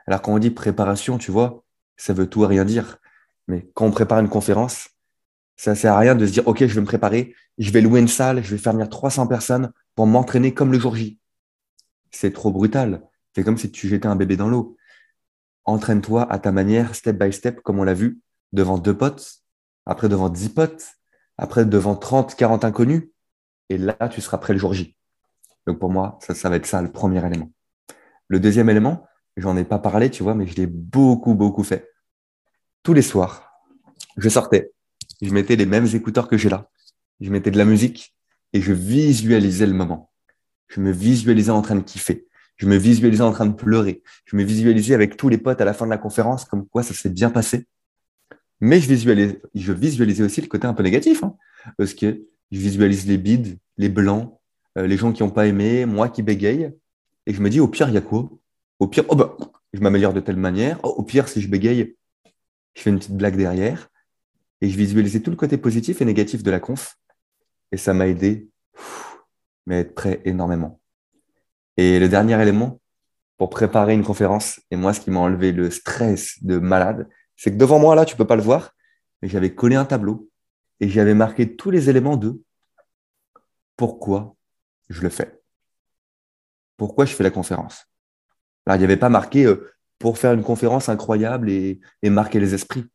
Alors 0.08 0.22
quand 0.22 0.34
on 0.34 0.40
dit 0.40 0.50
préparation, 0.50 1.18
tu 1.18 1.32
vois, 1.32 1.64
ça 1.96 2.14
veut 2.14 2.28
tout 2.28 2.44
et 2.44 2.48
rien 2.48 2.66
dire. 2.66 2.98
Mais 3.48 3.70
quand 3.74 3.86
on 3.86 3.92
prépare 3.92 4.20
une 4.20 4.30
conférence, 4.30 4.90
ça 5.56 5.72
ne 5.72 5.76
sert 5.76 5.94
à 5.94 6.00
rien 6.00 6.16
de 6.16 6.26
se 6.26 6.32
dire, 6.32 6.48
OK, 6.48 6.60
je 6.60 6.74
vais 6.74 6.82
me 6.82 6.86
préparer, 6.86 7.36
je 7.58 7.72
vais 7.72 7.82
louer 7.82 8.00
une 8.00 8.08
salle, 8.08 8.44
je 8.44 8.52
vais 8.52 8.58
faire 8.58 8.74
venir 8.74 8.90
300 8.90 9.28
personnes 9.28 9.72
pour 9.94 10.08
m'entraîner 10.08 10.54
comme 10.54 10.72
le 10.72 10.80
jour 10.80 10.96
J 10.96 11.20
c'est 12.16 12.32
trop 12.32 12.52
brutal. 12.52 13.04
C'est 13.36 13.44
comme 13.44 13.58
si 13.58 13.72
tu 13.72 13.88
jetais 13.88 14.08
un 14.08 14.16
bébé 14.16 14.38
dans 14.38 14.48
l'eau. 14.48 14.78
Entraîne-toi 15.66 16.32
à 16.32 16.40
ta 16.40 16.52
manière, 16.52 16.96
step 16.96 17.18
by 17.18 17.34
step, 17.34 17.62
comme 17.62 17.80
on 17.80 17.84
l'a 17.84 17.94
vu, 17.94 18.20
devant 18.54 18.78
deux 18.78 18.96
potes, 18.96 19.42
après 19.86 20.10
devant 20.10 20.30
dix 20.30 20.50
potes, 20.50 20.86
après 21.38 21.66
devant 21.66 21.96
30, 21.96 22.36
40 22.36 22.64
inconnus. 22.64 23.10
Et 23.69 23.78
là, 23.78 23.95
tu 24.12 24.21
seras 24.21 24.38
prêt 24.38 24.54
le 24.54 24.60
jour 24.60 24.73
J. 24.73 24.95
Donc 25.67 25.80
pour 25.80 25.89
moi, 25.89 26.19
ça, 26.21 26.49
va 26.49 26.56
être 26.56 26.65
ça 26.65 26.82
le 26.82 26.91
premier 26.91 27.25
élément. 27.25 27.51
Le 28.28 28.39
deuxième 28.39 28.69
élément, 28.69 29.06
j'en 29.38 29.58
ai 29.58 29.63
pas 29.63 29.80
parlé, 29.80 30.10
tu 30.10 30.23
vois, 30.23 30.36
mais 30.36 30.47
je 30.47 30.56
l'ai 30.56 30.67
beaucoup, 30.67 31.34
beaucoup 31.34 31.63
fait. 31.63 31.89
Tous 32.84 32.93
les 32.93 33.01
soirs, 33.01 33.51
je 34.17 34.30
sortais, 34.30 34.71
je 35.21 35.32
mettais 35.32 35.56
les 35.56 35.65
mêmes 35.65 35.88
écouteurs 35.93 36.28
que 36.28 36.38
j'ai 36.38 36.49
là, 36.49 36.69
je 37.19 37.32
mettais 37.32 37.51
de 37.51 37.58
la 37.58 37.65
musique 37.65 38.15
et 38.54 38.62
je 38.62 38.73
visualisais 38.73 39.65
le 39.65 39.73
moment. 39.73 40.12
Je 40.67 40.82
me 40.82 40.91
visualisais 40.91 41.51
en 41.51 41.62
train 41.62 41.75
de 41.75 41.82
kiffer. 41.82 42.28
Je 42.58 42.67
me 42.67 42.78
visualisais 42.78 43.21
en 43.21 43.32
train 43.32 43.45
de 43.45 43.54
pleurer. 43.54 44.01
Je 44.25 44.36
me 44.36 44.43
visualisais 44.43 44.93
avec 44.93 45.17
tous 45.17 45.30
les 45.30 45.38
potes 45.38 45.60
à 45.62 45.65
la 45.65 45.73
fin 45.73 45.86
de 45.86 45.91
la 45.91 45.97
conférence, 45.97 46.45
comme 46.45 46.67
quoi 46.67 46.84
ça 46.84 46.93
s'est 46.93 47.10
bien 47.10 47.30
passé. 47.30 47.67
Mais 48.62 48.80
je 48.80 48.88
visualisais, 48.88 49.41
je 49.54 49.73
visualisais 49.73 50.23
aussi 50.23 50.41
le 50.41 50.47
côté 50.47 50.65
un 50.65 50.73
peu 50.73 50.84
négatif, 50.84 51.23
hein, 51.23 51.36
parce 51.78 51.93
que 51.93 52.25
je 52.52 52.60
visualise 52.60 53.08
les 53.08 53.18
bides, 53.18 53.58
les 53.78 53.90
blancs, 53.90 54.38
euh, 54.78 54.88
les 54.88 54.98
gens 54.98 55.12
qui 55.12 55.24
n'ont 55.24 55.30
pas 55.30 55.48
aimé, 55.48 55.86
moi 55.86 56.10
qui 56.10 56.24
bégaye. 56.24 56.74
Et 57.26 57.34
je 57.34 57.42
me 57.42 57.50
dis, 57.50 57.60
au 57.60 57.68
pire, 57.68 57.90
il 57.90 57.96
y 57.96 57.98
a 57.98 58.02
quoi? 58.02 58.30
Au 58.80 58.88
pire, 58.88 59.06
oh 59.10 59.16
bah, 59.16 59.36
je 59.74 59.80
m'améliore 59.80 60.14
de 60.14 60.20
telle 60.20 60.38
manière. 60.38 60.80
Oh, 60.84 60.94
au 60.98 61.04
pire, 61.04 61.28
si 61.28 61.42
je 61.42 61.50
bégaye, 61.50 61.96
je 62.76 62.82
fais 62.82 62.90
une 62.90 63.00
petite 63.00 63.16
blague 63.16 63.38
derrière. 63.38 63.90
Et 64.62 64.70
je 64.70 64.78
visualisais 64.78 65.20
tout 65.20 65.32
le 65.32 65.38
côté 65.38 65.58
positif 65.58 66.02
et 66.02 66.06
négatif 66.06 66.44
de 66.44 66.52
la 66.52 66.60
conf. 66.60 66.98
Et 67.72 67.78
ça 67.78 67.94
m'a 67.94 68.08
aidé 68.08 68.50
mais 69.66 69.80
être 69.80 69.96
prêt 69.96 70.22
énormément. 70.26 70.80
Et 71.78 72.00
le 72.00 72.08
dernier 72.08 72.42
élément, 72.42 72.80
pour 73.38 73.50
préparer 73.50 73.94
une 73.94 74.04
conférence, 74.04 74.62
et 74.72 74.76
moi, 74.76 74.94
ce 74.94 75.02
qui 75.02 75.12
m'a 75.12 75.20
enlevé 75.20 75.52
le 75.52 75.70
stress 75.70 76.42
de 76.44 76.58
malade, 76.58 77.08
c'est 77.36 77.52
que 77.52 77.58
devant 77.58 77.80
moi, 77.80 77.96
là, 77.96 78.06
tu 78.06 78.16
peux 78.16 78.28
pas 78.28 78.38
le 78.38 78.42
voir, 78.42 78.72
mais 79.22 79.28
j'avais 79.28 79.54
collé 79.54 79.76
un 79.76 79.86
tableau 79.86 80.30
et 80.80 80.90
j'avais 80.90 81.14
marqué 81.14 81.56
tous 81.56 81.72
les 81.72 81.90
éléments 81.90 82.18
de 82.18 82.42
pourquoi 83.78 84.36
je 84.90 85.02
le 85.02 85.10
fais. 85.10 85.42
Pourquoi 86.78 87.06
je 87.06 87.14
fais 87.14 87.24
la 87.24 87.32
conférence. 87.32 87.86
Alors, 88.66 88.78
il 88.78 88.80
n'y 88.80 88.86
avait 88.86 88.98
pas 88.98 89.10
marqué 89.10 89.46
euh, 89.46 89.72
pour 90.00 90.18
faire 90.18 90.34
une 90.34 90.44
conférence 90.44 90.90
incroyable 90.90 91.50
et, 91.50 91.80
marquer 92.04 92.40
les 92.40 92.54
esprits. 92.54 92.86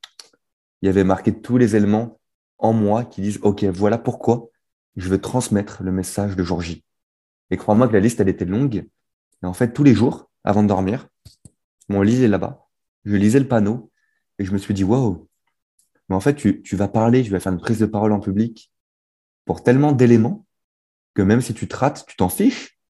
Il 0.83 0.87
y 0.87 0.88
avait 0.88 1.05
marqué 1.05 1.40
tous 1.40 1.59
les 1.59 1.77
éléments 1.77 2.21
en 2.59 2.73
moi 2.73 3.05
qui 3.05 3.21
disent, 3.21 3.38
OK, 3.43 3.64
voilà 3.64 3.99
pourquoi 3.99 4.49
je 4.97 5.09
veux 5.09 5.21
transmettre 5.21 5.83
le 5.83 5.93
message 5.93 6.37
de 6.37 6.43
jour 6.43 6.61
J. 6.61 6.85
Et 7.51 7.57
crois-moi 7.57 7.88
que 7.88 7.93
la 7.93 8.01
liste, 8.01 8.21
elle 8.21 8.29
était 8.29 8.45
longue. 8.45 8.87
Et 9.43 9.47
en 9.47 9.55
fait, 9.55 9.73
tous 9.73 9.85
les 9.85 9.95
jours, 9.95 10.31
avant 10.45 10.62
de 10.62 10.69
dormir, 10.69 11.09
mon 11.88 12.03
lit 12.03 12.23
est 12.23 12.29
là-bas. 12.29 12.66
Je 13.05 13.16
lisais 13.16 13.40
le 13.40 13.49
panneau 13.49 13.90
et 14.38 14.45
je 14.45 14.53
me 14.53 14.59
suis 14.59 14.75
dit, 14.75 14.85
waouh, 14.85 15.29
mais 16.11 16.16
en 16.16 16.20
fait, 16.20 16.35
tu, 16.35 16.77
vas 16.77 16.88
parler, 16.88 17.23
tu 17.23 17.31
vas 17.31 17.38
faire 17.38 17.53
une 17.53 17.61
prise 17.61 17.79
de 17.79 17.87
parole 17.87 18.11
en 18.12 18.18
public 18.18 18.73
pour 19.44 19.62
tellement 19.62 19.92
d'éléments 19.92 20.44
que 21.14 21.23
même 21.23 21.40
si 21.40 21.55
tu 21.55 21.68
te 21.68 21.77
rates, 21.77 22.05
tu 22.07 22.16
t'en 22.16 22.29
fiches, 22.29 22.81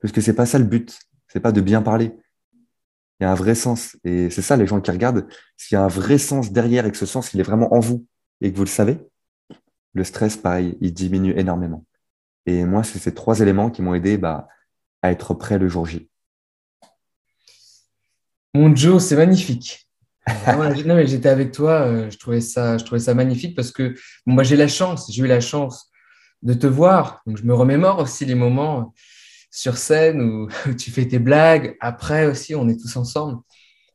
parce 0.00 0.12
que 0.12 0.20
c'est 0.20 0.34
pas 0.34 0.44
ça 0.44 0.58
le 0.58 0.66
but. 0.66 0.98
C'est 1.28 1.40
pas 1.40 1.50
de 1.50 1.62
bien 1.62 1.80
parler. 1.80 2.12
Il 3.18 3.24
y 3.24 3.26
a 3.26 3.32
un 3.32 3.34
vrai 3.34 3.54
sens. 3.54 3.96
Et 4.04 4.28
c'est 4.28 4.42
ça, 4.42 4.56
les 4.56 4.66
gens 4.66 4.82
qui 4.82 4.90
regardent, 4.90 5.26
s'il 5.56 5.76
y 5.76 5.78
a 5.78 5.84
un 5.84 5.88
vrai 5.88 6.18
sens 6.18 6.52
derrière 6.52 6.84
et 6.84 6.92
que 6.92 6.98
ce 6.98 7.06
sens, 7.06 7.32
il 7.32 7.40
est 7.40 7.42
vraiment 7.42 7.72
en 7.72 7.80
vous 7.80 8.06
et 8.42 8.52
que 8.52 8.56
vous 8.56 8.64
le 8.64 8.68
savez, 8.68 8.98
le 9.94 10.04
stress, 10.04 10.36
pareil, 10.36 10.76
il 10.82 10.92
diminue 10.92 11.32
énormément. 11.38 11.86
Et 12.44 12.64
moi, 12.64 12.84
c'est 12.84 12.98
ces 12.98 13.14
trois 13.14 13.40
éléments 13.40 13.70
qui 13.70 13.80
m'ont 13.80 13.94
aidé 13.94 14.18
bah, 14.18 14.46
à 15.00 15.10
être 15.10 15.32
prêt 15.32 15.58
le 15.58 15.68
jour 15.68 15.86
J. 15.86 16.10
Mon 18.54 18.76
Joe, 18.76 19.02
c'est 19.02 19.16
magnifique. 19.16 19.87
Non, 20.84 20.94
mais 20.94 21.06
j'étais 21.06 21.28
avec 21.28 21.52
toi, 21.52 21.82
euh, 21.82 22.10
je 22.10 22.18
trouvais 22.18 22.40
ça, 22.40 22.78
je 22.78 22.84
trouvais 22.84 23.00
ça 23.00 23.14
magnifique 23.14 23.54
parce 23.56 23.70
que 23.70 23.94
moi 24.26 24.42
j'ai 24.42 24.56
la 24.56 24.68
chance, 24.68 25.10
j'ai 25.12 25.22
eu 25.22 25.26
la 25.26 25.40
chance 25.40 25.90
de 26.42 26.54
te 26.54 26.66
voir. 26.66 27.22
Donc 27.26 27.36
je 27.36 27.44
me 27.44 27.54
remémore 27.54 27.98
aussi 27.98 28.24
les 28.24 28.34
moments 28.34 28.94
sur 29.50 29.76
scène 29.76 30.20
où 30.20 30.48
tu 30.78 30.90
fais 30.90 31.06
tes 31.06 31.18
blagues. 31.18 31.76
Après 31.80 32.26
aussi, 32.26 32.54
on 32.54 32.68
est 32.68 32.80
tous 32.80 32.96
ensemble. 32.96 33.40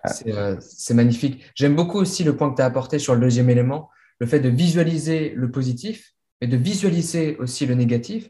Ah. 0.03 0.11
Euh, 0.27 0.57
c'est 0.59 0.93
magnifique. 0.93 1.43
J'aime 1.55 1.75
beaucoup 1.75 1.97
aussi 1.97 2.23
le 2.23 2.35
point 2.35 2.49
que 2.51 2.57
tu 2.57 2.61
as 2.61 2.65
apporté 2.65 2.99
sur 2.99 3.13
le 3.13 3.21
deuxième 3.21 3.49
élément, 3.49 3.89
le 4.19 4.27
fait 4.27 4.39
de 4.39 4.49
visualiser 4.49 5.33
le 5.35 5.49
positif 5.49 6.13
et 6.41 6.47
de 6.47 6.57
visualiser 6.57 7.37
aussi 7.37 7.65
le 7.65 7.75
négatif 7.75 8.29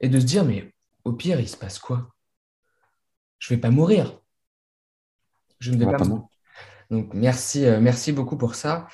et 0.00 0.08
de 0.08 0.20
se 0.20 0.26
dire, 0.26 0.44
mais 0.44 0.74
au 1.04 1.12
pire, 1.12 1.40
il 1.40 1.48
se 1.48 1.56
passe 1.56 1.78
quoi? 1.78 2.12
Je 3.38 3.52
ne 3.52 3.56
vais 3.56 3.60
pas 3.60 3.70
mourir. 3.70 4.20
Je 5.58 5.72
ne 5.72 5.78
vais 5.78 5.86
pas, 5.90 6.04
mourir. 6.04 6.26
Donc, 6.90 7.14
merci, 7.14 7.64
euh, 7.64 7.80
merci 7.80 8.12
beaucoup 8.12 8.36
pour 8.36 8.54
ça. 8.54 8.86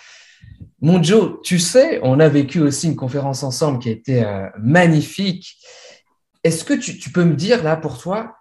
Mon 0.80 1.02
Joe, 1.02 1.40
tu 1.42 1.58
sais, 1.58 2.00
on 2.02 2.18
a 2.20 2.28
vécu 2.28 2.60
aussi 2.60 2.88
une 2.88 2.96
conférence 2.96 3.42
ensemble 3.42 3.78
qui 3.78 3.88
a 3.88 3.92
été 3.92 4.24
euh, 4.24 4.48
magnifique. 4.58 5.56
Est-ce 6.44 6.64
que 6.64 6.74
tu, 6.74 7.10
peux 7.10 7.24
me 7.24 7.34
dire, 7.34 7.62
là, 7.62 7.76
pour 7.76 7.98
toi, 7.98 8.36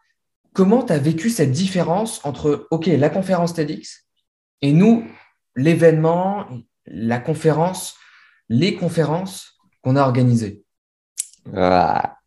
comment 0.54 0.84
tu 0.84 0.94
as 0.94 0.98
vécu 0.98 1.30
cette 1.30 1.52
différence 1.52 2.24
entre, 2.26 2.68
OK, 2.72 2.88
la 2.88 3.10
conférence 3.10 3.54
TEDx 3.54 4.08
et 4.62 4.74
nous, 4.74 5.06
l'événement, 5.56 6.48
la 6.86 7.20
conférence, 7.20 7.96
les 8.50 8.76
conférences 8.76 9.60
qu'on 9.82 9.96
a 9.96 10.02
organisées? 10.02 10.64
Ah. 11.56 12.18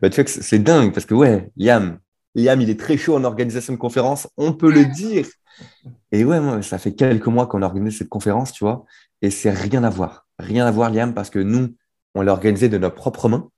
bah, 0.00 0.08
Tu 0.08 0.16
vois 0.16 0.24
que 0.24 0.30
c'est 0.30 0.58
dingue 0.58 0.94
parce 0.94 1.04
que, 1.04 1.14
ouais, 1.14 1.50
Liam, 1.56 1.98
Liam, 2.34 2.60
il 2.60 2.70
est 2.70 2.78
très 2.78 2.96
chaud 2.96 3.16
en 3.16 3.24
organisation 3.24 3.72
de 3.72 3.78
conférences, 3.78 4.28
on 4.36 4.52
peut 4.52 4.72
le 4.72 4.84
dire. 4.84 5.26
Et 6.12 6.24
ouais, 6.24 6.62
ça 6.62 6.78
fait 6.78 6.94
quelques 6.94 7.26
mois 7.26 7.46
qu'on 7.46 7.62
a 7.62 7.66
organisé 7.66 7.98
cette 7.98 8.08
conférence, 8.08 8.52
tu 8.52 8.64
vois, 8.64 8.84
et 9.22 9.30
c'est 9.30 9.50
rien 9.50 9.84
à 9.84 9.90
voir. 9.90 10.26
Rien 10.38 10.66
à 10.66 10.70
voir, 10.70 10.90
Liam, 10.90 11.12
parce 11.12 11.30
que 11.30 11.38
nous, 11.38 11.74
on 12.14 12.22
l'a 12.22 12.32
organisé 12.32 12.68
de 12.68 12.78
nos 12.78 12.90
propres 12.90 13.28
mains. 13.28 13.50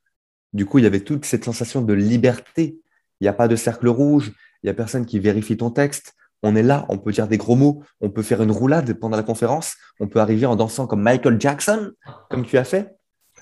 Du 0.53 0.67
coup, 0.67 0.79
il 0.79 0.85
y 0.85 0.87
avait 0.87 1.01
toute 1.01 1.25
cette 1.25 1.45
sensation 1.45 1.81
de 1.83 1.93
liberté. 1.93 2.79
Il 3.21 3.25
n'y 3.25 3.29
a 3.29 3.33
pas 3.33 3.49
de 3.49 3.57
cercle 3.57 3.89
rouge, 3.89 4.33
il 4.63 4.67
n'y 4.67 4.71
a 4.71 4.75
personne 4.75 5.07
qui 5.07 5.19
vérifie 5.19 5.57
ton 5.57 5.71
texte 5.71 6.15
on 6.43 6.57
est 6.57 6.63
là, 6.63 6.87
on 6.89 6.99
peut 6.99 7.13
dire 7.13 7.29
des 7.29 7.39
gros 7.39 7.55
mots, 7.55 7.85
on 8.01 8.11
peut 8.11 8.23
faire 8.23 8.43
une 8.43 8.51
roulade 8.51 8.93
pendant 8.95 9.17
la 9.17 9.23
conférence, 9.23 9.77
on 10.01 10.09
peut 10.09 10.19
arriver 10.19 10.47
en 10.47 10.57
dansant 10.57 10.87
comme 10.87 11.03
Michael 11.03 11.41
Jackson, 11.41 11.93
comme 12.31 12.45
tu 12.45 12.59
as 12.59 12.65
fait. 12.65 12.97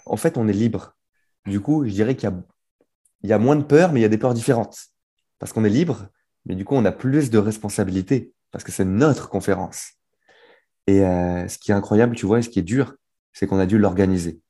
En 0.06 0.16
fait, 0.16 0.36
on 0.36 0.48
est 0.48 0.52
libre. 0.52 0.94
Du 1.46 1.60
coup, 1.60 1.86
je 1.86 1.92
dirais 1.92 2.14
qu'il 2.14 2.30
y, 3.24 3.32
a, 3.32 3.38
moins 3.38 3.56
de 3.56 3.62
peur, 3.62 3.92
mais 3.92 4.00
il 4.00 4.02
y 4.02 4.06
a 4.06 4.10
des 4.10 4.18
peurs 4.18 4.34
différentes. 4.34 4.76
Parce 5.40 5.52
qu'on 5.52 5.64
est 5.64 5.70
libre, 5.70 6.06
mais 6.46 6.54
du 6.54 6.64
coup, 6.64 6.76
on 6.76 6.84
a 6.84 6.92
plus 6.92 7.30
de 7.30 7.38
responsabilités, 7.38 8.32
parce 8.52 8.62
que 8.62 8.70
c'est 8.70 8.84
notre 8.84 9.28
conférence. 9.28 9.94
Et 10.86 11.04
euh, 11.04 11.48
ce 11.48 11.58
qui 11.58 11.72
est 11.72 11.74
incroyable, 11.74 12.14
tu 12.14 12.26
vois, 12.26 12.38
et 12.38 12.42
ce 12.42 12.48
qui 12.48 12.60
est 12.60 12.62
dur, 12.62 12.94
c'est 13.32 13.48
qu'on 13.48 13.58
a 13.58 13.66
dû 13.66 13.78
l'organiser. 13.78 14.40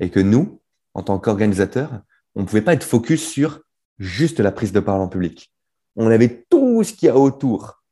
Et 0.00 0.10
que 0.10 0.20
nous, 0.20 0.60
en 0.94 1.02
tant 1.02 1.18
qu'organisateurs, 1.18 2.02
on 2.34 2.42
ne 2.42 2.46
pouvait 2.46 2.62
pas 2.62 2.74
être 2.74 2.84
focus 2.84 3.26
sur 3.26 3.60
juste 3.98 4.40
la 4.40 4.52
prise 4.52 4.72
de 4.72 4.80
parole 4.80 5.02
en 5.02 5.08
public. 5.08 5.52
On 5.96 6.10
avait 6.10 6.44
tout 6.50 6.82
ce 6.82 6.92
qu'il 6.92 7.06
y 7.06 7.10
a 7.10 7.16
autour 7.16 7.82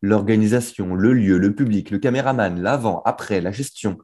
l'organisation, 0.00 0.94
le 0.94 1.12
lieu, 1.12 1.38
le 1.38 1.54
public, 1.54 1.90
le 1.90 1.98
caméraman, 1.98 2.60
l'avant, 2.60 3.02
après, 3.04 3.40
la 3.40 3.52
gestion. 3.52 3.98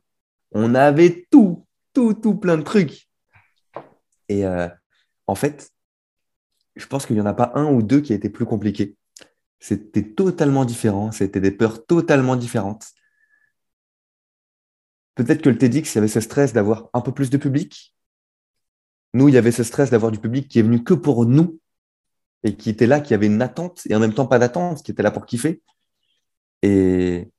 On 0.53 0.75
avait 0.75 1.27
tout, 1.31 1.67
tout, 1.93 2.15
tout 2.15 2.35
plein 2.35 2.57
de 2.57 2.63
trucs. 2.63 3.09
Et 4.29 4.45
euh, 4.45 4.69
en 5.27 5.35
fait, 5.35 5.71
je 6.77 6.87
pense 6.87 7.07
qu'il 7.07 7.17
n'y 7.17 7.23
en 7.23 7.27
a 7.27 7.35
pas 7.35 7.53
un 7.55 7.71
ou 7.71 7.83
deux 7.83 8.01
qui 8.01 8.13
a 8.13 8.17
été 8.17 8.29
plus 8.31 8.47
compliqué. 8.47 8.97
C'était 9.61 10.03
totalement 10.03 10.65
différent, 10.65 11.13
c'était 11.13 11.41
des 11.41 11.51
peurs 11.51 11.87
totalement 11.87 12.37
différentes. 12.37 12.87
Peut-être 15.15 15.43
que 15.43 15.49
le 15.49 15.59
TEDx, 15.59 15.95
il 15.95 15.97
y 15.97 15.99
avait 15.99 16.09
ce 16.09 16.21
stress 16.21 16.53
d'avoir 16.53 16.91
un 16.93 17.01
peu 17.01 17.13
plus 17.13 17.31
de 17.31 17.37
public. 17.37 17.95
Nous, 19.15 19.29
il 19.29 19.35
y 19.35 19.39
avait 19.39 19.53
ce 19.53 19.63
stress 19.63 19.91
d'avoir 19.91 20.11
du 20.11 20.19
public 20.19 20.49
qui 20.49 20.59
est 20.59 20.63
venu 20.63 20.83
que 20.83 20.95
pour 20.95 21.25
nous 21.25 21.61
et 22.43 22.57
qui 22.57 22.69
était 22.69 22.87
là, 22.87 23.01
qui 23.01 23.15
avait 23.15 23.27
une 23.27 23.41
attente 23.41 23.83
et 23.89 23.95
en 23.95 24.01
même 24.01 24.13
temps 24.13 24.27
pas 24.27 24.39
d'attente, 24.39 24.83
qui 24.83 24.91
était 24.91 25.03
là 25.03 25.13
pour 25.13 25.25
kiffer. 25.25 25.63
Et 26.63 27.31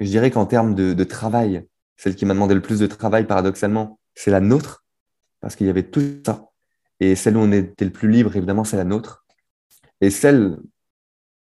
je 0.00 0.06
dirais 0.06 0.30
qu'en 0.30 0.46
termes 0.46 0.74
de, 0.74 1.04
travail, 1.04 1.66
celle 1.96 2.16
qui 2.16 2.26
m'a 2.26 2.34
demandé 2.34 2.54
le 2.54 2.62
plus 2.62 2.80
de 2.80 2.86
travail, 2.86 3.26
paradoxalement, 3.26 4.00
c'est 4.14 4.30
la 4.30 4.40
nôtre, 4.40 4.84
parce 5.40 5.56
qu'il 5.56 5.66
y 5.66 5.70
avait 5.70 5.88
tout 5.88 6.02
ça. 6.26 6.49
Et 7.00 7.16
celle 7.16 7.36
où 7.36 7.40
on 7.40 7.52
était 7.52 7.84
le 7.84 7.90
plus 7.90 8.10
libre, 8.10 8.36
évidemment, 8.36 8.64
c'est 8.64 8.76
la 8.76 8.84
nôtre. 8.84 9.24
Et 10.00 10.10
celle, 10.10 10.58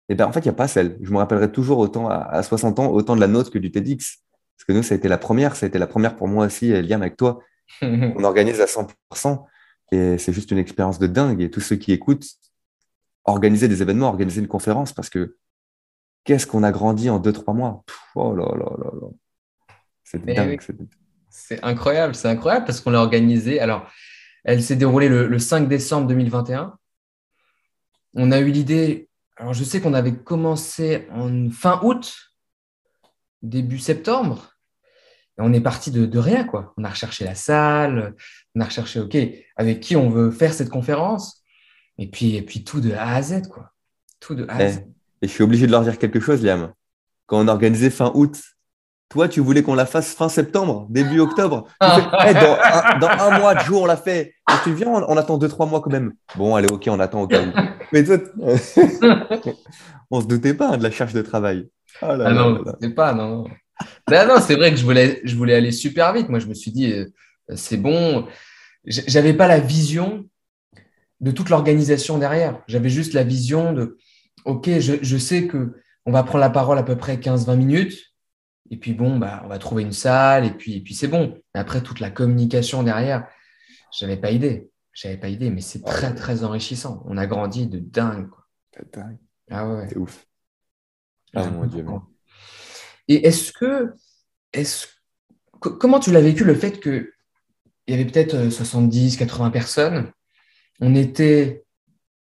eh 0.08 0.14
ben, 0.14 0.26
en 0.26 0.32
fait, 0.32 0.40
il 0.40 0.44
n'y 0.44 0.50
a 0.50 0.54
pas 0.54 0.68
celle. 0.68 0.98
Je 1.02 1.10
me 1.10 1.18
rappellerai 1.18 1.52
toujours 1.52 1.78
autant 1.78 2.08
à, 2.08 2.42
60 2.42 2.78
ans, 2.78 2.90
autant 2.90 3.14
de 3.14 3.20
la 3.20 3.28
nôtre 3.28 3.50
que 3.50 3.58
du 3.58 3.70
TEDx. 3.70 4.22
Parce 4.56 4.64
que 4.66 4.72
nous, 4.72 4.82
ça 4.82 4.94
a 4.94 4.96
été 4.98 5.08
la 5.08 5.18
première, 5.18 5.56
ça 5.56 5.66
a 5.66 5.68
été 5.68 5.78
la 5.78 5.86
première 5.86 6.16
pour 6.16 6.28
moi 6.28 6.46
aussi, 6.46 6.70
Liam, 6.82 7.02
avec 7.02 7.16
toi. 7.16 7.40
on 7.82 8.24
organise 8.24 8.60
à 8.60 8.66
100%. 8.66 9.44
Et 9.92 10.18
c'est 10.18 10.32
juste 10.32 10.50
une 10.50 10.58
expérience 10.58 10.98
de 10.98 11.06
dingue. 11.06 11.40
Et 11.42 11.50
tous 11.50 11.60
ceux 11.60 11.76
qui 11.76 11.92
écoutent, 11.92 12.26
organiser 13.24 13.68
des 13.68 13.82
événements, 13.82 14.08
organiser 14.08 14.40
une 14.40 14.48
conférence, 14.48 14.92
parce 14.92 15.10
que 15.10 15.36
qu'est-ce 16.24 16.46
qu'on 16.46 16.62
a 16.62 16.72
grandi 16.72 17.10
en 17.10 17.20
2-3 17.20 17.54
mois? 17.54 17.84
Oh 18.14 18.34
là 18.34 18.46
là 18.56 18.70
là 18.78 18.90
là. 19.00 19.08
C'est 20.02 20.24
dingue. 20.24 20.60
C'est 21.30 21.62
incroyable, 21.64 22.14
c'est 22.14 22.28
incroyable 22.28 22.64
parce 22.64 22.80
qu'on 22.80 22.90
l'a 22.90 23.00
organisé. 23.00 23.58
Alors, 23.58 23.90
elle 24.44 24.62
s'est 24.62 24.76
déroulée 24.76 25.08
le, 25.08 25.38
5 25.38 25.68
décembre 25.68 26.06
2021. 26.06 26.76
On 28.14 28.30
a 28.30 28.38
eu 28.38 28.50
l'idée, 28.50 29.08
alors 29.36 29.54
je 29.54 29.64
sais 29.64 29.80
qu'on 29.80 29.94
avait 29.94 30.14
commencé 30.14 31.08
en 31.10 31.50
fin 31.50 31.80
août, 31.82 32.14
début 33.42 33.78
septembre, 33.78 34.54
on 35.38 35.52
est 35.52 35.60
parti 35.60 35.90
de, 35.90 36.18
rien, 36.18 36.44
quoi. 36.44 36.72
On 36.76 36.84
a 36.84 36.90
recherché 36.90 37.24
la 37.24 37.34
salle, 37.34 38.14
on 38.54 38.60
a 38.60 38.64
recherché, 38.64 39.00
OK, 39.00 39.16
avec 39.56 39.80
qui 39.80 39.96
on 39.96 40.08
veut 40.08 40.30
faire 40.30 40.52
cette 40.52 40.70
conférence, 40.70 41.42
et 41.98 42.08
puis, 42.08 42.36
et 42.36 42.42
puis 42.42 42.62
tout 42.62 42.80
de 42.80 42.92
A 42.92 43.14
à 43.14 43.22
Z, 43.22 43.48
quoi. 43.48 43.72
Tout 44.20 44.34
de 44.34 44.46
A 44.48 44.56
à 44.56 44.68
Z. 44.68 44.78
Et 45.22 45.26
je 45.26 45.32
suis 45.32 45.42
obligé 45.42 45.66
de 45.66 45.72
leur 45.72 45.82
dire 45.82 45.98
quelque 45.98 46.20
chose, 46.20 46.42
Liam. 46.42 46.72
Quand 47.26 47.40
on 47.40 47.48
a 47.48 47.52
organisé 47.52 47.90
fin 47.90 48.12
août, 48.14 48.40
toi, 49.14 49.28
tu 49.28 49.38
voulais 49.38 49.62
qu'on 49.62 49.76
la 49.76 49.86
fasse 49.86 50.12
fin 50.12 50.28
septembre, 50.28 50.88
début 50.90 51.20
octobre. 51.20 51.68
Eh, 52.26 52.34
dans, 52.34 53.08
un, 53.08 53.38
mois, 53.38 53.54
de 53.54 53.60
jour, 53.60 53.82
on 53.82 53.86
l'a 53.86 53.96
fait. 53.96 54.34
Et 54.50 54.54
tu 54.64 54.74
viens, 54.74 54.88
on, 54.88 55.16
attend 55.16 55.38
deux, 55.38 55.46
trois 55.46 55.66
mois 55.66 55.80
quand 55.80 55.90
même. 55.90 56.14
Bon, 56.34 56.56
allez, 56.56 56.66
ok, 56.72 56.88
on 56.88 56.98
attend 56.98 57.22
au 57.22 57.28
cas 57.28 57.42
où. 57.42 57.52
Mais 57.92 58.02
toi, 58.02 58.18
on 60.10 60.20
se 60.20 60.26
doutait 60.26 60.54
pas 60.54 60.70
hein, 60.70 60.78
de 60.78 60.82
la 60.82 60.90
charge 60.90 61.12
de 61.12 61.22
travail. 61.22 61.68
Oh 62.02 62.06
ah 62.10 62.32
non, 62.32 62.64
c'est 62.80 62.90
pas, 62.90 63.14
non. 63.14 63.44
non, 64.10 64.26
non 64.26 64.40
c'est 64.40 64.56
vrai 64.56 64.72
que 64.72 64.76
je 64.76 64.84
voulais, 64.84 65.20
je 65.22 65.36
voulais 65.36 65.54
aller 65.54 65.70
super 65.70 66.12
vite. 66.12 66.28
Moi, 66.28 66.40
je 66.40 66.46
me 66.46 66.54
suis 66.54 66.72
dit, 66.72 66.92
euh, 66.92 67.06
c'est 67.54 67.76
bon. 67.76 68.26
J'avais 68.84 69.34
pas 69.34 69.46
la 69.46 69.60
vision 69.60 70.24
de 71.20 71.30
toute 71.30 71.50
l'organisation 71.50 72.18
derrière. 72.18 72.60
J'avais 72.66 72.90
juste 72.90 73.12
la 73.12 73.22
vision 73.22 73.72
de, 73.72 73.96
OK, 74.44 74.68
je, 74.80 74.94
je 75.02 75.16
sais 75.16 75.46
que 75.46 75.76
on 76.04 76.10
va 76.10 76.24
prendre 76.24 76.40
la 76.40 76.50
parole 76.50 76.78
à 76.78 76.82
peu 76.82 76.96
près 76.96 77.16
15-20 77.16 77.56
minutes. 77.56 78.13
Et 78.70 78.76
puis 78.76 78.94
bon, 78.94 79.18
bah, 79.18 79.42
on 79.44 79.48
va 79.48 79.58
trouver 79.58 79.82
une 79.82 79.92
salle 79.92 80.44
et 80.44 80.50
puis, 80.50 80.76
et 80.76 80.80
puis 80.80 80.94
c'est 80.94 81.08
bon. 81.08 81.38
après, 81.54 81.82
toute 81.82 82.00
la 82.00 82.10
communication 82.10 82.82
derrière, 82.82 83.28
j'avais 83.92 84.16
pas 84.16 84.30
idée. 84.30 84.70
J'avais 84.92 85.16
pas 85.16 85.28
idée, 85.28 85.50
mais 85.50 85.60
c'est 85.60 85.82
très, 85.82 86.14
très 86.14 86.44
enrichissant. 86.44 87.02
On 87.06 87.16
a 87.16 87.26
grandi 87.26 87.66
de 87.66 87.78
dingue. 87.78 88.28
Quoi. 88.28 88.46
dingue. 88.92 89.18
Ah 89.50 89.68
ouais. 89.68 89.86
C'est 89.88 89.96
ouf. 89.96 90.26
Ah, 91.34 91.50
mon 91.50 91.66
Dieu. 91.66 91.84
Et 93.08 93.26
est-ce 93.26 93.52
que, 93.52 93.94
est 94.52 94.88
comment 95.58 96.00
tu 96.00 96.12
l'as 96.12 96.20
vécu 96.20 96.44
le 96.44 96.54
fait 96.54 96.80
qu'il 96.80 97.08
y 97.88 97.94
avait 97.94 98.04
peut-être 98.04 98.50
70, 98.50 99.14
euh, 99.14 99.18
80 99.18 99.50
personnes, 99.50 100.12
on 100.80 100.94
était, 100.94 101.63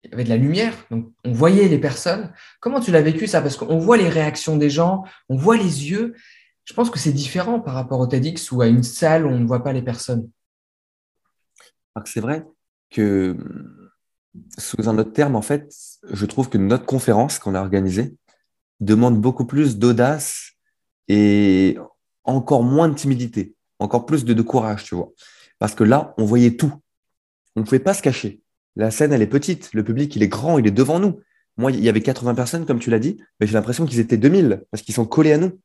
il 0.04 0.12
y 0.12 0.14
avait 0.14 0.24
de 0.24 0.30
la 0.30 0.38
lumière, 0.38 0.74
donc 0.92 1.12
on 1.26 1.34
voyait 1.34 1.68
les 1.68 1.78
personnes. 1.78 2.32
Comment 2.62 2.80
tu 2.80 2.92
l'as 2.92 3.02
vécu 3.02 3.28
ça? 3.28 3.42
Parce 3.42 3.58
qu'on 3.58 3.80
voit 3.80 3.98
les 3.98 4.10
réactions 4.10 4.56
des 4.56 4.70
gens, 4.70 5.04
on 5.28 5.36
voit 5.36 5.58
les 5.58 5.90
yeux. 5.90 6.16
Je 6.64 6.74
pense 6.74 6.90
que 6.90 7.00
c'est 7.00 7.12
différent 7.12 7.60
par 7.60 7.74
rapport 7.74 8.00
au 8.00 8.08
TEDx 8.08 8.52
ou 8.52 8.62
à 8.62 8.68
une 8.68 8.84
salle 8.84 9.26
où 9.26 9.30
on 9.30 9.40
ne 9.40 9.48
voit 9.48 9.64
pas 9.64 9.74
les 9.74 9.82
personnes. 9.82 10.30
C'est 12.06 12.22
vrai 12.22 12.46
que 12.90 13.36
sous 14.58 14.88
un 14.88 14.98
autre 14.98 15.12
terme, 15.12 15.36
en 15.36 15.42
fait, 15.42 15.74
je 16.10 16.26
trouve 16.26 16.50
que 16.50 16.58
notre 16.58 16.86
conférence 16.86 17.40
qu'on 17.40 17.56
a 17.56 17.62
organisée 17.62 18.16
demande 18.80 19.20
beaucoup 19.20 19.46
plus 19.46 19.78
d'audace 19.78 20.52
et 21.08 21.78
encore 22.24 22.64
moins 22.64 22.88
de 22.88 22.94
timidité, 22.94 23.56
encore 23.80 24.06
plus 24.06 24.24
de, 24.24 24.42
courage, 24.42 24.84
tu 24.84 24.96
vois. 24.96 25.12
Parce 25.58 25.76
que 25.76 25.84
là, 25.84 26.14
on 26.18 26.26
voyait 26.26 26.56
tout. 26.56 26.74
On 27.56 27.62
ne 27.62 27.66
pouvait 27.66 27.80
pas 27.80 27.94
se 27.94 28.02
cacher. 28.02 28.42
La 28.76 28.92
scène, 28.92 29.14
elle 29.14 29.22
est 29.22 29.28
petite. 29.28 29.74
Le 29.74 29.84
public, 29.84 30.16
il 30.16 30.24
est 30.24 30.28
grand, 30.28 30.58
il 30.58 30.68
est 30.68 30.72
devant 30.72 31.00
nous. 31.00 31.20
Moi, 31.58 31.72
il 31.72 31.84
y 31.84 31.90
avait 31.90 32.02
80 32.02 32.36
personnes, 32.36 32.66
comme 32.66 32.80
tu 32.80 32.90
l'as 32.90 33.00
dit, 33.00 33.22
mais 33.40 33.48
j'ai 33.48 33.54
l'impression 33.54 33.86
qu'ils 33.86 34.00
étaient 34.00 34.18
2000 34.18 34.64
parce 34.72 34.82
qu'ils 34.82 34.96
sont 34.96 35.06
collés 35.06 35.34
à 35.34 35.38
nous. 35.38 35.60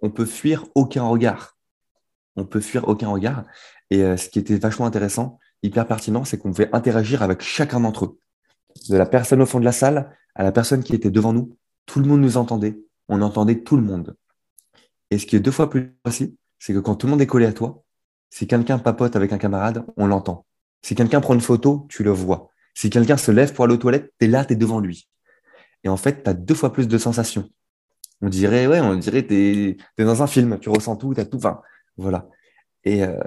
On 0.00 0.10
peut 0.10 0.24
fuir 0.24 0.64
aucun 0.74 1.04
regard. 1.04 1.58
On 2.36 2.44
peut 2.44 2.60
fuir 2.60 2.88
aucun 2.88 3.08
regard. 3.08 3.44
Et 3.90 4.02
euh, 4.02 4.16
ce 4.16 4.28
qui 4.28 4.38
était 4.38 4.56
vachement 4.56 4.86
intéressant, 4.86 5.38
hyper 5.62 5.86
pertinent, 5.86 6.24
c'est 6.24 6.38
qu'on 6.38 6.50
pouvait 6.50 6.74
interagir 6.74 7.22
avec 7.22 7.42
chacun 7.42 7.80
d'entre 7.80 8.04
eux. 8.06 8.18
De 8.88 8.96
la 8.96 9.06
personne 9.06 9.42
au 9.42 9.46
fond 9.46 9.60
de 9.60 9.64
la 9.64 9.72
salle 9.72 10.14
à 10.34 10.42
la 10.42 10.52
personne 10.52 10.82
qui 10.82 10.94
était 10.94 11.10
devant 11.10 11.32
nous. 11.32 11.56
Tout 11.86 12.00
le 12.00 12.06
monde 12.06 12.20
nous 12.20 12.36
entendait. 12.36 12.78
On 13.08 13.22
entendait 13.22 13.62
tout 13.62 13.76
le 13.76 13.82
monde. 13.82 14.16
Et 15.10 15.18
ce 15.18 15.26
qui 15.26 15.36
est 15.36 15.40
deux 15.40 15.50
fois 15.50 15.70
plus 15.70 15.94
facile, 16.04 16.34
c'est 16.58 16.74
que 16.74 16.78
quand 16.78 16.96
tout 16.96 17.06
le 17.06 17.12
monde 17.12 17.20
est 17.20 17.26
collé 17.26 17.46
à 17.46 17.52
toi, 17.52 17.82
si 18.30 18.46
quelqu'un 18.46 18.78
papote 18.78 19.16
avec 19.16 19.32
un 19.32 19.38
camarade, 19.38 19.84
on 19.96 20.06
l'entend. 20.06 20.44
Si 20.86 20.94
quelqu'un 20.94 21.20
prend 21.20 21.34
une 21.34 21.40
photo, 21.40 21.84
tu 21.88 22.04
le 22.04 22.12
vois. 22.12 22.52
Si 22.72 22.90
quelqu'un 22.90 23.16
se 23.16 23.32
lève 23.32 23.52
pour 23.52 23.64
aller 23.64 23.74
aux 23.74 23.76
toilettes, 23.76 24.14
tu 24.20 24.26
es 24.26 24.28
là, 24.28 24.44
tu 24.44 24.52
es 24.52 24.56
devant 24.56 24.78
lui. 24.78 25.10
Et 25.82 25.88
en 25.88 25.96
fait, 25.96 26.22
tu 26.22 26.30
as 26.30 26.32
deux 26.32 26.54
fois 26.54 26.72
plus 26.72 26.86
de 26.86 26.96
sensations. 26.96 27.50
On 28.20 28.28
dirait, 28.28 28.68
ouais, 28.68 28.78
on 28.78 28.94
dirait 28.94 29.26
tu 29.26 29.34
es, 29.34 29.76
dans 30.04 30.22
un 30.22 30.28
film, 30.28 30.60
tu 30.60 30.68
ressens 30.68 30.94
tout, 30.94 31.12
tu 31.12 31.20
as 31.20 31.24
tout. 31.24 31.38
Enfin, 31.38 31.60
voilà. 31.96 32.28
Et, 32.84 33.02
euh, 33.02 33.18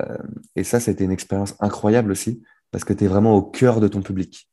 et 0.55 0.63
ça, 0.63 0.79
c'était 0.79 1.03
une 1.03 1.11
expérience 1.11 1.55
incroyable 1.59 2.11
aussi, 2.11 2.41
parce 2.71 2.85
que 2.85 2.93
tu 2.93 3.03
es 3.03 3.07
vraiment 3.07 3.35
au 3.35 3.41
cœur 3.41 3.81
de 3.81 3.89
ton 3.89 4.01
public. 4.01 4.49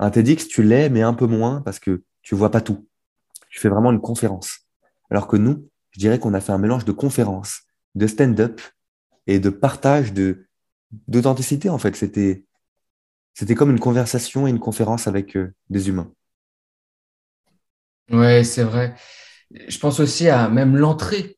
Un 0.00 0.10
TEDx, 0.10 0.48
tu 0.48 0.64
l'es, 0.64 0.88
mais 0.88 1.02
un 1.02 1.14
peu 1.14 1.26
moins, 1.26 1.60
parce 1.60 1.78
que 1.78 2.02
tu 2.22 2.34
vois 2.34 2.50
pas 2.50 2.60
tout. 2.60 2.88
Tu 3.48 3.60
fais 3.60 3.68
vraiment 3.68 3.92
une 3.92 4.00
conférence. 4.00 4.66
Alors 5.08 5.28
que 5.28 5.36
nous, 5.36 5.68
je 5.92 6.00
dirais 6.00 6.18
qu'on 6.18 6.34
a 6.34 6.40
fait 6.40 6.50
un 6.50 6.58
mélange 6.58 6.84
de 6.84 6.90
conférences, 6.90 7.60
de 7.94 8.08
stand-up 8.08 8.60
et 9.28 9.38
de 9.38 9.50
partage 9.50 10.12
de 10.12 10.48
d'authenticité 11.08 11.68
en 11.68 11.78
fait. 11.78 11.96
C'était 11.96 12.44
c'était 13.34 13.56
comme 13.56 13.70
une 13.70 13.80
conversation 13.80 14.46
et 14.46 14.50
une 14.50 14.60
conférence 14.60 15.08
avec 15.08 15.36
euh, 15.36 15.52
des 15.68 15.88
humains. 15.88 16.10
Ouais, 18.10 18.44
c'est 18.44 18.62
vrai. 18.62 18.94
Je 19.68 19.78
pense 19.78 19.98
aussi 19.98 20.28
à 20.28 20.48
même 20.48 20.76
l'entrée. 20.76 21.36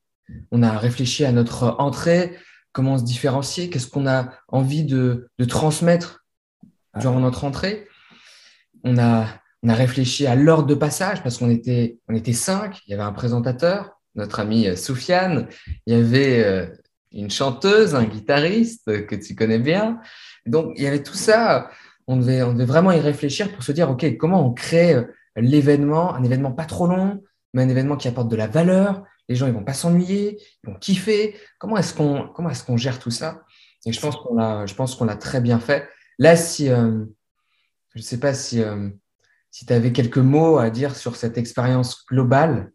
On 0.50 0.62
a 0.62 0.76
réfléchi 0.76 1.24
à 1.24 1.32
notre 1.32 1.76
entrée, 1.78 2.36
comment 2.72 2.98
se 2.98 3.04
différencier, 3.04 3.70
qu'est-ce 3.70 3.86
qu'on 3.86 4.06
a 4.06 4.30
envie 4.48 4.84
de, 4.84 5.28
de 5.38 5.44
transmettre 5.44 6.26
ah. 6.92 7.00
durant 7.00 7.20
notre 7.20 7.44
entrée. 7.44 7.88
On 8.84 8.98
a, 8.98 9.26
on 9.62 9.68
a 9.68 9.74
réfléchi 9.74 10.26
à 10.26 10.34
l'ordre 10.34 10.66
de 10.66 10.74
passage 10.74 11.22
parce 11.22 11.38
qu'on 11.38 11.50
était, 11.50 11.98
on 12.08 12.14
était 12.14 12.32
cinq. 12.32 12.82
Il 12.86 12.90
y 12.90 12.94
avait 12.94 13.02
un 13.02 13.12
présentateur, 13.12 14.00
notre 14.14 14.40
ami 14.40 14.66
euh, 14.66 14.76
Soufiane. 14.76 15.48
Il 15.86 15.96
y 15.96 15.96
avait 15.96 16.44
euh, 16.44 16.66
une 17.20 17.30
chanteuse, 17.30 17.94
un 17.94 18.04
guitariste 18.04 19.06
que 19.06 19.14
tu 19.14 19.34
connais 19.34 19.58
bien. 19.58 20.00
Donc, 20.46 20.72
il 20.76 20.84
y 20.84 20.86
avait 20.86 21.02
tout 21.02 21.14
ça. 21.14 21.70
On 22.06 22.16
devait, 22.16 22.42
on 22.42 22.52
devait 22.52 22.64
vraiment 22.64 22.92
y 22.92 23.00
réfléchir 23.00 23.52
pour 23.52 23.62
se 23.62 23.72
dire, 23.72 23.90
OK, 23.90 24.16
comment 24.16 24.46
on 24.46 24.52
crée 24.52 24.94
euh, 24.94 25.04
l'événement, 25.36 26.14
un 26.14 26.22
événement 26.22 26.52
pas 26.52 26.64
trop 26.64 26.86
long, 26.86 27.22
mais 27.52 27.62
un 27.62 27.68
événement 27.68 27.96
qui 27.96 28.08
apporte 28.08 28.28
de 28.28 28.36
la 28.36 28.46
valeur. 28.46 29.02
Les 29.28 29.34
gens, 29.34 29.46
ils 29.46 29.52
vont 29.52 29.64
pas 29.64 29.74
s'ennuyer, 29.74 30.38
ils 30.62 30.70
vont 30.70 30.76
kiffer. 30.78 31.34
Comment 31.58 31.76
est-ce 31.78 31.94
qu'on, 31.94 32.28
comment 32.28 32.50
est-ce 32.50 32.64
qu'on 32.64 32.76
gère 32.76 32.98
tout 32.98 33.10
ça? 33.10 33.42
Et 33.84 33.92
je 33.92 34.00
pense 34.00 34.16
qu'on 34.16 34.38
a, 34.38 34.66
je 34.66 34.74
pense 34.74 34.94
qu'on 34.94 35.08
a 35.08 35.16
très 35.16 35.40
bien 35.40 35.58
fait. 35.58 35.88
Là, 36.18 36.36
si, 36.36 36.66
je 36.66 36.72
ne 36.72 38.02
sais 38.02 38.18
pas 38.18 38.34
si, 38.34 38.62
si 39.56 39.64
tu 39.64 39.72
avais 39.72 39.90
quelques 39.90 40.18
mots 40.18 40.58
à 40.58 40.68
dire 40.68 40.94
sur 40.94 41.16
cette 41.16 41.38
expérience 41.38 42.04
globale 42.06 42.72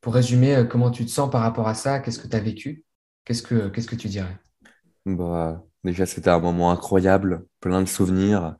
pour 0.00 0.14
résumer, 0.14 0.56
euh, 0.56 0.64
comment 0.64 0.90
tu 0.90 1.04
te 1.06 1.10
sens 1.10 1.30
par 1.30 1.40
rapport 1.40 1.68
à 1.68 1.74
ça 1.74 2.00
Qu'est-ce 2.00 2.18
que 2.18 2.26
tu 2.26 2.34
as 2.34 2.40
vécu? 2.40 2.84
Qu'est-ce 3.26 3.42
que 3.42 3.68
Qu'est-ce 3.68 3.88
que 3.88 3.96
tu 3.96 4.08
dirais? 4.08 4.38
Bah, 5.04 5.62
Déjà, 5.86 6.04
c'était 6.04 6.30
un 6.30 6.40
moment 6.40 6.72
incroyable, 6.72 7.46
plein 7.60 7.80
de 7.80 7.86
souvenirs. 7.86 8.56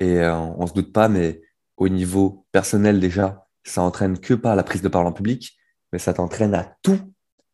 Et 0.00 0.18
euh, 0.18 0.34
on 0.34 0.62
ne 0.62 0.66
se 0.66 0.72
doute 0.72 0.92
pas, 0.92 1.08
mais 1.08 1.40
au 1.76 1.88
niveau 1.88 2.44
personnel 2.50 2.98
déjà, 2.98 3.46
ça 3.62 3.82
entraîne 3.82 4.18
que 4.18 4.34
par 4.34 4.56
la 4.56 4.64
prise 4.64 4.82
de 4.82 4.88
parole 4.88 5.06
en 5.06 5.12
public, 5.12 5.56
mais 5.92 6.00
ça 6.00 6.12
t'entraîne 6.12 6.54
à 6.54 6.76
tout, 6.82 6.98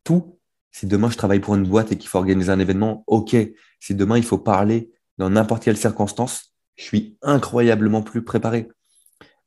tout. 0.03 0.39
Si 0.71 0.87
demain 0.87 1.11
je 1.11 1.17
travaille 1.17 1.39
pour 1.39 1.53
une 1.53 1.67
boîte 1.67 1.91
et 1.91 1.97
qu'il 1.97 2.09
faut 2.09 2.17
organiser 2.17 2.51
un 2.51 2.57
événement, 2.57 3.03
ok. 3.05 3.35
Si 3.79 3.93
demain 3.93 4.17
il 4.17 4.23
faut 4.23 4.39
parler 4.39 4.91
dans 5.19 5.29
n'importe 5.29 5.63
quelle 5.63 5.77
circonstance, 5.77 6.55
je 6.75 6.83
suis 6.83 7.17
incroyablement 7.21 8.01
plus 8.01 8.23
préparé. 8.23 8.67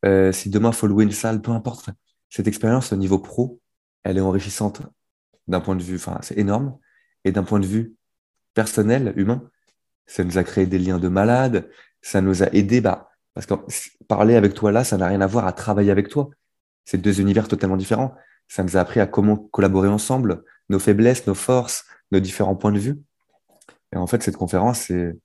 Euh, 0.05 0.31
si 0.31 0.49
demain 0.49 0.71
il 0.71 0.77
faut 0.77 0.87
louer 0.87 1.03
une 1.03 1.11
salle, 1.11 1.43
peu 1.43 1.51
importe. 1.51 1.91
Cette 2.31 2.47
expérience 2.47 2.93
au 2.93 2.97
niveau 2.97 3.19
pro, 3.19 3.61
elle 4.05 4.19
est 4.19 4.21
enrichissante 4.21 4.83
d'un 5.49 5.61
point 5.61 5.75
de 5.75 5.83
vue, 5.83 5.97
enfin 5.97 6.21
c'est 6.23 6.39
énorme, 6.39 6.79
et 7.27 7.33
d'un 7.33 7.43
point 7.43 7.59
de 7.59 7.67
vue 7.67 7.97
personnel, 8.55 9.13
humain, 9.17 9.43
ça 10.07 10.23
nous 10.23 10.39
a 10.39 10.45
créé 10.45 10.65
des 10.65 10.79
liens 10.79 10.99
de 10.99 11.09
malades, 11.09 11.69
ça 12.01 12.21
nous 12.21 12.45
a 12.45 12.47
aidé, 12.53 12.81
bah, 12.81 13.11
parce 13.35 13.47
que 13.47 13.55
parler 14.07 14.37
avec 14.37 14.55
toi 14.55 14.71
là, 14.71 14.85
ça 14.85 14.97
n'a 14.97 15.09
rien 15.09 15.21
à 15.21 15.27
voir 15.27 15.45
à 15.47 15.53
travailler 15.53 15.91
avec 15.91 16.09
toi. 16.09 16.31
C'est 16.85 16.99
deux 16.99 17.21
univers 17.21 17.49
totalement 17.49 17.77
différents. 17.77 18.15
Ça 18.47 18.63
nous 18.63 18.77
a 18.77 18.81
appris 18.81 19.01
à 19.01 19.09
comment 19.09 19.37
collaborer 19.37 19.89
ensemble, 19.89 20.45
nos 20.69 20.79
faiblesses, 20.79 21.27
nos 21.27 21.35
forces, 21.35 21.85
nos 22.13 22.21
différents 22.21 22.55
points 22.55 22.71
de 22.71 22.79
vue. 22.79 23.03
Et 23.93 23.97
en 23.97 24.07
fait, 24.07 24.23
cette 24.23 24.37
conférence, 24.37 24.83
c'est, 24.83 25.19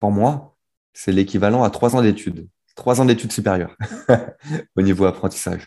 pour 0.00 0.10
moi, 0.10 0.56
c'est 0.94 1.12
l'équivalent 1.12 1.64
à 1.64 1.70
trois 1.70 1.94
ans 1.96 2.02
d'études. 2.02 2.48
Trois 2.76 2.98
ans 3.02 3.04
d'études 3.04 3.32
supérieures 3.32 3.76
au 4.76 4.80
niveau 4.80 5.04
apprentissage. 5.04 5.66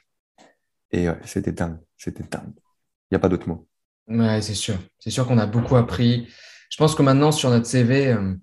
Et 0.92 1.08
c'était 1.26 1.52
dingue. 1.52 1.78
C'était 1.96 2.24
dingue. 2.24 2.54
Il 2.56 3.14
n'y 3.14 3.18
a 3.18 3.20
pas 3.20 3.30
d'autre 3.30 3.48
mot. 3.48 3.69
Ouais, 4.10 4.42
c'est 4.42 4.56
sûr. 4.56 4.76
C'est 4.98 5.12
sûr 5.12 5.28
qu'on 5.28 5.38
a 5.38 5.46
beaucoup 5.46 5.76
appris. 5.76 6.28
Je 6.70 6.78
pense 6.78 6.96
que 6.96 7.04
maintenant, 7.04 7.32
sur 7.32 7.50
notre 7.52 7.68
CV, 7.68 8.08
euh, 8.08 8.36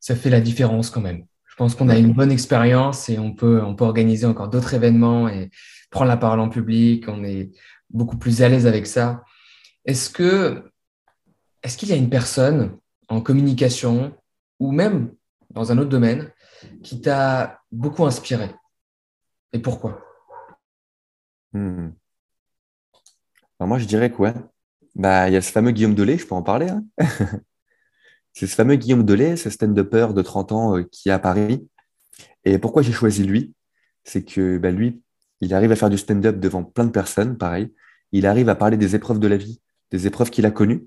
ça 0.00 0.16
fait 0.16 0.30
la 0.30 0.40
différence 0.40 0.90
quand 0.90 1.00
même. 1.00 1.24
Je 1.46 1.54
pense 1.54 1.74
qu'on 1.74 1.88
a 1.88 1.96
une 1.96 2.12
bonne 2.12 2.32
expérience 2.32 3.08
et 3.08 3.18
on 3.18 3.32
peut, 3.32 3.62
on 3.62 3.76
peut 3.76 3.84
organiser 3.84 4.26
encore 4.26 4.48
d'autres 4.48 4.74
événements 4.74 5.28
et 5.28 5.50
prendre 5.90 6.08
la 6.08 6.16
parole 6.16 6.40
en 6.40 6.48
public. 6.48 7.04
On 7.08 7.22
est 7.22 7.50
beaucoup 7.90 8.16
plus 8.16 8.42
à 8.42 8.48
l'aise 8.48 8.66
avec 8.66 8.86
ça. 8.86 9.22
Est-ce 9.84 10.10
que, 10.10 10.72
est-ce 11.62 11.76
qu'il 11.76 11.90
y 11.90 11.92
a 11.92 11.96
une 11.96 12.10
personne 12.10 12.78
en 13.08 13.20
communication 13.20 14.16
ou 14.58 14.72
même 14.72 15.14
dans 15.50 15.70
un 15.70 15.78
autre 15.78 15.90
domaine 15.90 16.32
qui 16.82 17.00
t'a 17.00 17.60
beaucoup 17.70 18.04
inspiré 18.04 18.50
et 19.52 19.58
pourquoi? 19.60 20.00
Hmm. 21.52 21.90
Moi, 23.60 23.78
je 23.78 23.84
dirais 23.84 24.10
quoi 24.10 24.34
bah, 24.94 25.28
il 25.28 25.34
y 25.34 25.36
a 25.36 25.42
ce 25.42 25.50
fameux 25.50 25.70
Guillaume 25.70 25.94
Delay, 25.94 26.18
je 26.18 26.26
peux 26.26 26.34
en 26.34 26.42
parler. 26.42 26.68
Hein 26.68 26.84
c'est 28.32 28.46
ce 28.46 28.54
fameux 28.54 28.76
Guillaume 28.76 29.04
Delay, 29.04 29.36
ce 29.36 29.50
stand-upper 29.50 30.08
de 30.14 30.22
30 30.22 30.52
ans 30.52 30.76
euh, 30.76 30.82
qui 30.84 31.08
est 31.08 31.12
à 31.12 31.18
Paris. 31.18 31.66
Et 32.44 32.58
pourquoi 32.58 32.82
j'ai 32.82 32.92
choisi 32.92 33.24
lui? 33.24 33.54
C'est 34.04 34.24
que 34.24 34.58
bah, 34.58 34.70
lui, 34.70 35.02
il 35.40 35.54
arrive 35.54 35.72
à 35.72 35.76
faire 35.76 35.90
du 35.90 35.98
stand-up 35.98 36.38
devant 36.38 36.62
plein 36.62 36.84
de 36.84 36.90
personnes, 36.90 37.36
pareil. 37.36 37.72
Il 38.12 38.26
arrive 38.26 38.48
à 38.48 38.54
parler 38.54 38.76
des 38.76 38.94
épreuves 38.94 39.18
de 39.18 39.28
la 39.28 39.36
vie, 39.36 39.60
des 39.90 40.06
épreuves 40.06 40.30
qu'il 40.30 40.46
a 40.46 40.50
connues, 40.50 40.86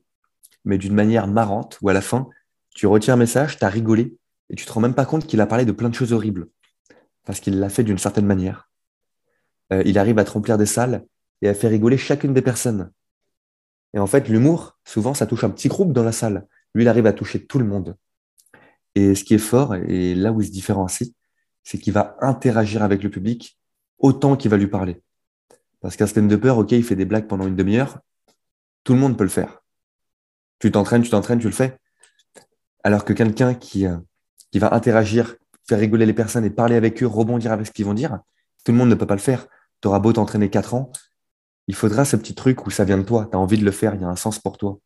mais 0.64 0.78
d'une 0.78 0.94
manière 0.94 1.28
marrante, 1.28 1.78
où 1.82 1.90
à 1.90 1.94
la 1.94 2.02
fin, 2.02 2.30
tu 2.76 2.88
retiens 2.88 3.16
un 3.16 3.18
message, 3.18 3.58
tu 3.58 3.66
as 3.66 3.70
rigolé, 3.70 4.16
et 4.50 4.56
tu 4.56 4.66
te 4.66 4.72
rends 4.72 4.82
même 4.82 4.94
pas 4.94 5.06
compte 5.06 5.26
qu'il 5.26 5.42
a 5.42 5.48
parlé 5.48 5.66
de 5.66 5.72
plein 5.72 5.90
de 5.90 5.96
choses 5.96 6.14
horribles, 6.14 6.48
parce 7.26 7.40
qu'il 7.40 7.60
l'a 7.60 7.70
fait 7.70 7.84
d'une 7.84 7.98
certaine 7.98 8.26
manière. 8.26 8.70
Euh, 9.74 9.82
il 9.86 9.98
arrive 9.98 10.20
à 10.20 10.24
te 10.24 10.32
remplir 10.32 10.58
des 10.58 10.66
salles 10.66 11.06
et 11.42 11.50
à 11.50 11.54
faire 11.54 11.72
rigoler 11.72 11.98
chacune 11.98 12.34
des 12.34 12.42
personnes. 12.42 12.92
Et 13.96 14.00
en 14.00 14.08
fait, 14.08 14.28
l'humour, 14.28 14.78
souvent, 14.84 15.14
ça 15.14 15.26
touche 15.26 15.46
un 15.46 15.50
petit 15.50 15.70
groupe 15.70 15.94
dans 15.94 16.04
la 16.04 16.12
salle. 16.12 16.48
Lui, 16.74 16.84
il 16.84 16.88
arrive 16.88 17.08
à 17.08 17.14
toucher 17.14 17.46
tout 17.46 17.60
le 17.60 17.66
monde. 17.66 17.96
Et 18.94 19.16
ce 19.16 19.24
qui 19.24 19.34
est 19.34 19.40
fort, 19.40 19.74
et 19.76 20.14
là 20.16 20.32
où 20.34 20.42
il 20.42 20.48
se 20.48 20.52
différencie, 20.52 21.12
c'est 21.64 21.78
qu'il 21.78 21.94
va 21.94 22.18
interagir 22.22 22.84
avec 22.84 23.02
le 23.02 23.10
public 23.10 23.58
autant 23.98 24.36
qu'il 24.36 24.52
va 24.52 24.58
lui 24.58 24.68
parler. 24.68 25.02
Parce 25.80 25.96
qu'un 25.96 26.08
stand-upper, 26.08 26.52
OK, 26.52 26.74
il 26.74 26.84
fait 26.84 26.96
des 26.96 27.06
blagues 27.06 27.28
pendant 27.28 27.48
une 27.48 27.56
demi-heure, 27.56 28.00
tout 28.84 28.94
le 28.94 29.00
monde 29.00 29.18
peut 29.18 29.24
le 29.24 29.30
faire. 29.30 29.62
Tu 30.60 30.72
t'entraînes, 30.72 31.02
tu 31.02 31.10
t'entraînes, 31.10 31.40
tu 31.40 31.48
le 31.48 31.54
fais. 31.54 31.78
Alors 32.84 33.06
que 33.06 33.14
quelqu'un 33.14 33.54
qui, 33.54 33.88
euh, 33.88 33.98
qui 34.52 34.60
va 34.60 34.74
interagir, 34.74 35.36
faire 35.68 35.80
rigoler 35.80 36.06
les 36.06 36.14
personnes 36.14 36.46
et 36.46 36.50
parler 36.50 36.76
avec 36.76 37.02
eux, 37.02 37.08
rebondir 37.08 37.52
avec 37.52 37.68
ce 37.68 37.72
qu'ils 37.72 37.86
vont 37.86 37.94
dire, 37.94 38.20
tout 38.64 38.72
le 38.72 38.78
monde 38.78 38.90
ne 38.90 38.96
peut 38.96 39.08
pas 39.08 39.16
le 39.16 39.22
faire. 39.22 39.48
Tu 39.82 39.88
auras 39.88 40.00
beau 40.00 40.14
t'entraîner 40.14 40.50
quatre 40.50 40.74
ans, 40.74 40.92
il 41.68 41.76
faudra 41.76 42.06
ce 42.06 42.16
petit 42.16 42.36
truc 42.36 42.66
où 42.66 42.70
ça 42.70 42.84
vient 42.86 42.98
de 42.98 43.04
toi, 43.04 43.28
tu 43.30 43.36
as 43.36 43.40
envie 43.40 43.58
de 43.58 43.66
le 43.66 43.72
faire, 43.72 43.96
il 43.96 44.02
y 44.02 44.04
a 44.04 44.08
un 44.08 44.16
sens 44.16 44.40
pour 44.40 44.58
toi. 44.58 44.80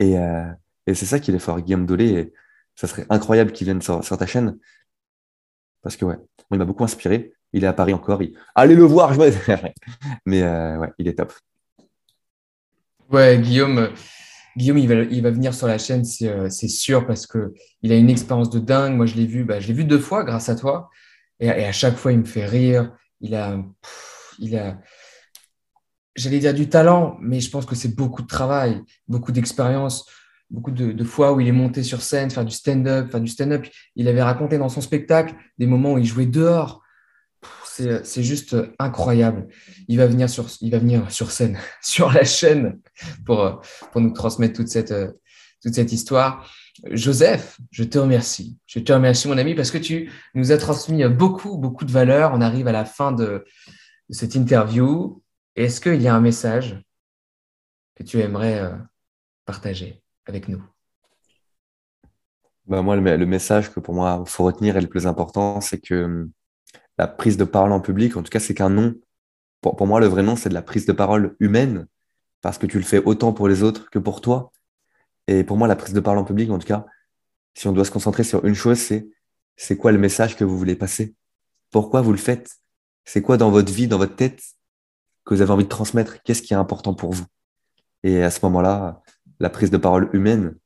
Et, 0.00 0.18
euh, 0.18 0.46
c'est 0.86 1.06
ça 1.06 1.18
qu'il 1.18 1.34
est 1.34 1.38
fort, 1.38 1.60
Guillaume 1.60 1.86
Dolé. 1.86 2.08
Et 2.10 2.32
ça 2.74 2.86
serait 2.86 3.06
incroyable 3.10 3.52
qu'il 3.52 3.66
vienne 3.66 3.82
sur, 3.82 4.00
ta 4.00 4.26
chaîne. 4.26 4.58
Parce 5.82 5.96
que, 5.96 6.04
ouais, 6.04 6.16
il 6.50 6.58
m'a 6.58 6.64
beaucoup 6.64 6.84
inspiré. 6.84 7.34
Il 7.52 7.64
est 7.64 7.66
à 7.66 7.72
Paris 7.72 7.94
encore. 7.94 8.20
Allez 8.54 8.74
le 8.74 8.84
voir, 8.84 9.12
Mais 10.26 10.42
euh, 10.42 10.78
ouais, 10.78 10.92
il 10.98 11.08
est 11.08 11.14
top. 11.14 11.32
Ouais, 13.10 13.38
Guillaume, 13.38 13.90
Guillaume 14.56 14.78
il, 14.78 14.88
va, 14.88 14.94
il 14.94 15.22
va 15.22 15.30
venir 15.30 15.54
sur 15.54 15.66
la 15.66 15.78
chaîne, 15.78 16.04
c'est 16.04 16.28
euh, 16.28 16.50
sûr, 16.50 17.06
parce 17.06 17.26
qu'il 17.26 17.92
a 17.92 17.96
une 17.96 18.10
expérience 18.10 18.50
de 18.50 18.58
dingue. 18.58 18.96
Moi, 18.96 19.06
je 19.06 19.14
l'ai 19.14 19.26
vu, 19.26 19.44
bah, 19.44 19.60
je 19.60 19.68
l'ai 19.68 19.74
vu 19.74 19.84
deux 19.84 19.98
fois 19.98 20.24
grâce 20.24 20.48
à 20.48 20.56
toi. 20.56 20.90
Et, 21.40 21.50
à 21.50 21.72
chaque 21.72 21.96
fois, 21.96 22.12
il 22.12 22.18
me 22.18 22.24
fait 22.24 22.44
rire. 22.44 22.92
Il 23.20 23.34
a, 23.34 23.58
il 24.38 24.56
a, 24.56 24.78
j'allais 26.16 26.38
dire 26.38 26.54
du 26.54 26.68
talent, 26.68 27.16
mais 27.20 27.40
je 27.40 27.50
pense 27.50 27.66
que 27.66 27.74
c'est 27.74 27.94
beaucoup 27.94 28.22
de 28.22 28.26
travail, 28.26 28.82
beaucoup 29.06 29.32
d'expérience, 29.32 30.06
beaucoup 30.50 30.70
de, 30.70 31.04
fois 31.04 31.32
où 31.32 31.40
il 31.40 31.48
est 31.48 31.52
monté 31.52 31.82
sur 31.82 32.02
scène, 32.02 32.30
faire 32.30 32.44
du 32.44 32.54
stand-up, 32.54 33.10
faire 33.10 33.20
du 33.20 33.28
stand-up. 33.28 33.66
Il 33.96 34.08
avait 34.08 34.22
raconté 34.22 34.58
dans 34.58 34.68
son 34.68 34.80
spectacle 34.80 35.34
des 35.58 35.66
moments 35.66 35.94
où 35.94 35.98
il 35.98 36.06
jouait 36.06 36.26
dehors. 36.26 36.82
C'est 38.02 38.24
juste 38.24 38.56
incroyable. 38.80 39.46
Il 39.86 39.98
va 39.98 40.06
venir 40.06 40.28
sur, 40.28 40.46
il 40.60 40.72
va 40.72 40.78
venir 40.78 41.10
sur 41.12 41.30
scène, 41.30 41.58
sur 41.82 42.12
la 42.12 42.24
chaîne, 42.24 42.80
pour, 43.24 43.60
pour 43.92 44.00
nous 44.00 44.12
transmettre 44.12 44.54
toute 44.54 44.68
cette, 44.68 44.94
toute 45.62 45.74
cette 45.74 45.92
histoire. 45.92 46.50
Joseph, 46.90 47.58
je 47.70 47.84
te 47.84 47.98
remercie. 47.98 48.58
Je 48.66 48.80
te 48.80 48.92
remercie, 48.92 49.28
mon 49.28 49.38
ami, 49.38 49.54
parce 49.54 49.70
que 49.70 49.78
tu 49.78 50.10
nous 50.34 50.50
as 50.50 50.58
transmis 50.58 51.04
beaucoup, 51.08 51.56
beaucoup 51.56 51.84
de 51.84 51.92
valeurs. 51.92 52.32
On 52.34 52.40
arrive 52.40 52.68
à 52.68 52.72
la 52.72 52.84
fin 52.84 53.12
de 53.12 53.44
cette 54.10 54.34
interview. 54.34 55.22
Est-ce 55.58 55.80
qu'il 55.80 56.00
y 56.00 56.06
a 56.06 56.14
un 56.14 56.20
message 56.20 56.80
que 57.96 58.04
tu 58.04 58.20
aimerais 58.20 58.60
euh, 58.60 58.76
partager 59.44 60.00
avec 60.24 60.46
nous? 60.46 60.62
Bah, 62.66 62.80
Moi, 62.80 62.94
le, 62.94 63.26
message 63.26 63.74
que 63.74 63.80
pour 63.80 63.92
moi, 63.92 64.22
il 64.24 64.30
faut 64.30 64.44
retenir 64.44 64.76
et 64.76 64.80
le 64.80 64.86
plus 64.86 65.08
important, 65.08 65.60
c'est 65.60 65.80
que 65.80 66.04
hum, 66.04 66.30
la 66.96 67.08
prise 67.08 67.36
de 67.36 67.42
parole 67.42 67.72
en 67.72 67.80
public, 67.80 68.16
en 68.16 68.22
tout 68.22 68.30
cas, 68.30 68.38
c'est 68.38 68.54
qu'un 68.54 68.70
nom. 68.70 68.94
Pour, 69.60 69.84
moi, 69.84 69.98
le 69.98 70.06
vrai 70.06 70.22
nom, 70.22 70.36
c'est 70.36 70.48
de 70.48 70.54
la 70.54 70.62
prise 70.62 70.86
de 70.86 70.92
parole 70.92 71.34
humaine, 71.40 71.88
parce 72.40 72.56
que 72.56 72.66
tu 72.66 72.78
le 72.78 72.84
fais 72.84 73.02
autant 73.02 73.32
pour 73.32 73.48
les 73.48 73.64
autres 73.64 73.90
que 73.90 73.98
pour 73.98 74.20
toi. 74.20 74.52
Et 75.26 75.42
pour 75.42 75.56
moi, 75.56 75.66
la 75.66 75.74
prise 75.74 75.92
de 75.92 75.98
parole 75.98 76.20
en 76.20 76.24
public, 76.24 76.52
en 76.52 76.60
tout 76.60 76.68
cas, 76.68 76.86
si 77.54 77.66
on 77.66 77.72
doit 77.72 77.84
se 77.84 77.90
concentrer 77.90 78.22
sur 78.22 78.44
une 78.44 78.54
chose, 78.54 78.78
c'est 78.78 79.08
c'est 79.56 79.76
quoi 79.76 79.90
le 79.90 79.98
message 79.98 80.36
que 80.36 80.44
vous 80.44 80.56
voulez 80.56 80.76
passer? 80.76 81.16
Pourquoi 81.72 82.00
vous 82.00 82.12
le 82.12 82.18
faites? 82.18 82.48
C'est 83.04 83.22
quoi 83.22 83.36
dans 83.36 83.50
votre 83.50 83.72
vie, 83.72 83.88
dans 83.88 83.98
votre 83.98 84.14
tête? 84.14 84.40
Que 85.28 85.34
vous 85.34 85.42
avez 85.42 85.50
envie 85.50 85.64
de 85.64 85.68
transmettre, 85.68 86.22
qu'est-ce 86.22 86.40
qui 86.40 86.54
est 86.54 86.56
important 86.56 86.94
pour 86.94 87.12
vous? 87.12 87.26
Et 88.02 88.22
à 88.22 88.30
ce 88.30 88.40
moment-là, 88.44 89.02
la 89.40 89.50
prise 89.50 89.70
de 89.70 89.76
parole 89.76 90.08
humaine, 90.14 90.56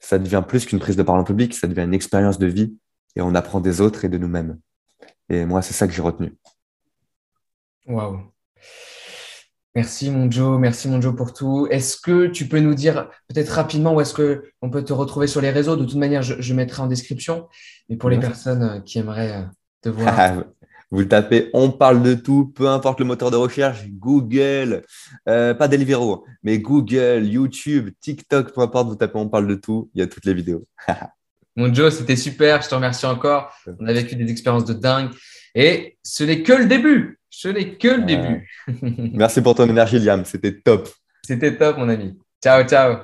ça 0.00 0.18
devient 0.18 0.42
plus 0.46 0.64
qu'une 0.64 0.78
prise 0.78 0.96
de 0.96 1.02
parole 1.02 1.20
en 1.20 1.24
public, 1.24 1.54
ça 1.54 1.66
devient 1.66 1.82
une 1.82 1.92
expérience 1.92 2.38
de 2.38 2.46
vie 2.46 2.74
et 3.16 3.20
on 3.20 3.34
apprend 3.34 3.60
des 3.60 3.82
autres 3.82 4.06
et 4.06 4.08
de 4.08 4.16
nous-mêmes. 4.16 4.58
Et 5.28 5.44
moi, 5.44 5.60
c'est 5.60 5.74
ça 5.74 5.86
que 5.86 5.92
j'ai 5.92 6.00
retenu. 6.00 6.34
Waouh. 7.86 8.20
Merci 9.74 10.10
mon 10.10 10.30
Joe, 10.30 10.58
merci 10.58 10.88
mon 10.88 11.02
Joe 11.02 11.14
pour 11.14 11.34
tout. 11.34 11.66
Est-ce 11.70 11.98
que 11.98 12.28
tu 12.28 12.48
peux 12.48 12.60
nous 12.60 12.74
dire 12.74 13.10
peut-être 13.28 13.50
rapidement 13.50 13.94
où 13.94 14.00
est-ce 14.00 14.14
qu'on 14.14 14.70
peut 14.70 14.84
te 14.84 14.94
retrouver 14.94 15.26
sur 15.26 15.42
les 15.42 15.50
réseaux? 15.50 15.76
De 15.76 15.84
toute 15.84 15.96
manière, 15.96 16.22
je, 16.22 16.54
mettrai 16.54 16.80
en 16.80 16.86
description. 16.86 17.46
Mais 17.90 17.96
pour 17.96 18.08
les 18.08 18.18
personnes 18.18 18.82
qui 18.84 18.98
aimeraient 19.00 19.46
te 19.82 19.90
voir. 19.90 20.44
Vous 20.90 21.04
tapez, 21.04 21.50
on 21.52 21.70
parle 21.70 22.02
de 22.02 22.14
tout, 22.14 22.52
peu 22.54 22.68
importe 22.68 23.00
le 23.00 23.06
moteur 23.06 23.32
de 23.32 23.36
recherche, 23.36 23.86
Google, 23.88 24.82
euh, 25.28 25.52
pas 25.52 25.66
Deliveroo, 25.66 26.24
mais 26.44 26.58
Google, 26.58 27.24
YouTube, 27.24 27.90
TikTok, 28.00 28.54
peu 28.54 28.60
importe, 28.60 28.88
vous 28.88 28.94
tapez, 28.94 29.18
on 29.18 29.28
parle 29.28 29.48
de 29.48 29.56
tout, 29.56 29.90
il 29.94 30.00
y 30.00 30.02
a 30.02 30.06
toutes 30.06 30.24
les 30.24 30.34
vidéos. 30.34 30.64
Mon 31.56 31.72
Joe, 31.72 31.92
c'était 31.92 32.16
super, 32.16 32.62
je 32.62 32.68
te 32.68 32.74
remercie 32.74 33.06
encore. 33.06 33.50
On 33.80 33.86
a 33.86 33.92
vécu 33.92 34.14
des 34.14 34.30
expériences 34.30 34.66
de 34.66 34.74
dingue. 34.74 35.10
Et 35.54 35.96
ce 36.02 36.22
n'est 36.22 36.42
que 36.42 36.52
le 36.52 36.66
début. 36.66 37.18
Ce 37.30 37.48
n'est 37.48 37.76
que 37.76 37.88
le 37.88 38.02
début. 38.02 38.48
Merci 39.14 39.40
pour 39.40 39.54
ton 39.54 39.66
énergie, 39.66 39.98
Liam. 39.98 40.24
C'était 40.26 40.52
top. 40.52 40.88
C'était 41.26 41.56
top, 41.56 41.78
mon 41.78 41.88
ami. 41.88 42.18
Ciao, 42.42 42.62
ciao. 42.64 42.96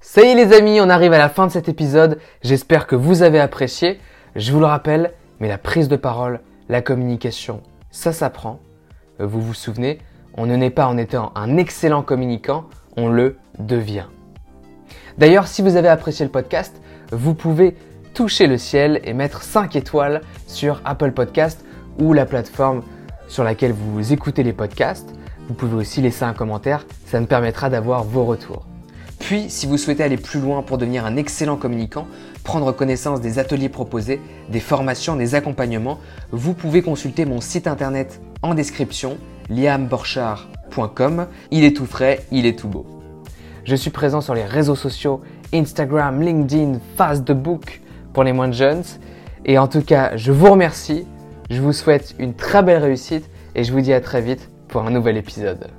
Ça 0.00 0.22
y 0.22 0.28
est, 0.28 0.34
les 0.34 0.54
amis, 0.54 0.80
on 0.80 0.88
arrive 0.88 1.12
à 1.12 1.18
la 1.18 1.28
fin 1.28 1.46
de 1.46 1.52
cet 1.52 1.68
épisode. 1.68 2.18
J'espère 2.42 2.86
que 2.86 2.96
vous 2.96 3.22
avez 3.22 3.38
apprécié. 3.38 4.00
Je 4.34 4.50
vous 4.50 4.60
le 4.60 4.66
rappelle, 4.66 5.12
mais 5.38 5.48
la 5.48 5.58
prise 5.58 5.88
de 5.88 5.96
parole, 5.96 6.40
la 6.68 6.82
communication, 6.82 7.62
ça 7.90 8.12
s'apprend. 8.12 8.60
Euh, 9.20 9.26
vous 9.26 9.40
vous 9.40 9.54
souvenez, 9.54 9.98
on 10.36 10.46
ne 10.46 10.56
naît 10.56 10.70
pas 10.70 10.86
en 10.86 10.96
étant 10.96 11.32
un 11.34 11.56
excellent 11.56 12.02
communicant, 12.02 12.64
on 12.96 13.08
le 13.08 13.36
devient. 13.58 14.06
D'ailleurs, 15.18 15.46
si 15.46 15.62
vous 15.62 15.76
avez 15.76 15.88
apprécié 15.88 16.24
le 16.24 16.32
podcast, 16.32 16.80
vous 17.12 17.34
pouvez 17.34 17.76
toucher 18.14 18.46
le 18.46 18.58
ciel 18.58 19.00
et 19.04 19.12
mettre 19.12 19.42
5 19.42 19.76
étoiles 19.76 20.22
sur 20.46 20.80
Apple 20.84 21.12
Podcast 21.12 21.64
ou 22.00 22.12
la 22.12 22.26
plateforme 22.26 22.82
sur 23.28 23.44
laquelle 23.44 23.72
vous 23.72 24.12
écoutez 24.12 24.42
les 24.42 24.52
podcasts. 24.52 25.14
Vous 25.48 25.54
pouvez 25.54 25.74
aussi 25.74 26.00
laisser 26.00 26.24
un 26.24 26.32
commentaire, 26.32 26.86
ça 27.06 27.20
me 27.20 27.26
permettra 27.26 27.68
d'avoir 27.68 28.04
vos 28.04 28.24
retours. 28.24 28.64
Puis, 29.18 29.50
si 29.50 29.66
vous 29.66 29.78
souhaitez 29.78 30.02
aller 30.02 30.16
plus 30.16 30.40
loin 30.40 30.62
pour 30.62 30.78
devenir 30.78 31.04
un 31.04 31.16
excellent 31.16 31.56
communicant, 31.56 32.06
prendre 32.44 32.70
connaissance 32.72 33.20
des 33.20 33.38
ateliers 33.38 33.68
proposés, 33.68 34.20
des 34.50 34.60
formations, 34.60 35.16
des 35.16 35.34
accompagnements, 35.34 35.98
vous 36.30 36.54
pouvez 36.54 36.82
consulter 36.82 37.24
mon 37.24 37.40
site 37.40 37.66
internet 37.66 38.20
en 38.42 38.54
description, 38.54 39.18
liamborchard.com. 39.48 41.26
Il 41.50 41.64
est 41.64 41.76
tout 41.76 41.86
frais, 41.86 42.24
il 42.30 42.46
est 42.46 42.58
tout 42.58 42.68
beau. 42.68 42.86
Je 43.64 43.74
suis 43.74 43.90
présent 43.90 44.20
sur 44.20 44.34
les 44.34 44.44
réseaux 44.44 44.76
sociaux 44.76 45.22
Instagram, 45.54 46.20
LinkedIn, 46.20 46.80
Facebook 46.96 47.80
pour 48.12 48.24
les 48.24 48.32
moins 48.32 48.52
jeunes. 48.52 48.82
Et 49.46 49.58
en 49.58 49.68
tout 49.68 49.82
cas, 49.82 50.16
je 50.16 50.32
vous 50.32 50.50
remercie, 50.50 51.06
je 51.50 51.60
vous 51.60 51.72
souhaite 51.72 52.14
une 52.18 52.34
très 52.34 52.62
belle 52.62 52.82
réussite 52.82 53.28
et 53.54 53.64
je 53.64 53.72
vous 53.72 53.80
dis 53.80 53.92
à 53.92 54.00
très 54.00 54.20
vite 54.20 54.50
pour 54.68 54.82
un 54.82 54.90
nouvel 54.90 55.16
épisode. 55.16 55.70